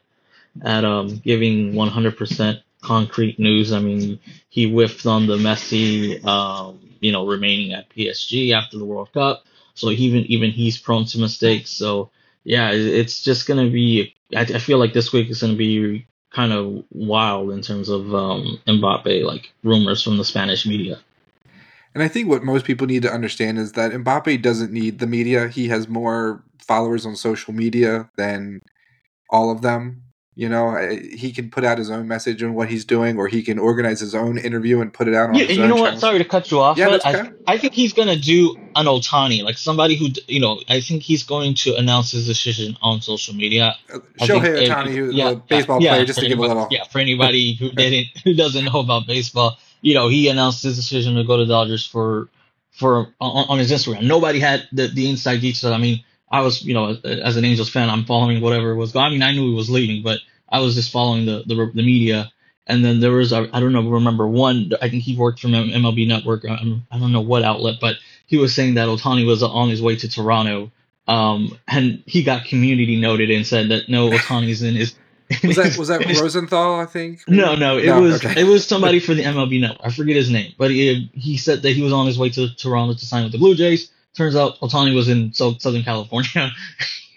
at 0.63 0.85
um, 0.85 1.17
giving 1.17 1.73
100% 1.73 2.61
concrete 2.81 3.39
news. 3.39 3.73
I 3.73 3.79
mean, 3.79 4.19
he 4.49 4.69
whiffed 4.71 5.05
on 5.05 5.25
the 5.27 5.37
Messi, 5.37 6.23
um, 6.25 6.79
you 6.99 7.11
know, 7.11 7.25
remaining 7.25 7.73
at 7.73 7.89
PSG 7.89 8.53
after 8.53 8.77
the 8.77 8.85
World 8.85 9.11
Cup, 9.13 9.45
so 9.73 9.89
even 9.89 10.23
even 10.25 10.51
he's 10.51 10.77
prone 10.77 11.05
to 11.05 11.19
mistakes. 11.19 11.71
So 11.71 12.11
yeah, 12.43 12.71
it's 12.71 13.21
just 13.23 13.47
gonna 13.47 13.69
be. 13.69 14.15
I, 14.35 14.41
I 14.41 14.59
feel 14.59 14.77
like 14.77 14.93
this 14.93 15.13
week 15.13 15.29
is 15.29 15.41
gonna 15.41 15.55
be 15.55 16.05
kind 16.31 16.51
of 16.51 16.83
wild 16.91 17.51
in 17.51 17.61
terms 17.61 17.89
of 17.89 18.13
um, 18.13 18.59
Mbappe, 18.67 19.23
like 19.23 19.51
rumors 19.63 20.01
from 20.03 20.17
the 20.17 20.25
Spanish 20.25 20.65
media. 20.65 20.99
And 21.93 22.01
I 22.01 22.07
think 22.07 22.27
what 22.27 22.43
most 22.43 22.65
people 22.65 22.87
need 22.87 23.03
to 23.03 23.13
understand 23.13 23.59
is 23.59 23.73
that 23.73 23.91
Mbappe 23.91 24.41
doesn't 24.41 24.71
need 24.71 24.99
the 24.99 25.07
media. 25.07 25.47
He 25.47 25.67
has 25.67 25.87
more 25.87 26.43
followers 26.57 27.05
on 27.05 27.15
social 27.15 27.53
media 27.53 28.09
than 28.17 28.61
all 29.29 29.51
of 29.51 29.61
them. 29.61 30.01
You 30.35 30.49
know, 30.49 30.75
he 31.13 31.31
can 31.31 31.51
put 31.51 31.63
out 31.63 31.77
his 31.77 31.91
own 31.91 32.07
message 32.07 32.41
on 32.41 32.55
what 32.55 32.67
he's 32.67 32.85
doing, 32.85 33.19
or 33.19 33.27
he 33.27 33.43
can 33.43 33.59
organize 33.59 33.99
his 33.99 34.15
own 34.15 34.39
interview 34.39 34.81
and 34.81 34.91
put 34.91 35.07
it 35.07 35.13
out 35.13 35.29
on. 35.29 35.35
Yeah, 35.35 35.45
you 35.45 35.67
know 35.67 35.75
what? 35.75 35.99
Sorry 35.99 36.17
to 36.17 36.25
cut 36.25 36.49
you 36.49 36.59
off, 36.59 36.75
yeah, 36.75 36.89
but 36.89 37.05
I, 37.05 37.31
I 37.45 37.59
think 37.59 37.73
he's 37.73 37.93
gonna 37.93 38.15
do 38.15 38.55
an 38.75 38.87
Ohtani, 38.87 39.43
like 39.43 39.59
somebody 39.59 39.95
who 39.95 40.07
you 40.27 40.39
know. 40.39 40.59
I 40.67 40.81
think 40.81 41.03
he's 41.03 41.21
going 41.21 41.53
to 41.55 41.75
announce 41.75 42.11
his 42.11 42.25
decision 42.25 42.75
on 42.81 43.01
social 43.01 43.35
media. 43.35 43.75
Uh, 43.93 43.99
Shohei 44.21 44.67
Ohtani, 44.67 44.95
who 44.95 45.11
yeah, 45.11 45.35
baseball 45.35 45.79
yeah, 45.79 45.91
player, 45.91 46.05
just 46.05 46.19
to 46.19 46.27
give 46.27 46.39
a 46.39 46.41
little. 46.41 46.67
Yeah, 46.71 46.85
for 46.85 46.97
anybody 46.97 47.53
who 47.59 47.69
didn't, 47.69 48.07
who 48.23 48.33
doesn't 48.33 48.65
know 48.65 48.79
about 48.79 49.05
baseball, 49.05 49.59
you 49.81 49.93
know, 49.93 50.07
he 50.07 50.29
announced 50.29 50.63
his 50.63 50.75
decision 50.75 51.13
to 51.15 51.23
go 51.23 51.37
to 51.37 51.45
Dodgers 51.45 51.85
for 51.85 52.29
for 52.71 53.13
on, 53.21 53.45
on 53.49 53.59
his 53.59 53.71
Instagram. 53.71 54.01
Nobody 54.01 54.39
had 54.39 54.67
the 54.71 54.87
the 54.87 55.11
inside 55.11 55.41
details. 55.41 55.71
I 55.71 55.77
mean, 55.77 56.03
I 56.33 56.41
was, 56.41 56.63
you 56.63 56.73
know, 56.73 56.97
as 57.03 57.37
an 57.37 57.45
Angels 57.45 57.69
fan, 57.69 57.91
I'm 57.91 58.05
following 58.05 58.41
whatever 58.41 58.73
was 58.73 58.91
going. 58.91 59.05
I 59.05 59.09
mean, 59.09 59.21
I 59.21 59.33
knew 59.33 59.49
he 59.49 59.55
was 59.55 59.69
leaving, 59.69 60.01
but 60.01 60.17
I 60.49 60.61
was 60.61 60.73
just 60.73 60.91
following 60.91 61.27
the 61.27 61.43
the, 61.45 61.71
the 61.75 61.83
media, 61.83 62.31
and 62.65 62.83
then 62.83 62.99
there 62.99 63.11
was 63.11 63.31
I 63.31 63.45
don't 63.45 63.71
know 63.71 63.87
remember 63.87 64.27
one 64.27 64.71
I 64.81 64.89
think 64.89 65.03
he 65.03 65.15
worked 65.15 65.39
from 65.39 65.51
MLB 65.51 66.07
Network 66.07 66.43
I, 66.49 66.55
I 66.91 66.97
don't 66.97 67.11
know 67.11 67.21
what 67.21 67.43
outlet, 67.43 67.75
but 67.79 67.97
he 68.25 68.37
was 68.37 68.55
saying 68.55 68.73
that 68.75 68.87
Ohtani 68.87 69.27
was 69.27 69.43
on 69.43 69.69
his 69.69 69.79
way 69.79 69.95
to 69.95 70.09
Toronto, 70.09 70.71
um, 71.07 71.55
and 71.67 72.01
he 72.07 72.23
got 72.23 72.45
community 72.45 72.99
noted 72.99 73.29
and 73.29 73.45
said 73.45 73.69
that 73.69 73.87
no 73.87 74.09
Ohtani's 74.09 74.63
in 74.63 74.73
his. 74.73 74.95
was 75.43 75.55
that 75.57 75.77
was 75.77 75.87
that 75.89 76.03
Rosenthal? 76.19 76.79
I 76.79 76.87
think. 76.87 77.21
No, 77.27 77.53
no, 77.53 77.77
it 77.77 77.85
no, 77.85 78.01
was 78.01 78.25
okay. 78.25 78.41
it 78.41 78.45
was 78.45 78.65
somebody 78.65 78.99
for 78.99 79.13
the 79.13 79.23
MLB 79.23 79.61
Network. 79.61 79.85
I 79.85 79.91
forget 79.91 80.15
his 80.15 80.31
name, 80.31 80.53
but 80.57 80.71
he 80.71 81.11
he 81.13 81.37
said 81.37 81.61
that 81.61 81.71
he 81.71 81.83
was 81.83 81.93
on 81.93 82.07
his 82.07 82.17
way 82.17 82.29
to 82.31 82.55
Toronto 82.55 82.95
to 82.95 83.05
sign 83.05 83.23
with 83.23 83.33
the 83.33 83.37
Blue 83.37 83.53
Jays. 83.53 83.91
Turns 84.15 84.35
out 84.35 84.59
Ohtani 84.59 84.95
was 84.95 85.09
in 85.09 85.33
Southern 85.33 85.83
California. 85.83 86.51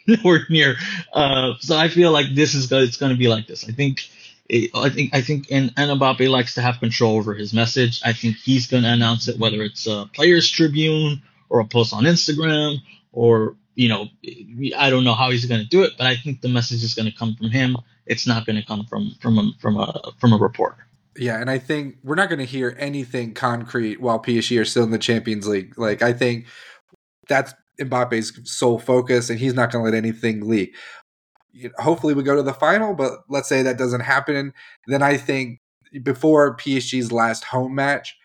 nowhere 0.07 0.47
near. 0.49 0.77
Uh, 1.13 1.55
so 1.61 1.77
I 1.77 1.89
feel 1.89 2.13
like 2.13 2.27
this 2.35 2.55
is 2.55 2.71
it's 2.71 2.97
going 2.97 3.13
to 3.13 3.19
be 3.19 3.29
like 3.29 3.47
this. 3.47 3.69
I 3.69 3.73
think. 3.73 4.09
I 4.49 4.91
think 4.91 5.13
I 5.13 5.23
think 5.23 5.49
and, 5.51 5.73
and 5.77 6.01
Mbappe 6.01 6.31
likes 6.31 6.55
to 6.55 6.63
have 6.63 6.79
control 6.79 7.17
over 7.17 7.35
his 7.35 7.53
message. 7.53 8.01
I 8.05 8.13
think 8.13 8.37
he's 8.37 8.69
going 8.69 8.85
to 8.85 8.89
announce 8.89 9.27
it 9.27 9.41
whether 9.41 9.61
it's 9.61 9.89
a 9.89 10.09
Players 10.15 10.49
Tribune 10.49 11.21
or 11.49 11.59
a 11.59 11.65
post 11.65 11.93
on 11.93 12.05
Instagram 12.05 12.77
or 13.11 13.57
you 13.75 13.89
know 13.89 14.07
I 14.79 14.89
don't 14.89 15.03
know 15.03 15.15
how 15.15 15.33
he's 15.33 15.47
going 15.47 15.63
to 15.63 15.67
do 15.67 15.83
it, 15.83 15.95
but 15.99 16.07
I 16.07 16.15
think 16.15 16.43
the 16.43 16.49
message 16.49 16.85
is 16.85 16.95
going 16.95 17.11
to 17.11 17.19
come 17.19 17.35
from 17.35 17.51
him. 17.51 17.77
It's 18.07 18.25
not 18.25 18.47
going 18.47 18.55
to 18.55 18.65
come 18.65 18.87
from 18.87 19.17
from 19.21 19.37
a, 19.37 19.51
from 19.59 19.79
a 19.79 20.13
from 20.21 20.33
a 20.33 20.37
reporter. 20.37 20.87
Yeah, 21.17 21.41
and 21.41 21.51
I 21.51 21.59
think 21.59 21.97
we're 22.05 22.15
not 22.15 22.29
going 22.29 22.39
to 22.39 22.45
hear 22.45 22.77
anything 22.79 23.35
concrete 23.35 24.01
while 24.01 24.21
PSG 24.21 24.61
are 24.61 24.65
still 24.65 24.85
in 24.85 24.93
the 24.93 24.99
Champions 24.99 25.49
League. 25.49 25.77
Like 25.77 26.03
I 26.03 26.13
think 26.13 26.47
that's 27.29 27.55
Mbappe's 27.81 28.51
sole 28.51 28.79
focus, 28.79 29.31
and 29.31 29.39
he's 29.39 29.55
not 29.55 29.71
going 29.71 29.85
to 29.85 29.91
let 29.91 29.97
anything 29.97 30.49
leak. 30.49 30.75
hopefully, 31.79 32.15
we 32.15 32.23
go 32.23 32.37
to 32.37 32.43
the 32.43 32.55
final, 32.55 32.95
but 32.95 33.13
let's 33.29 33.49
say 33.49 33.63
that 33.63 33.79
doesn't 33.79 34.01
happen. 34.01 34.53
Then 34.87 35.03
I 35.03 35.17
think 35.17 35.61
before 36.03 36.57
PSG's 36.57 37.13
last 37.13 37.45
home 37.45 37.75
match, 37.75 38.17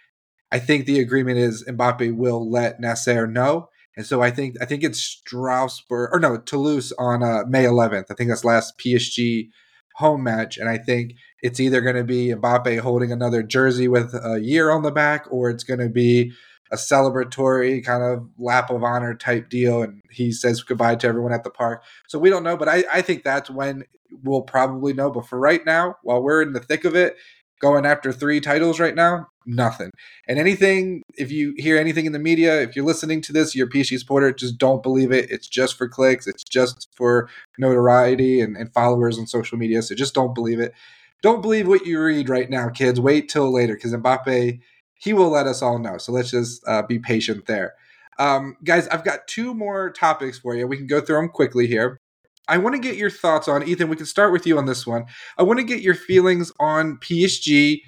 I 0.52 0.60
think 0.60 0.86
the 0.86 1.00
agreement 1.00 1.38
is 1.38 1.64
Mbappe 1.66 2.16
will 2.16 2.50
let 2.50 2.80
Nasser 2.80 3.28
know. 3.28 3.70
And 3.96 4.06
so 4.06 4.22
I 4.22 4.32
think 4.32 4.56
I 4.62 4.66
think 4.66 4.84
it's 4.84 5.02
Strasbourg 5.02 6.10
or 6.14 6.20
no 6.20 6.38
Toulouse 6.38 6.94
on 6.98 7.24
uh, 7.24 7.44
May 7.48 7.66
11th. 7.66 8.06
I 8.10 8.14
think 8.14 8.30
that's 8.30 8.46
last 8.46 8.78
PSG 8.78 9.50
home 9.96 10.24
match, 10.24 10.58
and 10.58 10.70
I 10.70 10.78
think 10.78 11.14
it's 11.42 11.60
either 11.60 11.82
going 11.82 11.98
to 11.98 12.04
be 12.04 12.30
Mbappe 12.30 12.80
holding 12.80 13.12
another 13.12 13.44
jersey 13.44 13.88
with 13.88 14.14
a 14.14 14.40
year 14.42 14.72
on 14.72 14.84
the 14.84 14.92
back, 14.92 15.26
or 15.30 15.50
it's 15.50 15.66
going 15.66 15.82
to 15.82 15.90
be 15.90 16.32
a 16.72 16.76
celebratory 16.76 17.84
kind 17.84 18.04
of 18.04 18.28
lap 18.38 18.70
of 18.70 18.84
honor 18.84 19.14
type 19.14 19.50
deal 19.50 19.82
and 19.82 20.02
he 20.10 20.32
says 20.32 20.64
goodbye 20.64 20.96
to 20.96 21.08
everyone 21.08 21.34
at 21.34 21.44
the 21.44 21.50
park. 21.50 21.84
So 22.08 22.18
we 22.18 22.30
don't 22.30 22.44
know 22.44 22.58
but 22.58 22.70
i, 22.70 22.84
I 22.92 23.02
think 23.02 23.24
that's 23.24 23.50
when 23.50 23.84
we'll 24.24 24.42
probably 24.42 24.94
know. 24.94 25.10
But 25.12 25.28
for 25.28 25.40
right 25.40 25.66
now 25.66 25.96
while 26.04 26.22
we're 26.22 26.42
in 26.42 26.54
the 26.54 26.60
thick 26.60 26.86
of 26.86 26.96
it 26.96 27.18
going 27.60 27.86
after 27.86 28.12
three 28.12 28.40
titles 28.40 28.80
right 28.80 28.96
now 28.96 29.28
nothing. 29.46 29.92
And 30.28 30.40
anything 30.40 31.02
if 31.18 31.32
you 31.32 31.54
hear 31.58 31.78
anything 31.78 32.06
in 32.06 32.12
the 32.12 32.20
media 32.20 32.62
if 32.62 32.76
you're 32.76 32.86
listening 32.86 33.22
to 33.24 33.34
this 33.34 33.56
you're 33.56 33.68
psg 33.68 34.00
supporter 34.00 34.32
just 34.32 34.58
don't 34.58 34.84
believe 34.84 35.12
it. 35.12 35.30
It's 35.30 35.48
just 35.48 35.78
for 35.78 35.88
clicks. 35.88 36.28
It's 36.28 36.44
just 36.44 36.88
for 36.96 37.30
notoriety 37.58 38.40
and, 38.40 38.56
and 38.56 38.74
followers 38.74 39.20
on 39.20 39.28
social 39.28 39.58
media. 39.58 39.82
So 39.82 39.96
just 39.96 40.14
don't 40.14 40.34
believe 40.34 40.60
it. 40.60 40.74
Don't 41.22 41.42
believe 41.42 41.68
what 41.68 41.86
you 41.86 42.02
read 42.02 42.30
right 42.30 42.50
now 42.50 42.70
kids. 42.70 43.00
Wait 43.00 43.30
till 43.30 43.52
later 43.52 43.76
because 43.76 43.94
mbappe 43.94 44.60
he 45.02 45.14
will 45.14 45.30
let 45.30 45.48
us 45.48 45.62
all 45.62 45.80
know. 45.80 45.98
So 45.98 46.12
let's 46.12 46.32
just 46.32 46.62
uh, 46.68 46.84
be 46.84 47.00
patient 47.00 47.48
there. 47.48 47.74
Um, 48.20 48.56
guys, 48.64 48.88
I've 48.90 49.04
got 49.04 49.28
two 49.28 49.54
more 49.54 49.92
topics 49.92 50.38
for 50.38 50.56
you. 50.56 50.68
We 50.68 50.78
can 50.78 50.88
go 50.88 51.02
through 51.02 51.16
them 51.16 51.30
quickly 51.30 51.66
here. 51.66 52.00
I 52.48 52.58
want 52.58 52.76
to 52.76 52.82
get 52.82 52.98
your 52.98 53.10
thoughts 53.10 53.48
on 53.48 53.68
Ethan. 53.68 53.90
We 53.90 53.96
can 53.96 54.06
start 54.06 54.32
with 54.32 54.46
you 54.46 54.58
on 54.58 54.66
this 54.66 54.86
one. 54.86 55.06
I 55.38 55.44
want 55.44 55.60
to 55.60 55.66
get 55.66 55.82
your 55.82 55.96
feelings 55.96 56.52
on 56.60 56.98
PSG 56.98 57.82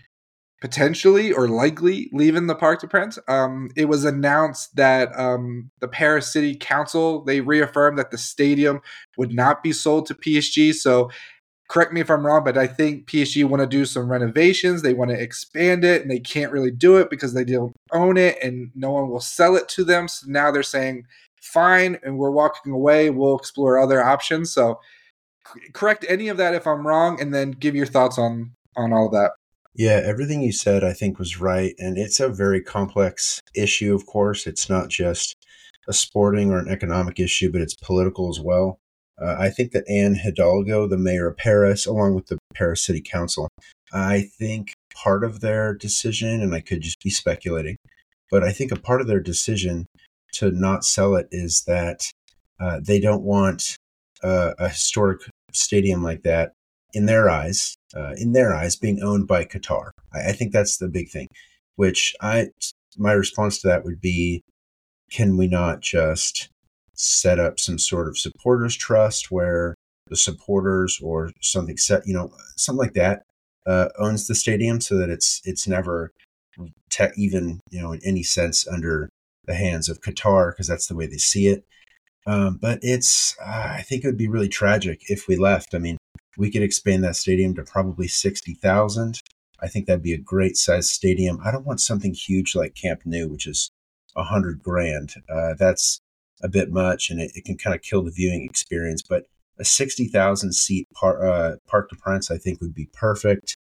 potentially 0.63 1.31
or 1.31 1.49
likely 1.49 2.09
leaving 2.13 2.47
the 2.47 2.55
Parc 2.55 2.79
des 2.79 2.87
Princes. 2.87 3.21
Um, 3.27 3.69
it 3.75 3.85
was 3.85 4.05
announced 4.05 4.75
that 4.77 5.09
um, 5.19 5.69
the 5.81 5.89
Paris 5.89 6.31
City 6.31 6.55
Council 6.55 7.23
they 7.25 7.41
reaffirmed 7.41 7.99
that 7.99 8.11
the 8.11 8.17
stadium 8.17 8.79
would 9.17 9.33
not 9.33 9.61
be 9.61 9.73
sold 9.73 10.05
to 10.07 10.15
PSG. 10.15 10.73
So 10.73 11.11
correct 11.73 11.91
me 11.91 12.01
if 12.01 12.11
I'm 12.11 12.23
wrong, 12.23 12.43
but 12.43 12.55
I 12.55 12.67
think 12.67 13.07
PSG 13.07 13.43
want 13.45 13.61
to 13.61 13.67
do 13.67 13.83
some 13.83 14.07
renovations. 14.07 14.83
They 14.83 14.93
want 14.93 15.09
to 15.09 15.19
expand 15.19 15.83
it, 15.83 16.03
and 16.03 16.11
they 16.11 16.19
can't 16.19 16.51
really 16.51 16.69
do 16.69 16.97
it 16.97 17.09
because 17.09 17.33
they 17.33 17.43
don't 17.43 17.73
own 17.91 18.15
it, 18.15 18.37
and 18.43 18.69
no 18.75 18.91
one 18.91 19.09
will 19.09 19.19
sell 19.19 19.55
it 19.55 19.67
to 19.69 19.83
them. 19.83 20.07
So 20.07 20.27
now 20.29 20.51
they're 20.51 20.61
saying, 20.61 21.07
"Fine," 21.41 21.97
and 22.03 22.19
we're 22.19 22.29
walking 22.29 22.71
away. 22.71 23.09
We'll 23.09 23.35
explore 23.35 23.79
other 23.79 24.03
options. 24.03 24.51
So, 24.51 24.79
correct 25.73 26.05
any 26.07 26.27
of 26.27 26.37
that 26.37 26.53
if 26.53 26.67
I'm 26.67 26.85
wrong, 26.85 27.19
and 27.19 27.33
then 27.33 27.51
give 27.51 27.75
your 27.75 27.87
thoughts 27.87 28.19
on 28.19 28.51
on 28.77 28.93
all 28.93 29.07
of 29.07 29.13
that. 29.13 29.31
Yeah, 29.73 29.99
everything 30.05 30.43
you 30.43 30.51
said 30.51 30.83
I 30.83 30.93
think 30.93 31.17
was 31.17 31.41
right, 31.41 31.73
and 31.79 31.97
it's 31.97 32.19
a 32.19 32.29
very 32.29 32.61
complex 32.61 33.41
issue. 33.55 33.95
Of 33.95 34.05
course, 34.05 34.45
it's 34.45 34.69
not 34.69 34.89
just 34.89 35.35
a 35.87 35.93
sporting 35.93 36.51
or 36.51 36.59
an 36.59 36.69
economic 36.69 37.19
issue, 37.19 37.51
but 37.51 37.61
it's 37.61 37.73
political 37.73 38.29
as 38.29 38.39
well. 38.39 38.79
Uh, 39.23 39.35
I 39.39 39.49
think 39.49 39.71
that 39.71 39.89
Anne 39.89 40.15
Hidalgo, 40.15 40.87
the 40.87 40.97
mayor 40.97 41.27
of 41.27 41.37
Paris, 41.37 41.85
along 41.85 42.15
with 42.15 42.27
the 42.27 42.37
Paris 42.53 42.83
City 42.83 43.01
Council, 43.01 43.47
I 43.93 44.21
think 44.21 44.73
part 44.93 45.23
of 45.23 45.39
their 45.39 45.73
decision, 45.73 46.41
and 46.41 46.53
I 46.53 46.59
could 46.59 46.81
just 46.81 47.01
be 47.01 47.09
speculating, 47.09 47.77
but 48.29 48.43
I 48.43 48.51
think 48.51 48.71
a 48.71 48.79
part 48.79 48.99
of 48.99 49.07
their 49.07 49.21
decision 49.21 49.85
to 50.33 50.51
not 50.51 50.83
sell 50.83 51.15
it 51.15 51.27
is 51.31 51.63
that 51.67 52.11
uh, 52.59 52.81
they 52.83 52.99
don't 52.99 53.23
want 53.23 53.75
uh, 54.23 54.53
a 54.57 54.69
historic 54.69 55.21
stadium 55.53 56.03
like 56.03 56.23
that 56.23 56.53
in 56.93 57.05
their 57.05 57.29
eyes, 57.29 57.75
uh, 57.95 58.13
in 58.17 58.33
their 58.33 58.53
eyes, 58.53 58.75
being 58.75 59.01
owned 59.01 59.27
by 59.27 59.45
Qatar. 59.45 59.91
I, 60.13 60.29
I 60.29 60.31
think 60.33 60.51
that's 60.51 60.77
the 60.77 60.89
big 60.89 61.09
thing. 61.09 61.27
Which 61.75 62.15
I, 62.21 62.49
my 62.97 63.13
response 63.13 63.61
to 63.61 63.67
that 63.67 63.83
would 63.83 64.01
be, 64.01 64.41
can 65.11 65.37
we 65.37 65.47
not 65.47 65.81
just 65.81 66.49
set 66.95 67.39
up 67.39 67.59
some 67.59 67.79
sort 67.79 68.07
of 68.07 68.17
supporters 68.17 68.75
trust 68.75 69.31
where 69.31 69.75
the 70.07 70.17
supporters 70.17 70.99
or 71.01 71.31
something 71.41 71.77
set, 71.77 72.05
you 72.05 72.13
know, 72.13 72.31
something 72.57 72.79
like 72.79 72.93
that 72.93 73.23
uh, 73.65 73.89
owns 73.99 74.27
the 74.27 74.35
stadium 74.35 74.81
so 74.81 74.97
that 74.97 75.09
it's 75.09 75.41
it's 75.45 75.67
never 75.67 76.11
te- 76.89 77.05
even 77.15 77.59
you 77.71 77.81
know 77.81 77.91
in 77.93 77.99
any 78.03 78.23
sense 78.23 78.67
under 78.67 79.09
the 79.45 79.55
hands 79.55 79.89
of 79.89 80.01
Qatar 80.01 80.51
because 80.51 80.67
that's 80.67 80.87
the 80.87 80.95
way 80.95 81.07
they 81.07 81.17
see 81.17 81.47
it. 81.47 81.65
Um, 82.25 82.57
but 82.61 82.79
it's 82.81 83.35
uh, 83.41 83.73
I 83.77 83.81
think 83.81 84.03
it 84.03 84.07
would 84.07 84.17
be 84.17 84.27
really 84.27 84.49
tragic 84.49 85.01
if 85.09 85.27
we 85.27 85.35
left. 85.35 85.73
I 85.73 85.79
mean, 85.79 85.97
we 86.37 86.51
could 86.51 86.63
expand 86.63 87.03
that 87.03 87.15
stadium 87.15 87.55
to 87.55 87.63
probably 87.63 88.07
sixty 88.07 88.53
thousand. 88.53 89.19
I 89.61 89.67
think 89.67 89.85
that'd 89.85 90.03
be 90.03 90.13
a 90.13 90.17
great 90.17 90.57
size 90.57 90.89
stadium. 90.89 91.39
I 91.43 91.51
don't 91.51 91.65
want 91.65 91.79
something 91.79 92.13
huge 92.13 92.55
like 92.55 92.75
Camp 92.75 93.01
Nou, 93.05 93.27
which 93.29 93.47
is 93.47 93.69
a 94.15 94.23
hundred 94.23 94.61
grand. 94.61 95.15
Uh, 95.29 95.53
that's 95.57 95.99
a 96.43 96.49
bit 96.49 96.71
much, 96.71 97.09
and 97.09 97.19
it, 97.19 97.31
it 97.35 97.45
can 97.45 97.57
kind 97.57 97.75
of 97.75 97.81
kill 97.81 98.03
the 98.03 98.11
viewing 98.11 98.43
experience. 98.43 99.01
But 99.01 99.25
a 99.59 99.65
60,000 99.65 100.53
seat 100.53 100.87
par, 100.93 101.25
uh, 101.25 101.55
Parc 101.67 101.89
de 101.89 101.95
Prince, 101.95 102.29
I 102.29 102.37
think, 102.37 102.59
would 102.61 102.73
be 102.73 102.89
perfect. 102.93 103.57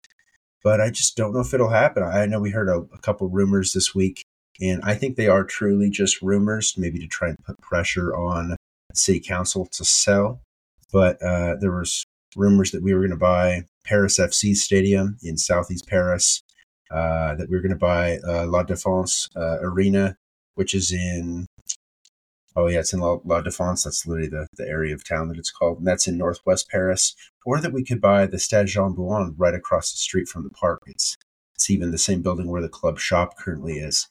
But 0.64 0.80
I 0.80 0.90
just 0.90 1.16
don't 1.16 1.32
know 1.32 1.40
if 1.40 1.54
it'll 1.54 1.70
happen. 1.70 2.02
I 2.02 2.26
know 2.26 2.40
we 2.40 2.50
heard 2.50 2.68
a, 2.68 2.86
a 2.94 2.98
couple 2.98 3.28
rumors 3.28 3.72
this 3.72 3.94
week, 3.94 4.24
and 4.60 4.80
I 4.82 4.94
think 4.94 5.16
they 5.16 5.28
are 5.28 5.44
truly 5.44 5.90
just 5.90 6.22
rumors, 6.22 6.74
maybe 6.76 6.98
to 7.00 7.06
try 7.06 7.28
and 7.28 7.38
put 7.44 7.60
pressure 7.60 8.14
on 8.14 8.56
city 8.94 9.20
council 9.20 9.66
to 9.66 9.84
sell. 9.84 10.40
But 10.92 11.20
uh, 11.22 11.56
there 11.56 11.72
was 11.72 12.04
rumors 12.36 12.70
that 12.70 12.82
we 12.82 12.94
were 12.94 13.00
going 13.00 13.10
to 13.10 13.16
buy 13.16 13.64
Paris 13.84 14.18
FC 14.18 14.54
Stadium 14.54 15.16
in 15.22 15.36
Southeast 15.36 15.86
Paris, 15.88 16.42
uh, 16.90 17.34
that 17.34 17.48
we 17.48 17.56
were 17.56 17.62
going 17.62 17.70
to 17.70 17.76
buy 17.76 18.18
uh, 18.18 18.46
La 18.46 18.62
Défense 18.62 19.28
uh, 19.36 19.58
Arena, 19.62 20.16
which 20.54 20.74
is 20.74 20.92
in 20.92 21.46
Oh 22.54 22.68
yeah, 22.68 22.80
it's 22.80 22.92
in 22.92 23.00
La, 23.00 23.18
La 23.24 23.40
Défense. 23.40 23.84
That's 23.84 24.06
literally 24.06 24.28
the, 24.28 24.46
the 24.56 24.68
area 24.68 24.94
of 24.94 25.04
town 25.04 25.28
that 25.28 25.38
it's 25.38 25.50
called, 25.50 25.78
and 25.78 25.86
that's 25.86 26.06
in 26.06 26.18
Northwest 26.18 26.68
Paris. 26.68 27.14
Or 27.46 27.60
that 27.60 27.72
we 27.72 27.84
could 27.84 28.00
buy 28.00 28.26
the 28.26 28.38
Stade 28.38 28.66
Jean 28.66 28.94
Bouin 28.94 29.34
right 29.38 29.54
across 29.54 29.90
the 29.90 29.98
street 29.98 30.28
from 30.28 30.44
the 30.44 30.50
park. 30.50 30.80
It's 30.86 31.16
it's 31.54 31.70
even 31.70 31.90
the 31.90 31.98
same 31.98 32.22
building 32.22 32.50
where 32.50 32.62
the 32.62 32.68
club 32.68 32.98
shop 32.98 33.36
currently 33.38 33.74
is. 33.74 34.08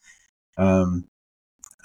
Um, 0.57 1.05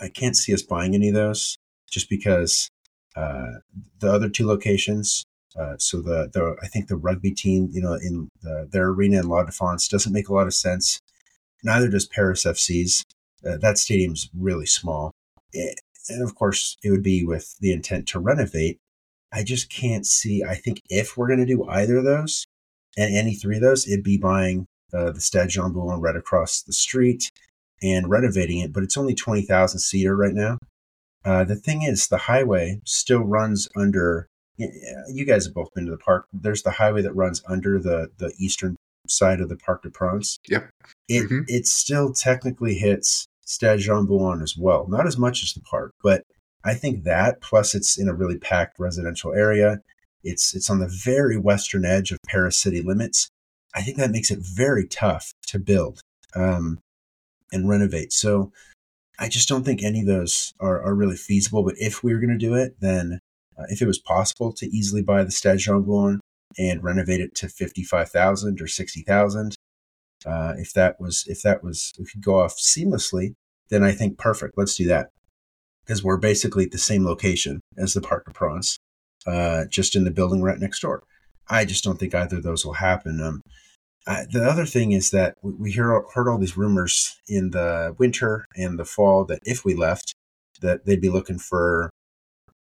I 0.00 0.08
can't 0.08 0.36
see 0.36 0.54
us 0.54 0.62
buying 0.62 0.94
any 0.94 1.08
of 1.08 1.14
those 1.14 1.56
just 1.90 2.08
because 2.08 2.68
uh, 3.16 3.60
the 4.00 4.12
other 4.12 4.28
two 4.28 4.46
locations. 4.46 5.24
Uh, 5.58 5.74
so 5.78 6.00
the 6.02 6.28
the 6.32 6.56
I 6.62 6.68
think 6.68 6.88
the 6.88 6.96
rugby 6.96 7.32
team, 7.32 7.68
you 7.72 7.80
know, 7.80 7.94
in 7.94 8.28
the, 8.42 8.68
their 8.70 8.88
arena 8.88 9.20
in 9.20 9.28
La 9.28 9.44
Défense 9.44 9.88
doesn't 9.88 10.12
make 10.12 10.28
a 10.28 10.34
lot 10.34 10.46
of 10.46 10.54
sense. 10.54 11.00
Neither 11.62 11.88
does 11.88 12.06
Paris 12.06 12.44
FC's. 12.44 13.04
Uh, 13.46 13.56
that 13.58 13.78
stadium's 13.78 14.28
really 14.34 14.66
small. 14.66 15.12
It, 15.52 15.80
and 16.08 16.22
of 16.22 16.34
course 16.34 16.76
it 16.82 16.90
would 16.90 17.02
be 17.02 17.24
with 17.24 17.56
the 17.60 17.72
intent 17.72 18.06
to 18.08 18.18
renovate. 18.18 18.78
I 19.32 19.42
just 19.42 19.70
can't 19.70 20.06
see 20.06 20.42
i 20.44 20.54
think 20.54 20.80
if 20.88 21.16
we're 21.16 21.26
going 21.26 21.40
to 21.40 21.46
do 21.46 21.66
either 21.68 21.98
of 21.98 22.04
those 22.04 22.46
and 22.96 23.14
any 23.14 23.34
three 23.34 23.56
of 23.56 23.62
those 23.62 23.86
it'd 23.86 24.04
be 24.04 24.16
buying 24.16 24.66
uh, 24.94 25.10
the 25.10 25.20
stade 25.20 25.50
jean 25.50 25.72
bouin 25.72 26.00
right 26.00 26.16
across 26.16 26.62
the 26.62 26.72
street 26.72 27.30
and 27.82 28.08
renovating 28.08 28.60
it 28.60 28.72
but 28.72 28.82
it's 28.82 28.96
only 28.96 29.14
20000 29.14 29.78
seater 29.78 30.16
right 30.16 30.34
now. 30.34 30.58
Uh, 31.24 31.42
the 31.42 31.56
thing 31.56 31.82
is 31.82 32.06
the 32.06 32.16
highway 32.18 32.80
still 32.84 33.20
runs 33.20 33.68
under 33.76 34.28
you 34.56 35.26
guys 35.26 35.44
have 35.44 35.54
both 35.54 35.74
been 35.74 35.84
to 35.84 35.90
the 35.90 35.98
park. 35.98 36.26
There's 36.32 36.62
the 36.62 36.70
highway 36.70 37.02
that 37.02 37.14
runs 37.14 37.42
under 37.46 37.78
the 37.78 38.10
the 38.16 38.32
eastern 38.38 38.76
side 39.08 39.40
of 39.40 39.48
the 39.48 39.56
parc 39.56 39.82
de 39.82 39.90
prince 39.90 40.38
yep. 40.48 40.70
It 41.08 41.24
mm-hmm. 41.24 41.40
it 41.46 41.66
still 41.66 42.12
technically 42.12 42.74
hits 42.74 43.26
Stade 43.46 43.80
Jean 43.80 44.06
Bouin 44.06 44.42
as 44.42 44.56
well. 44.56 44.86
Not 44.88 45.06
as 45.06 45.16
much 45.16 45.42
as 45.42 45.52
the 45.54 45.60
park, 45.60 45.94
but 46.02 46.22
I 46.64 46.74
think 46.74 47.04
that 47.04 47.40
plus 47.40 47.74
it's 47.74 47.98
in 47.98 48.08
a 48.08 48.14
really 48.14 48.38
packed 48.38 48.78
residential 48.78 49.32
area. 49.32 49.80
It's 50.24 50.54
it's 50.54 50.68
on 50.68 50.80
the 50.80 50.88
very 51.04 51.38
western 51.38 51.84
edge 51.84 52.10
of 52.10 52.18
Paris 52.26 52.58
city 52.58 52.82
limits. 52.82 53.28
I 53.74 53.82
think 53.82 53.96
that 53.98 54.10
makes 54.10 54.30
it 54.30 54.40
very 54.40 54.86
tough 54.86 55.32
to 55.48 55.58
build 55.58 56.00
um, 56.34 56.80
and 57.52 57.68
renovate. 57.68 58.12
So 58.12 58.52
I 59.18 59.28
just 59.28 59.48
don't 59.48 59.64
think 59.64 59.82
any 59.82 60.00
of 60.00 60.06
those 60.06 60.52
are, 60.60 60.82
are 60.82 60.94
really 60.94 61.16
feasible. 61.16 61.62
But 61.62 61.76
if 61.78 62.02
we 62.02 62.12
were 62.12 62.20
going 62.20 62.38
to 62.38 62.46
do 62.46 62.54
it, 62.54 62.76
then 62.80 63.20
uh, 63.58 63.64
if 63.68 63.80
it 63.80 63.86
was 63.86 63.98
possible 63.98 64.52
to 64.54 64.66
easily 64.66 65.02
buy 65.02 65.22
the 65.24 65.30
Stade 65.30 65.58
Jean 65.60 65.82
Bouin 65.82 66.20
and 66.58 66.82
renovate 66.82 67.20
it 67.20 67.34
to 67.36 67.48
fifty 67.48 67.84
five 67.84 68.10
thousand 68.10 68.60
or 68.60 68.66
sixty 68.66 69.02
thousand, 69.02 69.54
uh, 70.24 70.54
if 70.56 70.72
that 70.72 71.00
was 71.00 71.24
if 71.26 71.42
that 71.42 71.62
was 71.62 71.92
we 71.98 72.06
could 72.06 72.24
go 72.24 72.40
off 72.40 72.56
seamlessly, 72.56 73.34
then 73.68 73.82
I 73.82 73.92
think 73.92 74.18
perfect. 74.18 74.54
Let's 74.56 74.76
do 74.76 74.86
that 74.86 75.10
because 75.84 76.02
we're 76.02 76.16
basically 76.16 76.64
at 76.64 76.72
the 76.72 76.78
same 76.78 77.04
location 77.04 77.60
as 77.76 77.94
the 77.94 78.00
Parc 78.00 78.24
de 78.26 78.32
Prince, 78.32 78.76
uh, 79.26 79.64
just 79.66 79.94
in 79.94 80.04
the 80.04 80.10
building 80.10 80.42
right 80.42 80.58
next 80.58 80.80
door. 80.80 81.02
I 81.48 81.64
just 81.64 81.84
don't 81.84 81.98
think 81.98 82.14
either 82.14 82.38
of 82.38 82.42
those 82.42 82.64
will 82.64 82.74
happen. 82.74 83.20
Um, 83.20 83.40
I, 84.06 84.24
the 84.30 84.44
other 84.44 84.66
thing 84.66 84.92
is 84.92 85.10
that 85.10 85.34
we, 85.42 85.52
we 85.52 85.72
hear 85.72 86.02
heard 86.14 86.28
all 86.28 86.38
these 86.38 86.56
rumors 86.56 87.20
in 87.28 87.50
the 87.50 87.94
winter 87.98 88.44
and 88.56 88.78
the 88.78 88.84
fall 88.84 89.24
that 89.26 89.40
if 89.44 89.64
we 89.64 89.74
left, 89.74 90.14
that 90.60 90.86
they'd 90.86 91.00
be 91.00 91.10
looking 91.10 91.38
for 91.38 91.90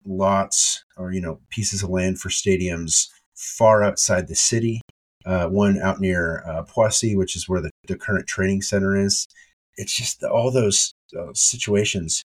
lots 0.05 0.83
or 0.95 1.11
you 1.11 1.21
know 1.21 1.39
pieces 1.49 1.83
of 1.83 1.89
land 1.89 2.19
for 2.19 2.29
stadiums 2.29 3.07
far 3.35 3.83
outside 3.83 4.27
the 4.27 4.35
city 4.35 4.81
uh, 5.27 5.49
one 5.49 5.77
out 5.79 5.99
near 5.99 6.43
uh, 6.47 6.63
Poissy, 6.63 7.15
which 7.15 7.35
is 7.35 7.49
where 7.49 7.61
the, 7.61 7.69
the 7.87 7.97
current 7.97 8.27
training 8.27 8.61
center 8.61 8.95
is. 8.95 9.27
It's 9.75 9.95
just 9.95 10.23
all 10.23 10.51
those 10.51 10.93
uh, 11.17 11.33
situations. 11.33 12.23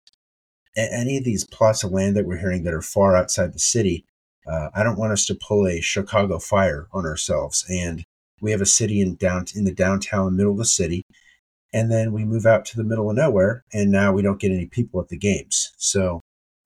A- 0.77 0.93
any 0.93 1.17
of 1.17 1.25
these 1.25 1.47
plots 1.47 1.83
of 1.83 1.93
land 1.93 2.15
that 2.17 2.27
we're 2.27 2.37
hearing 2.37 2.65
that 2.65 2.75
are 2.75 2.83
far 2.83 3.17
outside 3.17 3.55
the 3.55 3.59
city, 3.59 4.05
uh, 4.47 4.69
I 4.75 4.83
don't 4.83 4.99
want 4.99 5.13
us 5.13 5.25
to 5.27 5.35
pull 5.35 5.67
a 5.67 5.81
Chicago 5.81 6.39
fire 6.39 6.89
on 6.93 7.07
ourselves. 7.07 7.65
And 7.71 8.05
we 8.43 8.51
have 8.51 8.61
a 8.61 8.67
city 8.67 9.01
in 9.01 9.17
down 9.17 9.47
in 9.55 9.65
the 9.65 9.75
downtown 9.75 10.37
middle 10.37 10.53
of 10.53 10.59
the 10.59 10.65
city, 10.65 11.03
and 11.73 11.91
then 11.91 12.13
we 12.13 12.25
move 12.25 12.47
out 12.47 12.65
to 12.67 12.77
the 12.77 12.85
middle 12.85 13.09
of 13.11 13.17
nowhere, 13.17 13.65
and 13.73 13.91
now 13.91 14.13
we 14.13 14.23
don't 14.23 14.41
get 14.41 14.53
any 14.53 14.67
people 14.67 15.01
at 15.01 15.09
the 15.09 15.19
games. 15.19 15.73
So 15.79 16.21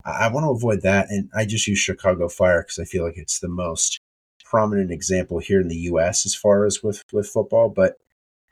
I, 0.05 0.26
I 0.26 0.32
want 0.32 0.45
to 0.45 0.51
avoid 0.51 0.82
that, 0.82 1.11
and 1.11 1.30
I 1.35 1.47
just 1.47 1.66
use 1.68 1.78
Chicago 1.78 2.28
fire 2.28 2.62
because 2.62 2.78
I 2.78 2.85
feel 2.85 3.05
like 3.05 3.16
it's 3.16 3.39
the 3.39 3.49
most 3.49 4.01
prominent 4.45 4.90
example 4.90 5.38
here 5.38 5.61
in 5.61 5.68
the 5.68 5.76
U.S. 5.76 6.26
as 6.26 6.34
far 6.34 6.64
as 6.64 6.82
with 6.82 7.03
with 7.12 7.28
football, 7.28 7.68
but 7.68 7.97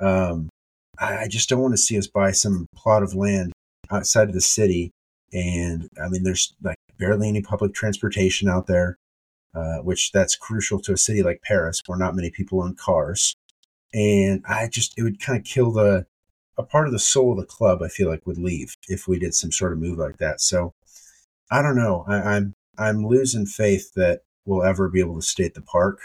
um, 0.00 0.48
I 0.98 1.28
just 1.28 1.48
don't 1.48 1.60
want 1.60 1.74
to 1.74 1.78
see 1.78 1.98
us 1.98 2.06
buy 2.06 2.32
some 2.32 2.66
plot 2.74 3.02
of 3.02 3.14
land 3.14 3.52
outside 3.90 4.28
of 4.28 4.34
the 4.34 4.40
city. 4.40 4.92
And 5.32 5.88
I 6.02 6.08
mean, 6.08 6.22
there's 6.22 6.54
like 6.62 6.76
barely 6.98 7.28
any 7.28 7.42
public 7.42 7.74
transportation 7.74 8.48
out 8.48 8.66
there, 8.66 8.96
uh, 9.54 9.78
which 9.78 10.12
that's 10.12 10.36
crucial 10.36 10.80
to 10.80 10.92
a 10.92 10.98
city 10.98 11.22
like 11.22 11.42
Paris, 11.42 11.80
where 11.86 11.98
not 11.98 12.16
many 12.16 12.30
people 12.30 12.62
own 12.62 12.74
cars. 12.74 13.34
And 13.94 14.42
I 14.48 14.68
just 14.68 14.94
it 14.98 15.02
would 15.02 15.20
kind 15.20 15.38
of 15.38 15.44
kill 15.44 15.72
the 15.72 16.06
a 16.58 16.62
part 16.62 16.86
of 16.86 16.92
the 16.92 16.98
soul 16.98 17.32
of 17.32 17.38
the 17.38 17.46
club. 17.46 17.82
I 17.82 17.88
feel 17.88 18.08
like 18.08 18.26
would 18.26 18.38
leave 18.38 18.76
if 18.88 19.08
we 19.08 19.18
did 19.18 19.34
some 19.34 19.52
sort 19.52 19.72
of 19.72 19.78
move 19.78 19.98
like 19.98 20.18
that. 20.18 20.40
So 20.40 20.74
I 21.50 21.62
don't 21.62 21.76
know. 21.76 22.04
I, 22.06 22.36
I'm 22.36 22.54
I'm 22.78 23.06
losing 23.06 23.46
faith 23.46 23.94
that 23.94 24.22
will 24.46 24.62
ever 24.62 24.88
be 24.88 25.00
able 25.00 25.16
to 25.16 25.22
stay 25.22 25.44
at 25.44 25.54
the 25.54 25.62
park. 25.62 26.04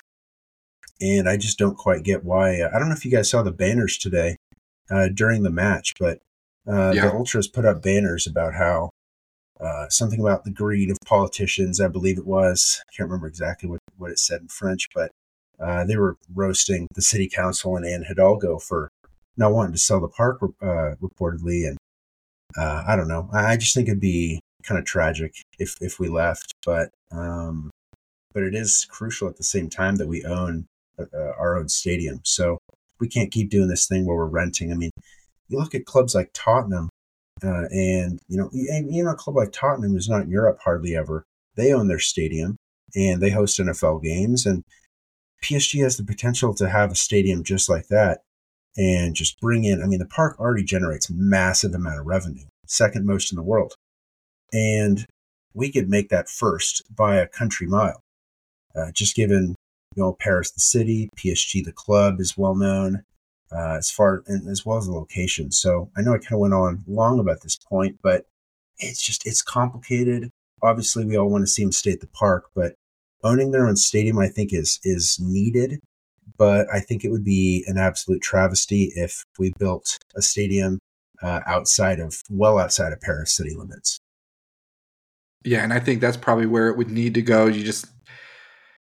And 1.00 1.30
I 1.30 1.38
just 1.38 1.58
don't 1.60 1.78
quite 1.78 2.04
get 2.04 2.24
why. 2.24 2.62
Uh, 2.62 2.70
I 2.74 2.80
don't 2.80 2.90
know 2.90 2.96
if 2.96 3.06
you 3.06 3.12
guys 3.12 3.30
saw 3.30 3.44
the 3.44 3.52
banners 3.52 3.98
today 3.98 4.38
uh, 4.90 5.10
during 5.14 5.44
the 5.44 5.52
match, 5.52 5.94
but 6.00 6.20
uh, 6.68 6.92
yeah. 6.92 7.08
the 7.08 7.14
Ultras 7.14 7.48
put 7.48 7.66
up 7.66 7.82
banners 7.82 8.28
about 8.28 8.54
how 8.56 8.90
uh, 9.60 9.90
something 9.90 10.20
about 10.20 10.44
the 10.44 10.52
greed 10.52 10.90
of 10.90 10.98
politicians, 11.06 11.80
I 11.80 11.88
believe 11.88 12.18
it 12.18 12.26
was. 12.26 12.82
I 12.88 12.96
can't 12.96 13.10
remember 13.10 13.28
exactly 13.28 13.70
what, 13.70 13.80
what 13.98 14.12
it 14.12 14.20
said 14.20 14.42
in 14.42 14.48
French, 14.48 14.88
but 14.94 15.12
uh, 15.60 15.84
they 15.86 15.98
were 15.98 16.18
roasting 16.34 16.88
the 16.94 17.02
city 17.02 17.28
council 17.28 17.76
and 17.76 17.86
Anne 17.86 18.06
Hidalgo 18.08 18.60
for 18.60 18.90
not 19.36 19.54
wanting 19.54 19.74
to 19.74 19.80
sell 19.80 20.00
the 20.00 20.08
park 20.08 20.40
uh, 20.44 20.96
reportedly. 21.02 21.68
And 21.68 21.78
I 22.58 22.96
don't 22.96 23.08
know. 23.08 23.30
I, 23.32 23.54
I 23.54 23.58
just 23.58 23.74
think 23.76 23.88
it'd 23.88 24.00
be 24.00 24.40
kind 24.64 24.80
of 24.80 24.86
tragic 24.86 25.34
if, 25.60 25.76
if 25.82 26.00
we 26.00 26.08
left. 26.08 26.54
But 26.66 26.90
um, 27.12 27.72
but 28.34 28.44
it 28.44 28.56
is 28.56 28.86
crucial 28.90 29.28
at 29.28 29.38
the 29.38 29.44
same 29.44 29.70
time 29.70 29.96
that 29.96 30.08
we 30.08 30.24
own 30.24 30.66
uh, 31.00 31.06
uh, 31.14 31.34
our 31.38 31.58
own 31.58 31.70
stadium. 31.70 32.20
So 32.24 32.58
we 33.00 33.08
can't 33.08 33.32
keep 33.32 33.50
doing 33.50 33.68
this 33.68 33.88
thing 33.88 34.06
where 34.06 34.18
we're 34.18 34.26
renting. 34.26 34.72
I 34.72 34.76
mean, 34.76 34.92
you 35.48 35.58
look 35.60 35.76
at 35.76 35.86
clubs 35.86 36.16
like 36.16 36.32
Tottenham, 36.34 36.90
uh, 37.44 37.66
and 37.70 38.20
you 38.28 38.38
know, 38.38 38.50
you 38.52 39.04
know, 39.04 39.12
a 39.12 39.16
club 39.16 39.36
like 39.36 39.52
Tottenham 39.52 39.96
is 39.96 40.10
not 40.10 40.24
in 40.24 40.30
Europe 40.30 40.60
hardly 40.64 40.96
ever. 40.96 41.24
They 41.56 41.74
own 41.74 41.88
their 41.88 42.00
stadium 42.00 42.58
and 42.96 43.22
they 43.22 43.30
host 43.30 43.60
NFL 43.60 44.04
games, 44.04 44.46
and 44.46 44.64
PSG 45.44 45.82
has 45.84 45.98
the 45.98 46.04
potential 46.04 46.54
to 46.56 46.70
have 46.70 46.92
a 46.92 46.96
stadium 46.96 47.44
just 47.44 47.70
like 47.70 47.88
that. 47.88 48.22
and 48.78 49.16
just 49.16 49.40
bring 49.40 49.64
in. 49.64 49.82
I 49.82 49.88
mean, 49.88 50.00
the 50.00 50.06
park 50.06 50.40
already 50.40 50.64
generates 50.64 51.10
massive 51.10 51.74
amount 51.74 52.00
of 52.00 52.06
revenue, 52.06 52.46
second 52.68 53.06
most 53.06 53.32
in 53.32 53.36
the 53.36 53.44
world, 53.44 53.74
and 54.54 55.06
we 55.54 55.72
could 55.72 55.90
make 55.90 56.10
that 56.10 56.30
first 56.30 56.84
by 56.96 57.16
a 57.16 57.28
country 57.28 57.68
mile. 57.68 58.02
Uh, 58.78 58.92
just 58.92 59.16
given 59.16 59.56
you 59.96 60.04
know 60.04 60.14
Paris, 60.20 60.52
the 60.52 60.60
city, 60.60 61.10
PSG, 61.18 61.64
the 61.64 61.72
club 61.72 62.20
is 62.20 62.38
well 62.38 62.56
known. 62.56 63.04
Uh, 63.50 63.76
as 63.78 63.90
far 63.90 64.24
and 64.28 64.50
as 64.50 64.66
well 64.66 64.78
as 64.78 64.88
the 64.88 64.92
location. 64.92 65.54
So 65.54 65.90
I 65.96 66.02
know 66.02 66.14
I 66.14 66.18
kind 66.18 66.34
of 66.34 66.40
went 66.40 66.54
on 66.54 66.84
long 66.86 67.18
about 67.18 67.44
this 67.44 67.56
point, 67.56 67.98
but 68.04 68.26
it's 68.78 69.02
just 69.02 69.26
it's 69.26 69.42
complicated. 69.42 70.30
Obviously, 70.62 71.06
we 71.06 71.16
all 71.16 71.30
want 71.30 71.44
to 71.44 71.48
see 71.48 71.64
them 71.64 71.72
stay 71.72 71.94
at 71.94 72.02
the 72.02 72.08
park, 72.08 72.50
but 72.54 72.74
owning 73.24 73.52
their 73.52 73.66
own 73.66 73.78
stadium, 73.78 74.20
I 74.20 74.28
think, 74.28 74.52
is 74.52 74.82
is 74.84 75.18
needed 75.22 75.80
but 76.38 76.68
I 76.72 76.80
think 76.80 77.04
it 77.04 77.10
would 77.10 77.24
be 77.24 77.64
an 77.68 77.78
absolute 77.78 78.22
travesty 78.22 78.92
if 78.96 79.24
we 79.40 79.54
built 79.58 79.98
a 80.16 80.22
stadium 80.22 80.80
uh, 81.22 81.42
outside 81.46 82.00
of, 82.00 82.22
well 82.30 82.60
outside 82.60 82.94
of 82.94 83.02
Paris 83.02 83.36
city 83.36 83.56
limits. 83.56 84.00
Yeah, 85.44 85.64
and 85.64 85.74
I 85.74 85.80
think 85.80 86.02
that's 86.02 86.18
probably 86.18 86.46
where 86.46 86.68
it 86.68 86.78
would 86.78 86.92
need 86.92 87.14
to 87.16 87.22
go. 87.22 87.48
You 87.48 87.64
just 87.64 87.86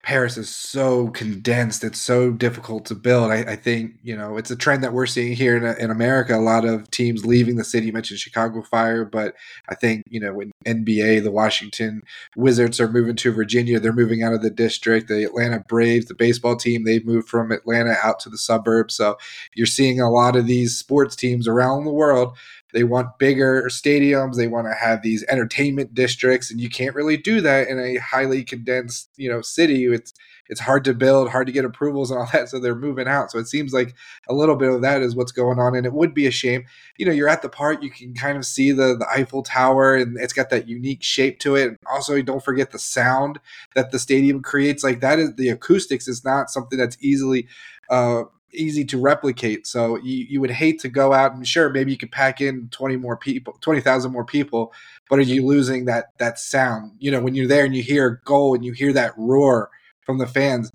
Paris 0.03 0.35
is 0.35 0.49
so 0.49 1.09
condensed; 1.09 1.83
it's 1.83 2.01
so 2.01 2.31
difficult 2.31 2.85
to 2.85 2.95
build. 2.95 3.31
I, 3.31 3.39
I 3.51 3.55
think 3.55 3.95
you 4.01 4.17
know 4.17 4.37
it's 4.37 4.49
a 4.49 4.55
trend 4.55 4.83
that 4.83 4.93
we're 4.93 5.05
seeing 5.05 5.33
here 5.33 5.55
in, 5.55 5.63
in 5.77 5.91
America. 5.91 6.35
A 6.35 6.37
lot 6.37 6.65
of 6.65 6.89
teams 6.89 7.25
leaving 7.25 7.55
the 7.55 7.63
city. 7.63 7.87
You 7.87 7.93
mentioned 7.93 8.19
Chicago 8.19 8.63
Fire, 8.63 9.05
but 9.05 9.35
I 9.69 9.75
think 9.75 10.03
you 10.09 10.19
know 10.19 10.39
in 10.39 10.51
NBA, 10.65 11.23
the 11.23 11.31
Washington 11.31 12.01
Wizards 12.35 12.79
are 12.79 12.91
moving 12.91 13.15
to 13.17 13.31
Virginia. 13.31 13.79
They're 13.79 13.93
moving 13.93 14.23
out 14.23 14.33
of 14.33 14.41
the 14.41 14.49
district. 14.49 15.07
The 15.07 15.23
Atlanta 15.23 15.63
Braves, 15.67 16.07
the 16.07 16.15
baseball 16.15 16.55
team, 16.55 16.83
they've 16.83 17.05
moved 17.05 17.29
from 17.29 17.51
Atlanta 17.51 17.95
out 18.03 18.19
to 18.21 18.29
the 18.29 18.37
suburbs. 18.37 18.95
So 18.95 19.17
you're 19.55 19.67
seeing 19.67 20.01
a 20.01 20.09
lot 20.09 20.35
of 20.35 20.47
these 20.47 20.75
sports 20.75 21.15
teams 21.15 21.47
around 21.47 21.85
the 21.85 21.91
world 21.91 22.35
they 22.73 22.83
want 22.83 23.17
bigger 23.19 23.63
stadiums. 23.67 24.35
They 24.35 24.47
want 24.47 24.67
to 24.67 24.73
have 24.73 25.01
these 25.01 25.23
entertainment 25.29 25.93
districts, 25.93 26.51
and 26.51 26.59
you 26.59 26.69
can't 26.69 26.95
really 26.95 27.17
do 27.17 27.41
that 27.41 27.67
in 27.67 27.79
a 27.79 27.97
highly 27.97 28.43
condensed, 28.43 29.09
you 29.17 29.29
know, 29.29 29.41
city. 29.41 29.85
It's 29.85 30.13
it's 30.47 30.59
hard 30.59 30.83
to 30.83 30.93
build, 30.93 31.29
hard 31.29 31.47
to 31.47 31.53
get 31.53 31.63
approvals 31.63 32.11
and 32.11 32.19
all 32.19 32.29
that. 32.33 32.49
So 32.49 32.59
they're 32.59 32.75
moving 32.75 33.07
out. 33.07 33.31
So 33.31 33.39
it 33.39 33.47
seems 33.47 33.71
like 33.71 33.95
a 34.27 34.33
little 34.33 34.57
bit 34.57 34.69
of 34.69 34.81
that 34.81 35.01
is 35.01 35.15
what's 35.15 35.31
going 35.31 35.59
on, 35.59 35.75
and 35.75 35.85
it 35.85 35.93
would 35.93 36.13
be 36.13 36.27
a 36.27 36.31
shame. 36.31 36.65
You 36.97 37.05
know, 37.05 37.11
you're 37.11 37.29
at 37.29 37.41
the 37.41 37.49
park, 37.49 37.81
you 37.81 37.89
can 37.89 38.13
kind 38.13 38.37
of 38.37 38.45
see 38.45 38.71
the 38.71 38.95
the 38.97 39.07
Eiffel 39.09 39.43
Tower, 39.43 39.95
and 39.95 40.17
it's 40.19 40.33
got 40.33 40.49
that 40.49 40.67
unique 40.67 41.03
shape 41.03 41.39
to 41.39 41.55
it. 41.55 41.67
And 41.69 41.77
Also, 41.89 42.21
don't 42.21 42.43
forget 42.43 42.71
the 42.71 42.79
sound 42.79 43.39
that 43.75 43.91
the 43.91 43.99
stadium 43.99 44.41
creates. 44.41 44.83
Like 44.83 44.99
that 45.01 45.19
is 45.19 45.35
the 45.35 45.49
acoustics 45.49 46.07
is 46.07 46.23
not 46.23 46.49
something 46.49 46.77
that's 46.77 46.97
easily 47.01 47.47
uh, 47.89 48.23
easy 48.53 48.85
to 48.85 48.99
replicate. 48.99 49.67
So 49.67 49.97
you, 49.97 50.25
you 50.29 50.41
would 50.41 50.51
hate 50.51 50.79
to 50.81 50.89
go 50.89 51.13
out 51.13 51.33
and 51.33 51.47
sure, 51.47 51.69
maybe 51.69 51.91
you 51.91 51.97
could 51.97 52.11
pack 52.11 52.41
in 52.41 52.69
20 52.69 52.97
more 52.97 53.17
people, 53.17 53.57
20,000 53.61 54.11
more 54.11 54.25
people, 54.25 54.73
but 55.09 55.19
are 55.19 55.23
you 55.23 55.45
losing 55.45 55.85
that, 55.85 56.17
that 56.17 56.39
sound? 56.39 56.93
You 56.99 57.11
know, 57.11 57.21
when 57.21 57.35
you're 57.35 57.47
there 57.47 57.65
and 57.65 57.75
you 57.75 57.83
hear 57.83 58.07
a 58.07 58.19
goal 58.25 58.55
and 58.55 58.63
you 58.63 58.73
hear 58.73 58.93
that 58.93 59.13
roar 59.17 59.69
from 60.01 60.17
the 60.17 60.27
fans, 60.27 60.71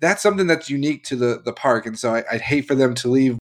that's 0.00 0.22
something 0.22 0.46
that's 0.46 0.70
unique 0.70 1.04
to 1.04 1.16
the, 1.16 1.40
the 1.44 1.52
park. 1.52 1.86
And 1.86 1.98
so 1.98 2.14
I, 2.14 2.24
I'd 2.30 2.40
hate 2.40 2.66
for 2.66 2.74
them 2.74 2.94
to 2.96 3.08
leave, 3.08 3.38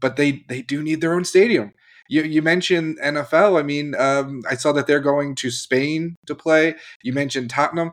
but 0.00 0.16
they, 0.16 0.44
they 0.48 0.62
do 0.62 0.82
need 0.82 1.00
their 1.00 1.14
own 1.14 1.24
stadium. 1.24 1.72
You, 2.08 2.22
you 2.22 2.40
mentioned 2.40 2.98
NFL. 3.02 3.58
I 3.58 3.62
mean, 3.62 3.94
um, 3.94 4.42
I 4.48 4.54
saw 4.54 4.72
that 4.72 4.86
they're 4.86 5.00
going 5.00 5.34
to 5.36 5.50
Spain 5.50 6.16
to 6.26 6.34
play. 6.34 6.74
You 7.02 7.12
mentioned 7.12 7.50
Tottenham 7.50 7.92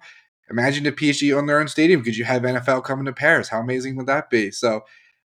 Imagine 0.50 0.86
if 0.86 0.96
PSG 0.96 1.36
owned 1.36 1.50
their 1.50 1.60
own 1.60 1.68
stadium. 1.68 2.04
Could 2.04 2.18
you 2.18 2.26
have 2.26 2.44
NFL 2.44 2.84
coming 2.84 3.06
to 3.06 3.14
Paris? 3.14 3.50
How 3.50 3.60
amazing 3.60 3.96
would 3.96 4.06
that 4.08 4.30
be? 4.30 4.52
So 4.52 4.84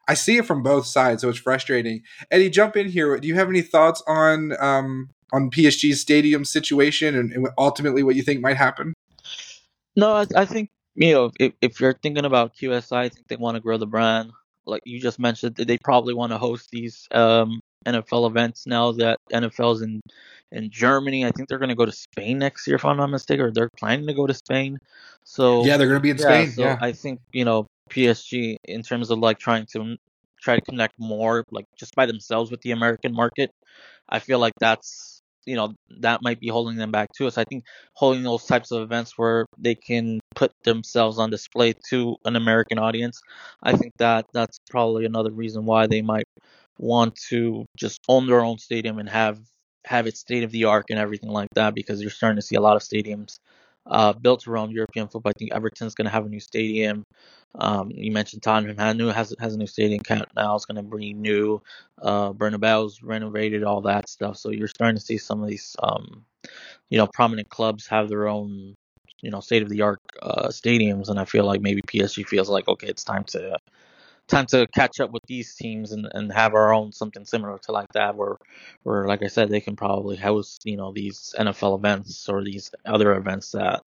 I 0.09 0.15
see 0.15 0.39
it 0.39 0.47
from 0.47 0.63
both 0.63 0.87
sides, 0.87 1.23
so 1.23 1.29
it's 1.29 1.39
frustrating. 1.39 2.03
Eddie, 2.31 2.51
jump 2.51 2.77
in 2.77 2.89
here. 2.89 3.19
Do 3.19 3.29
you 3.29 3.35
have 3.35 3.49
any 3.49 3.61
thoughts 3.63 4.03
on 4.07 4.57
um, 4.61 5.11
on 5.33 5.51
PSG's 5.51 6.01
stadium 6.01 6.45
situation 6.45 7.15
and, 7.15 7.33
and 7.33 7.49
ultimately 7.59 8.03
what 8.03 8.17
you 8.17 8.23
think 8.23 8.41
might 8.41 8.57
happen? 8.57 8.95
No, 9.97 10.13
I, 10.13 10.27
I 10.35 10.45
think 10.47 10.71
you 10.95 11.13
know 11.13 11.31
if, 11.39 11.53
if 11.61 11.81
you're 11.81 11.93
thinking 11.93 12.25
about 12.25 12.57
QSI, 12.57 12.97
I 12.97 13.09
think 13.09 13.29
they 13.29 13.37
want 13.37 13.57
to 13.57 13.61
grow 13.61 13.77
the 13.77 13.87
brand. 13.87 14.33
Like 14.67 14.83
you 14.85 15.01
just 15.01 15.19
mentioned, 15.19 15.57
they 15.57 15.79
probably 15.79 16.15
want 16.15 16.33
to 16.33 16.39
host 16.39 16.71
these 16.71 17.07
um, 17.11 17.61
NFL 17.87 18.29
events 18.29 18.67
now 18.67 18.93
that 18.93 19.19
NFL's 19.33 19.83
in 19.83 20.01
in 20.51 20.71
Germany. 20.71 21.25
I 21.25 21.31
think 21.31 21.49
they're 21.49 21.59
going 21.59 21.69
to 21.69 21.75
go 21.75 21.87
to 21.87 21.93
Spain 21.93 22.39
next 22.39 22.67
year, 22.67 22.77
if 22.77 22.85
I'm 22.85 22.97
not 22.97 23.09
mistaken, 23.09 23.47
or 23.47 23.51
they're 23.53 23.71
planning 23.77 24.07
to 24.07 24.15
go 24.15 24.27
to 24.27 24.35
Spain. 24.35 24.79
So 25.25 25.65
yeah, 25.65 25.77
they're 25.77 25.89
going 25.89 25.99
to 25.99 26.03
be 26.03 26.11
in 26.11 26.17
yeah, 26.17 26.23
Spain. 26.23 26.51
So 26.51 26.63
yeah, 26.63 26.79
I 26.81 26.93
think 26.93 27.21
you 27.33 27.45
know 27.45 27.67
PSG 27.91 28.57
in 28.65 28.83
terms 28.83 29.11
of 29.11 29.19
like 29.19 29.39
trying 29.39 29.67
to 29.73 29.97
try 30.41 30.57
to 30.57 30.63
connect 30.63 30.95
more, 30.99 31.45
like 31.51 31.67
just 31.77 31.95
by 31.95 32.07
themselves 32.07 32.51
with 32.51 32.61
the 32.63 32.71
American 32.71 33.13
market. 33.13 33.51
I 34.09 34.21
feel 34.21 34.39
like 34.39 34.55
that's 34.59 35.21
you 35.45 35.57
know 35.57 35.75
that 36.01 36.23
might 36.23 36.41
be 36.41 36.49
holding 36.49 36.77
them 36.77 36.91
back 36.91 37.09
too. 37.17 37.31
So 37.31 37.41
I 37.41 37.45
think 37.45 37.65
holding 37.95 38.23
those 38.23 38.45
types 38.45 38.71
of 38.71 38.83
events 38.83 39.17
where 39.17 39.47
they 39.59 39.75
can 39.75 40.21
put 40.35 40.53
themselves 40.65 41.19
on 41.19 41.31
display 41.31 41.75
to 41.91 42.17
an 42.25 42.37
American 42.37 42.79
audience, 42.79 43.21
I 43.63 43.77
think 43.77 43.93
that 43.99 44.27
that's 44.33 44.59
probably 44.71 45.05
another 45.05 45.31
reason 45.31 45.65
why 45.65 45.87
they 45.87 46.03
might 46.03 46.27
want 46.79 47.17
to 47.29 47.67
just 47.77 48.01
own 48.09 48.27
their 48.27 48.45
own 48.45 48.59
stadium 48.59 48.99
and 48.99 49.09
have 49.09 49.41
have 49.85 50.07
it 50.07 50.17
state 50.17 50.45
of 50.45 50.51
the 50.51 50.65
art 50.65 50.87
and 50.91 50.99
everything 50.99 51.31
like 51.31 51.49
that 51.55 51.75
because 51.75 52.01
you're 52.01 52.11
starting 52.11 52.37
to 52.37 52.43
see 52.43 52.57
a 52.57 52.61
lot 52.61 52.77
of 52.77 52.83
stadiums 52.83 53.39
uh, 53.87 54.13
built 54.13 54.47
around 54.47 54.73
European 54.73 55.09
football. 55.09 55.33
I 55.35 55.39
think 55.39 55.53
Everton's 55.53 55.95
going 55.95 56.07
to 56.07 56.11
have 56.11 56.27
a 56.27 56.29
new 56.29 56.41
stadium. 56.41 57.05
Um, 57.55 57.91
you 57.91 58.13
mentioned 58.13 58.43
Tottenham 58.43 58.77
has, 58.77 59.35
has, 59.39 59.55
a 59.55 59.59
new 59.59 59.67
stadium. 59.67 60.03
Now 60.37 60.55
it's 60.55 60.67
going 60.67 60.77
to 60.77 60.97
be 60.97 61.15
new. 61.15 61.63
Uh, 62.01 62.33
Bernabeu's 62.33 63.03
renovated, 63.03 63.65
all 63.65 63.81
that 63.83 64.09
stuff. 64.09 64.37
So 64.37 64.51
you're 64.51 64.69
starting 64.69 64.97
to 64.97 65.03
see 65.03 65.17
some 65.17 65.43
of 65.43 65.49
these, 65.49 65.75
um, 65.83 66.25
you 66.91 66.99
know, 66.99 67.07
prominent 67.07 67.49
clubs 67.49 67.87
have 67.87 68.09
their 68.09 68.29
own, 68.29 68.75
you 69.23 69.31
know, 69.31 69.41
state 69.41 69.63
of 69.63 69.71
the 69.71 69.81
art 69.81 70.01
uh, 70.23 70.49
stadiums. 70.49 71.09
And 71.09 71.19
I 71.19 71.25
feel 71.25 71.45
like 71.45 71.63
maybe 71.63 71.81
PSG 71.83 72.27
feels 72.27 72.51
like, 72.51 72.69
okay, 72.69 72.89
it's 72.89 73.05
time 73.05 73.25
to 73.29 73.57
time 74.29 74.47
to 74.47 74.67
catch 74.69 75.01
up 75.01 75.11
with 75.11 75.23
these 75.27 75.55
teams 75.55 75.93
and, 75.93 76.09
and 76.13 76.33
have 76.33 76.55
our 76.55 76.73
own 76.73 76.93
something 76.93 77.25
similar 77.25 77.59
to 77.59 77.73
like 77.73 77.93
that 77.93 78.15
where 78.15 78.37
where 78.83 79.07
like 79.07 79.23
I 79.23 79.27
said 79.27 79.49
they 79.49 79.61
can 79.61 79.75
probably 79.75 80.17
host 80.17 80.63
you 80.65 80.77
know 80.77 80.93
these 80.93 81.35
NFL 81.39 81.79
events 81.79 82.29
or 82.29 82.45
these 82.45 82.71
other 82.85 83.15
events 83.15 83.53
that 83.53 83.83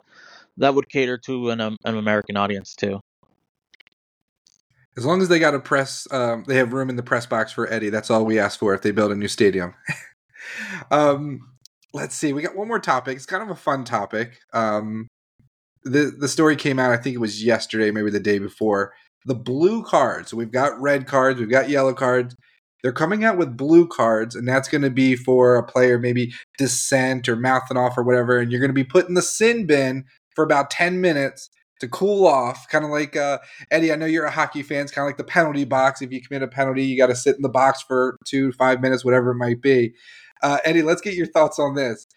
that 0.58 0.76
would 0.76 0.90
cater 0.90 1.18
to 1.18 1.50
an, 1.52 1.62
um, 1.62 1.78
an 1.86 1.98
American 1.98 2.36
audience 2.36 2.76
too. 2.76 3.00
As 4.98 5.06
long 5.06 5.22
as 5.22 5.30
they 5.30 5.40
got 5.40 5.56
a 5.56 5.60
press, 5.60 6.06
um, 6.12 6.44
they 6.48 6.58
have 6.58 6.74
room 6.74 6.90
in 6.90 6.98
the 6.98 7.04
press 7.04 7.26
box 7.26 7.54
for 7.54 7.72
Eddie. 7.72 7.90
That's 7.90 8.12
all 8.12 8.26
we 8.26 8.38
ask 8.38 8.60
for 8.60 8.74
if 8.74 8.82
they 8.82 8.92
build 8.92 9.14
a 9.14 9.16
new 9.16 9.30
stadium. 9.30 9.74
um, 10.92 11.50
let's 11.94 12.14
see. 12.14 12.34
We 12.34 12.42
got 12.42 12.58
one 12.58 12.68
more 12.68 12.80
topic. 12.80 13.16
It's 13.16 13.26
kind 13.26 13.42
of 13.42 13.50
a 13.50 13.56
fun 13.56 13.86
topic. 13.86 14.40
Um, 14.54 15.08
the 15.84 16.14
the 16.16 16.28
story 16.28 16.58
came 16.58 16.78
out. 16.78 16.92
I 16.92 16.98
think 16.98 17.16
it 17.16 17.20
was 17.20 17.44
yesterday, 17.44 17.90
maybe 17.92 18.12
the 18.12 18.20
day 18.20 18.38
before 18.38 18.94
the 19.26 19.36
blue 19.36 19.84
cards. 19.84 20.34
We've 20.34 20.52
got 20.52 20.80
red 20.82 21.08
cards, 21.08 21.40
we've 21.40 21.50
got 21.50 21.70
yellow 21.70 21.94
cards. 21.94 22.36
They're 22.84 22.92
coming 22.92 23.24
out 23.24 23.38
with 23.38 23.58
blue 23.58 23.88
cards, 23.88 24.36
and 24.36 24.48
that's 24.48 24.68
going 24.68 24.82
to 24.82 24.90
be 24.90 25.16
for 25.16 25.56
a 25.56 25.64
player 25.64 26.00
maybe 26.00 26.34
dissent 26.58 27.30
or 27.30 27.36
mouthing 27.36 27.78
off 27.78 27.96
or 27.96 28.04
whatever. 28.04 28.40
And 28.40 28.52
you're 28.52 28.60
going 28.60 28.70
to 28.70 28.74
be 28.74 28.84
put 28.84 29.08
in 29.08 29.14
the 29.14 29.22
sin 29.22 29.68
bin 29.68 30.06
for 30.36 30.44
about 30.44 30.72
10 30.72 31.00
minutes 31.00 31.50
to 31.80 31.88
cool 31.88 32.26
off. 32.26 32.68
Kind 32.70 32.84
of 32.84 32.90
like 32.90 33.16
uh, 33.16 33.38
Eddie, 33.70 33.92
I 33.92 33.96
know 33.98 34.08
you're 34.08 34.26
a 34.26 34.32
hockey 34.32 34.64
fan. 34.64 34.84
It's 34.84 34.92
kind 34.92 35.06
of 35.06 35.10
like 35.10 35.18
the 35.18 35.24
penalty 35.24 35.66
box. 35.66 36.02
If 36.02 36.12
you 36.12 36.22
commit 36.22 36.42
a 36.42 36.48
penalty, 36.48 36.84
you 36.84 36.98
got 36.98 37.08
to 37.08 37.16
sit 37.16 37.36
in 37.36 37.44
the 37.44 37.50
box 37.50 37.84
for 37.84 38.18
two, 38.26 38.52
five 38.54 38.82
minutes, 38.82 39.06
whatever 39.06 39.32
it 39.32 39.38
might 39.38 39.62
be. 39.62 39.94
Uh, 40.42 40.58
Eddie, 40.64 40.82
let's 40.82 41.02
get 41.02 41.14
your 41.14 41.28
thoughts 41.28 41.60
on 41.60 41.76
this. 41.76 42.08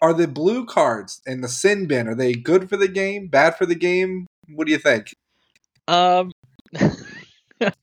Are 0.00 0.14
the 0.14 0.28
blue 0.28 0.64
cards 0.64 1.20
in 1.26 1.40
the 1.40 1.48
sin 1.48 1.86
bin, 1.86 2.08
are 2.08 2.14
they 2.14 2.32
good 2.32 2.68
for 2.68 2.76
the 2.76 2.88
game, 2.88 3.28
bad 3.28 3.56
for 3.56 3.64
the 3.66 3.74
game? 3.74 4.26
What 4.54 4.66
do 4.66 4.72
you 4.72 4.78
think? 4.78 5.14
Um, 5.88 6.32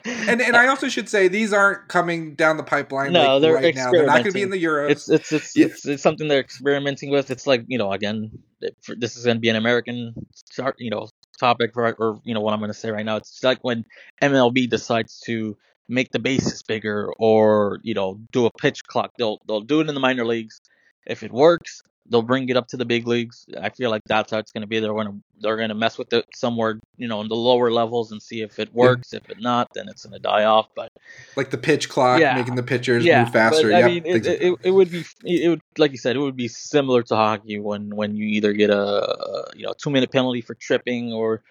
and 0.05 0.41
and 0.41 0.55
I 0.55 0.67
also 0.67 0.87
should 0.87 1.09
say 1.09 1.27
these 1.27 1.53
aren't 1.53 1.87
coming 1.87 2.35
down 2.35 2.57
the 2.57 2.63
pipeline. 2.63 3.13
No, 3.13 3.37
like 3.37 3.41
they're 3.41 3.53
right 3.53 3.75
now. 3.75 3.91
They're 3.91 4.05
not 4.05 4.23
going 4.23 4.25
to 4.25 4.31
be 4.31 4.41
in 4.41 4.49
the 4.49 4.61
Euros. 4.61 4.89
It's 4.89 5.09
it's 5.09 5.31
it's, 5.31 5.57
yeah. 5.57 5.65
it's, 5.67 5.85
it's 5.85 6.03
something 6.03 6.27
they're 6.27 6.39
experimenting 6.39 7.09
with. 7.09 7.31
It's 7.31 7.47
like 7.47 7.63
you 7.67 7.77
know, 7.77 7.91
again, 7.91 8.31
this 8.59 9.17
is 9.17 9.25
going 9.25 9.37
to 9.37 9.41
be 9.41 9.49
an 9.49 9.55
American 9.55 10.13
start, 10.35 10.75
you 10.79 10.89
know, 10.89 11.07
topic 11.39 11.73
for, 11.73 11.93
or 11.93 12.19
you 12.23 12.33
know 12.33 12.41
what 12.41 12.53
I'm 12.53 12.59
going 12.59 12.71
to 12.71 12.77
say 12.77 12.91
right 12.91 13.05
now. 13.05 13.17
It's 13.17 13.43
like 13.43 13.59
when 13.61 13.85
MLB 14.21 14.69
decides 14.69 15.19
to 15.21 15.57
make 15.87 16.11
the 16.11 16.19
bases 16.19 16.63
bigger 16.63 17.11
or 17.17 17.79
you 17.83 17.93
know 17.93 18.19
do 18.31 18.45
a 18.45 18.51
pitch 18.51 18.83
clock. 18.85 19.11
They'll 19.17 19.39
they'll 19.47 19.61
do 19.61 19.81
it 19.81 19.89
in 19.89 19.93
the 19.93 20.01
minor 20.01 20.25
leagues. 20.25 20.61
If 21.05 21.23
it 21.23 21.31
works, 21.31 21.81
they'll 22.09 22.21
bring 22.21 22.49
it 22.49 22.57
up 22.57 22.67
to 22.67 22.77
the 22.77 22.85
big 22.85 23.07
leagues. 23.07 23.45
I 23.59 23.69
feel 23.69 23.89
like 23.89 24.03
that's 24.05 24.31
how 24.31 24.37
it's 24.37 24.51
going 24.51 24.61
to 24.61 24.67
be. 24.67 24.79
They're 24.79 24.93
going 24.93 25.07
to 25.07 25.15
they're 25.39 25.57
going 25.57 25.69
to 25.69 25.75
mess 25.75 25.97
with 25.97 26.13
it 26.13 26.25
somewhere, 26.35 26.79
you 26.97 27.07
know, 27.07 27.21
in 27.21 27.27
the 27.27 27.35
lower 27.35 27.71
levels 27.71 28.11
and 28.11 28.21
see 28.21 28.41
if 28.41 28.59
it 28.59 28.73
works. 28.73 29.13
Yeah. 29.13 29.19
If 29.23 29.29
it 29.29 29.41
not, 29.41 29.69
then 29.73 29.87
it's 29.89 30.05
going 30.05 30.13
to 30.13 30.19
die 30.19 30.43
off. 30.43 30.67
But 30.75 30.91
like 31.35 31.49
the 31.49 31.57
pitch 31.57 31.89
clock, 31.89 32.19
yeah. 32.19 32.35
making 32.35 32.55
the 32.55 32.63
pitchers 32.63 33.03
yeah, 33.03 33.23
move 33.23 33.33
faster. 33.33 33.71
But, 33.71 33.83
I 33.83 33.87
mean, 33.87 34.05
it, 34.05 34.25
it, 34.25 34.59
it, 34.63 34.71
would 34.71 34.91
be 34.91 35.03
it 35.25 35.49
would 35.49 35.61
like 35.77 35.91
you 35.91 35.97
said, 35.97 36.15
it 36.15 36.19
would 36.19 36.37
be 36.37 36.47
similar 36.47 37.03
to 37.03 37.15
hockey 37.15 37.59
when 37.59 37.95
when 37.95 38.15
you 38.15 38.25
either 38.25 38.53
get 38.53 38.69
a, 38.69 38.79
a 38.79 39.45
you 39.55 39.65
know 39.65 39.73
two 39.77 39.89
minute 39.89 40.11
penalty 40.11 40.41
for 40.41 40.55
tripping 40.55 41.13
or 41.13 41.41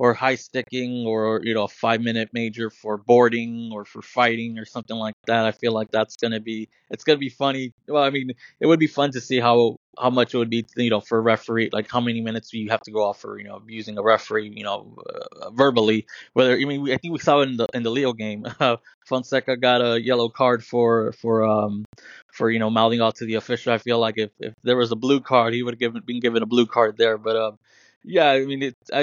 or 0.00 0.14
high 0.14 0.34
sticking 0.34 1.04
or 1.06 1.42
you 1.44 1.52
know 1.52 1.64
a 1.64 1.68
five 1.68 2.00
minute 2.00 2.30
major 2.32 2.70
for 2.70 2.96
boarding 2.96 3.70
or 3.70 3.84
for 3.84 4.00
fighting 4.00 4.58
or 4.58 4.64
something 4.64 4.96
like 4.96 5.14
that. 5.26 5.44
I 5.44 5.52
feel 5.52 5.72
like 5.72 5.90
that's 5.90 6.16
gonna 6.16 6.40
be 6.40 6.70
it's 6.88 7.04
gonna 7.04 7.18
be 7.18 7.28
funny. 7.28 7.74
Well, 7.86 8.02
I 8.02 8.08
mean, 8.08 8.30
it 8.60 8.66
would 8.66 8.80
be 8.80 8.86
fun 8.86 9.10
to 9.12 9.20
see 9.20 9.38
how 9.40 9.76
how 9.98 10.08
much 10.08 10.32
it 10.32 10.38
would 10.38 10.48
be 10.48 10.64
you 10.74 10.88
know 10.88 11.00
for 11.00 11.18
a 11.18 11.20
referee 11.20 11.68
like 11.74 11.90
how 11.90 12.00
many 12.00 12.22
minutes 12.22 12.50
you 12.54 12.70
have 12.70 12.80
to 12.80 12.90
go 12.90 13.04
off 13.04 13.20
for 13.20 13.38
you 13.38 13.44
know 13.44 13.56
abusing 13.56 13.98
a 13.98 14.02
referee 14.02 14.50
you 14.56 14.64
know 14.64 14.96
uh, 15.06 15.50
verbally. 15.50 16.06
Whether 16.32 16.54
I 16.54 16.64
mean 16.64 16.90
I 16.90 16.96
think 16.96 17.12
we 17.12 17.18
saw 17.18 17.42
in 17.42 17.58
the 17.58 17.66
in 17.74 17.82
the 17.82 17.90
Lille 17.90 18.14
game, 18.14 18.46
uh, 18.58 18.76
Fonseca 19.04 19.58
got 19.58 19.82
a 19.82 20.00
yellow 20.00 20.30
card 20.30 20.64
for 20.64 21.12
for 21.12 21.44
um 21.44 21.84
for 22.32 22.50
you 22.50 22.58
know 22.58 22.70
mouthing 22.70 23.02
off 23.02 23.16
to 23.16 23.26
the 23.26 23.34
official. 23.34 23.74
I 23.74 23.76
feel 23.76 23.98
like 23.98 24.14
if 24.16 24.30
if 24.40 24.54
there 24.62 24.78
was 24.78 24.92
a 24.92 24.96
blue 24.96 25.20
card, 25.20 25.52
he 25.52 25.62
would 25.62 25.74
have 25.74 25.78
given 25.78 26.00
been 26.06 26.20
given 26.20 26.42
a 26.42 26.46
blue 26.46 26.64
card 26.64 26.96
there, 26.96 27.18
but 27.18 27.36
um 27.36 27.58
yeah, 28.04 28.30
I 28.30 28.44
mean, 28.44 28.62
it. 28.62 28.76
I 28.92 29.02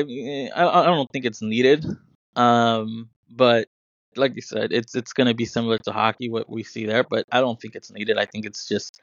I, 0.55 0.81
I 0.83 0.85
don't 0.85 1.09
think 1.11 1.25
it's 1.25 1.41
needed. 1.41 1.85
Um, 2.35 3.09
but 3.29 3.67
like 4.15 4.35
you 4.35 4.41
said, 4.41 4.71
it's 4.71 4.95
it's 4.95 5.13
going 5.13 5.27
to 5.27 5.33
be 5.33 5.45
similar 5.45 5.77
to 5.79 5.91
hockey 5.91 6.29
what 6.29 6.49
we 6.49 6.63
see 6.63 6.85
there, 6.85 7.03
but 7.03 7.25
I 7.31 7.41
don't 7.41 7.59
think 7.59 7.75
it's 7.75 7.91
needed. 7.91 8.17
I 8.17 8.25
think 8.25 8.45
it's 8.45 8.67
just 8.67 9.01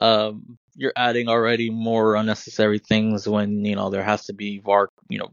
um, 0.00 0.58
you're 0.76 0.92
adding 0.96 1.28
already 1.28 1.70
more 1.70 2.16
unnecessary 2.16 2.78
things 2.80 3.28
when 3.28 3.64
you 3.64 3.76
know 3.76 3.90
there 3.90 4.04
has 4.04 4.26
to 4.26 4.34
be 4.34 4.60
VAR, 4.60 4.88
you 5.08 5.18
know, 5.18 5.30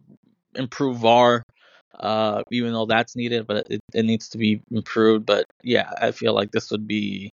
improve 0.55 0.97
VAR. 0.97 1.43
Uh, 1.99 2.43
even 2.51 2.73
though 2.73 2.87
that's 2.87 3.15
needed, 3.15 3.47
but 3.47 3.67
it, 3.69 3.79
it 3.93 4.03
needs 4.05 4.29
to 4.29 4.37
be 4.39 4.61
improved. 4.71 5.25
But 5.25 5.45
yeah, 5.63 5.91
I 6.01 6.11
feel 6.11 6.33
like 6.33 6.51
this 6.51 6.71
would 6.71 6.87
be 6.87 7.31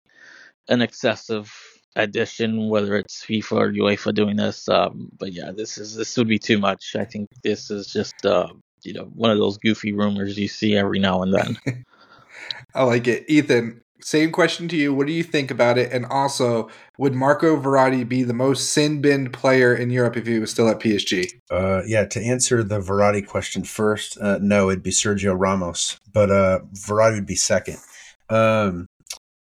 an 0.68 0.82
excessive 0.82 1.52
addition, 1.96 2.68
whether 2.68 2.96
it's 2.96 3.24
FIFA 3.24 3.52
or 3.52 3.72
UEFA 3.72 4.14
doing 4.14 4.36
this. 4.36 4.68
Um, 4.68 5.10
but 5.18 5.32
yeah, 5.32 5.50
this 5.52 5.78
is 5.78 5.94
this 5.94 6.16
would 6.16 6.28
be 6.28 6.38
too 6.38 6.58
much. 6.58 6.96
I 6.96 7.04
think 7.04 7.28
this 7.42 7.70
is 7.70 7.86
just 7.88 8.24
uh, 8.24 8.48
you 8.82 8.92
know 8.92 9.04
one 9.14 9.30
of 9.30 9.38
those 9.38 9.58
goofy 9.58 9.92
rumors 9.92 10.38
you 10.38 10.48
see 10.48 10.76
every 10.76 10.98
now 10.98 11.22
and 11.22 11.34
then. 11.34 11.58
I 12.74 12.84
like 12.84 13.06
it, 13.06 13.24
Ethan. 13.28 13.82
Same 14.02 14.32
question 14.32 14.66
to 14.68 14.76
you. 14.76 14.94
What 14.94 15.06
do 15.06 15.12
you 15.12 15.22
think 15.22 15.50
about 15.50 15.76
it? 15.76 15.92
And 15.92 16.06
also, 16.06 16.70
would 16.96 17.14
Marco 17.14 17.60
Verratti 17.60 18.08
be 18.08 18.22
the 18.22 18.32
most 18.32 18.72
sin 18.72 19.02
binned 19.02 19.32
player 19.32 19.74
in 19.74 19.90
Europe 19.90 20.16
if 20.16 20.26
he 20.26 20.38
was 20.38 20.50
still 20.50 20.68
at 20.70 20.80
PSG? 20.80 21.30
Uh, 21.50 21.82
yeah, 21.86 22.06
to 22.06 22.20
answer 22.20 22.62
the 22.62 22.80
Verratti 22.80 23.26
question 23.26 23.62
first, 23.62 24.16
uh, 24.18 24.38
no, 24.40 24.70
it'd 24.70 24.82
be 24.82 24.90
Sergio 24.90 25.38
Ramos, 25.38 26.00
but 26.12 26.30
uh, 26.30 26.60
Verratti 26.72 27.16
would 27.16 27.26
be 27.26 27.34
second. 27.34 27.76
Um, 28.30 28.86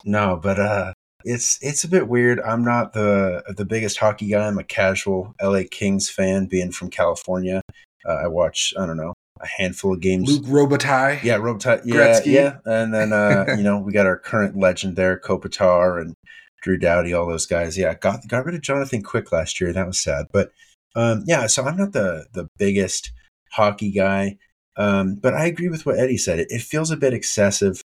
no, 0.03 0.39
but 0.41 0.59
uh, 0.59 0.93
it's 1.23 1.59
it's 1.61 1.83
a 1.83 1.87
bit 1.87 2.07
weird. 2.07 2.39
I'm 2.41 2.63
not 2.63 2.93
the 2.93 3.43
the 3.55 3.65
biggest 3.65 3.97
hockey 3.97 4.29
guy. 4.29 4.47
I'm 4.47 4.57
a 4.57 4.63
casual 4.63 5.35
LA 5.41 5.63
Kings 5.69 6.09
fan, 6.09 6.45
being 6.45 6.71
from 6.71 6.89
California. 6.89 7.61
Uh, 8.07 8.13
I 8.23 8.27
watch 8.27 8.73
I 8.79 8.85
don't 8.85 8.97
know 8.97 9.13
a 9.41 9.47
handful 9.47 9.93
of 9.93 10.01
games. 10.01 10.29
Luc 10.29 10.43
Robitaille, 10.45 11.21
yeah, 11.23 11.37
Robitaille, 11.37 11.81
yeah, 11.85 11.95
Gretzky. 11.95 12.31
yeah, 12.31 12.57
and 12.65 12.93
then 12.93 13.13
uh, 13.13 13.45
you 13.57 13.63
know 13.63 13.79
we 13.79 13.91
got 13.91 14.05
our 14.05 14.17
current 14.17 14.57
legend 14.57 14.95
there, 14.95 15.19
Kopitar 15.19 16.01
and 16.01 16.13
Drew 16.61 16.77
Doughty, 16.77 17.13
all 17.13 17.27
those 17.27 17.45
guys. 17.45 17.77
Yeah, 17.77 17.93
got 17.95 18.27
got 18.27 18.45
rid 18.45 18.55
of 18.55 18.61
Jonathan 18.61 19.01
Quick 19.01 19.31
last 19.31 19.59
year. 19.59 19.73
That 19.73 19.87
was 19.87 19.99
sad, 19.99 20.27
but 20.31 20.51
um, 20.95 21.23
yeah. 21.25 21.47
So 21.47 21.65
I'm 21.65 21.77
not 21.77 21.93
the 21.93 22.27
the 22.33 22.47
biggest 22.57 23.11
hockey 23.51 23.91
guy, 23.91 24.37
um, 24.77 25.15
but 25.15 25.33
I 25.33 25.45
agree 25.45 25.69
with 25.69 25.85
what 25.85 25.99
Eddie 25.99 26.17
said. 26.17 26.39
It, 26.39 26.47
it 26.49 26.61
feels 26.61 26.91
a 26.91 26.97
bit 26.97 27.13
excessive 27.13 27.81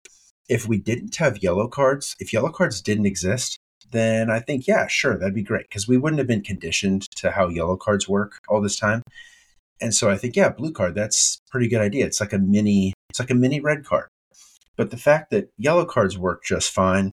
if 0.49 0.69
we 0.69 0.79
didn't 0.79 1.17
have 1.17 1.43
yellow 1.43 1.69
cards, 1.69 2.15
if 2.21 2.33
yellow 2.33 2.51
cards 2.51 2.81
didn't 2.81 3.07
exist, 3.07 3.59
then 3.91 4.31
I 4.31 4.41
think, 4.41 4.67
yeah, 4.67 4.87
sure, 4.87 5.17
that'd 5.17 5.35
be 5.35 5.43
great 5.43 5.69
because 5.69 5.89
we 5.89 5.97
wouldn't 5.97 6.19
have 6.19 6.27
been 6.27 6.43
conditioned 6.43 7.03
to 7.17 7.31
how 7.31 7.49
yellow 7.49 7.77
cards 7.77 8.09
work 8.09 8.41
all 8.49 8.61
this 8.61 8.79
time. 8.79 9.03
And 9.81 9.95
so 9.95 10.11
I 10.11 10.17
think, 10.17 10.37
yeah, 10.37 10.49
blue 10.51 10.73
card, 10.73 10.95
that's 10.95 11.39
pretty 11.51 11.69
good 11.69 11.81
idea. 11.81 12.07
It's 12.07 12.21
like 12.21 12.33
a 12.33 12.39
mini, 12.39 12.93
it's 13.11 13.21
like 13.21 13.31
a 13.31 13.35
mini 13.35 13.61
red 13.61 13.85
card. 13.85 14.09
But 14.77 14.91
the 14.91 14.97
fact 14.97 15.31
that 15.31 15.51
yellow 15.59 15.85
cards 15.85 16.19
work 16.19 16.45
just 16.45 16.73
fine, 16.73 17.13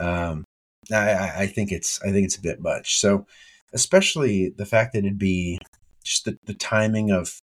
um, 0.00 0.44
I, 0.90 1.42
I 1.42 1.46
think 1.46 1.70
it's, 1.70 2.00
I 2.02 2.10
think 2.10 2.24
it's 2.24 2.36
a 2.36 2.42
bit 2.42 2.60
much. 2.60 2.98
So, 2.98 3.26
especially 3.74 4.50
the 4.56 4.66
fact 4.66 4.92
that 4.92 5.00
it'd 5.00 5.18
be 5.18 5.58
just 6.04 6.24
the, 6.24 6.38
the 6.44 6.54
timing 6.54 7.10
of 7.10 7.38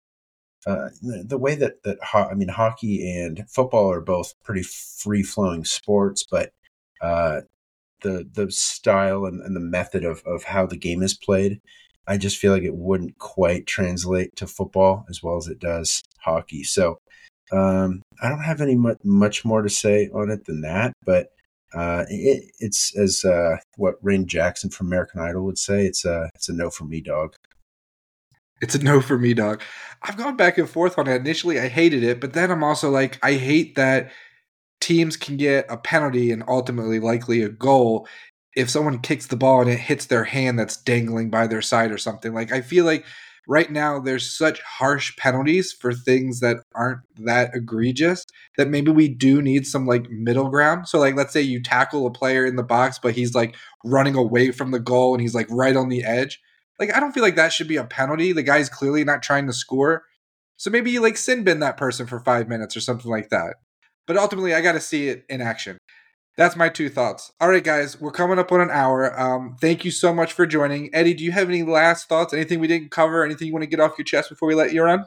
uh, 0.67 0.89
the 1.01 1.37
way 1.37 1.55
that 1.55 1.83
that 1.83 1.97
ho- 2.03 2.27
I 2.29 2.33
mean, 2.33 2.49
hockey 2.49 3.09
and 3.09 3.45
football 3.49 3.91
are 3.91 4.01
both 4.01 4.33
pretty 4.43 4.63
free 4.63 5.23
flowing 5.23 5.65
sports, 5.65 6.25
but 6.29 6.51
uh, 7.01 7.41
the 8.01 8.29
the 8.33 8.51
style 8.51 9.25
and, 9.25 9.41
and 9.41 9.55
the 9.55 9.61
method 9.61 10.03
of 10.03 10.21
of 10.25 10.43
how 10.43 10.65
the 10.65 10.77
game 10.77 11.01
is 11.01 11.13
played, 11.13 11.61
I 12.07 12.17
just 12.17 12.37
feel 12.37 12.51
like 12.51 12.63
it 12.63 12.75
wouldn't 12.75 13.17
quite 13.19 13.67
translate 13.67 14.35
to 14.37 14.47
football 14.47 15.05
as 15.09 15.23
well 15.23 15.37
as 15.37 15.47
it 15.47 15.59
does 15.59 16.01
hockey. 16.19 16.63
So 16.63 16.99
um, 17.51 18.01
I 18.21 18.29
don't 18.29 18.43
have 18.43 18.61
any 18.61 18.75
much, 18.75 18.97
much 19.03 19.45
more 19.45 19.61
to 19.61 19.69
say 19.69 20.09
on 20.13 20.29
it 20.29 20.45
than 20.45 20.61
that, 20.61 20.93
but 21.05 21.31
uh, 21.73 22.05
it, 22.09 22.51
it's 22.59 22.97
as 22.97 23.23
uh, 23.23 23.57
what 23.77 23.95
Randy 24.01 24.25
Jackson 24.25 24.69
from 24.69 24.87
American 24.87 25.21
Idol 25.21 25.45
would 25.45 25.57
say. 25.57 25.85
It's 25.85 26.03
a 26.03 26.29
it's 26.35 26.49
a 26.49 26.53
no 26.53 26.69
for 26.69 26.85
me, 26.85 27.01
dog. 27.01 27.35
It's 28.61 28.75
a 28.75 28.79
no 28.83 29.01
for 29.01 29.17
me, 29.17 29.33
dog. 29.33 29.61
I've 30.01 30.17
gone 30.17 30.35
back 30.35 30.57
and 30.57 30.69
forth 30.69 30.97
on 30.97 31.07
it. 31.07 31.15
Initially, 31.15 31.59
I 31.59 31.67
hated 31.67 32.03
it, 32.03 32.19
but 32.19 32.33
then 32.33 32.51
I'm 32.51 32.63
also 32.63 32.89
like, 32.89 33.19
I 33.23 33.33
hate 33.33 33.75
that 33.75 34.11
teams 34.81 35.17
can 35.17 35.37
get 35.37 35.65
a 35.69 35.77
penalty 35.77 36.31
and 36.31 36.43
ultimately 36.47 36.99
likely 36.99 37.41
a 37.41 37.49
goal 37.49 38.07
if 38.55 38.69
someone 38.69 38.99
kicks 38.99 39.27
the 39.27 39.35
ball 39.37 39.61
and 39.61 39.69
it 39.69 39.79
hits 39.79 40.05
their 40.05 40.23
hand 40.23 40.57
that's 40.57 40.77
dangling 40.77 41.29
by 41.29 41.47
their 41.47 41.61
side 41.61 41.91
or 41.91 41.97
something. 41.97 42.33
Like, 42.33 42.51
I 42.51 42.61
feel 42.61 42.85
like 42.85 43.05
right 43.47 43.71
now 43.71 43.99
there's 43.99 44.35
such 44.37 44.61
harsh 44.61 45.15
penalties 45.17 45.71
for 45.73 45.93
things 45.93 46.39
that 46.39 46.57
aren't 46.75 47.01
that 47.17 47.51
egregious 47.53 48.25
that 48.57 48.69
maybe 48.69 48.91
we 48.91 49.07
do 49.07 49.41
need 49.41 49.65
some 49.67 49.85
like 49.85 50.09
middle 50.09 50.49
ground. 50.49 50.87
So, 50.87 50.99
like, 50.99 51.15
let's 51.15 51.33
say 51.33 51.41
you 51.41 51.61
tackle 51.61 52.05
a 52.05 52.11
player 52.11 52.45
in 52.45 52.55
the 52.55 52.63
box, 52.63 52.99
but 53.01 53.13
he's 53.15 53.35
like 53.35 53.55
running 53.85 54.15
away 54.15 54.51
from 54.51 54.71
the 54.71 54.79
goal 54.79 55.13
and 55.13 55.21
he's 55.21 55.35
like 55.35 55.47
right 55.49 55.75
on 55.75 55.89
the 55.89 56.03
edge 56.03 56.39
like 56.79 56.93
I 56.95 56.99
don't 56.99 57.11
feel 57.11 57.23
like 57.23 57.35
that 57.35 57.53
should 57.53 57.67
be 57.67 57.77
a 57.77 57.83
penalty. 57.83 58.31
The 58.31 58.43
guy's 58.43 58.69
clearly 58.69 59.03
not 59.03 59.23
trying 59.23 59.47
to 59.47 59.53
score. 59.53 60.03
So 60.57 60.69
maybe 60.69 60.91
you 60.91 61.01
like 61.01 61.17
sin 61.17 61.43
bin 61.43 61.59
that 61.59 61.77
person 61.77 62.05
for 62.05 62.19
five 62.19 62.47
minutes 62.47 62.75
or 62.75 62.81
something 62.81 63.09
like 63.09 63.29
that. 63.29 63.55
But 64.07 64.17
ultimately, 64.17 64.53
I 64.53 64.61
got 64.61 64.73
to 64.73 64.81
see 64.81 65.07
it 65.07 65.25
in 65.29 65.41
action. 65.41 65.77
That's 66.35 66.55
my 66.55 66.69
two 66.69 66.89
thoughts. 66.89 67.31
All 67.39 67.49
right, 67.49 67.63
guys, 67.63 67.99
we're 67.99 68.11
coming 68.11 68.39
up 68.39 68.51
on 68.51 68.61
an 68.61 68.71
hour. 68.71 69.17
Um, 69.19 69.57
thank 69.59 69.83
you 69.83 69.91
so 69.91 70.13
much 70.13 70.31
for 70.31 70.45
joining. 70.45 70.93
Eddie, 70.95 71.13
do 71.13 71.23
you 71.23 71.31
have 71.31 71.49
any 71.49 71.63
last 71.63 72.07
thoughts? 72.07 72.33
Anything 72.33 72.59
we 72.59 72.67
didn't 72.67 72.91
cover? 72.91 73.23
Anything 73.23 73.47
you 73.47 73.53
want 73.53 73.63
to 73.63 73.69
get 73.69 73.79
off 73.79 73.97
your 73.97 74.05
chest 74.05 74.29
before 74.29 74.47
we 74.47 74.55
let 74.55 74.73
you 74.73 74.83
run? 74.83 75.05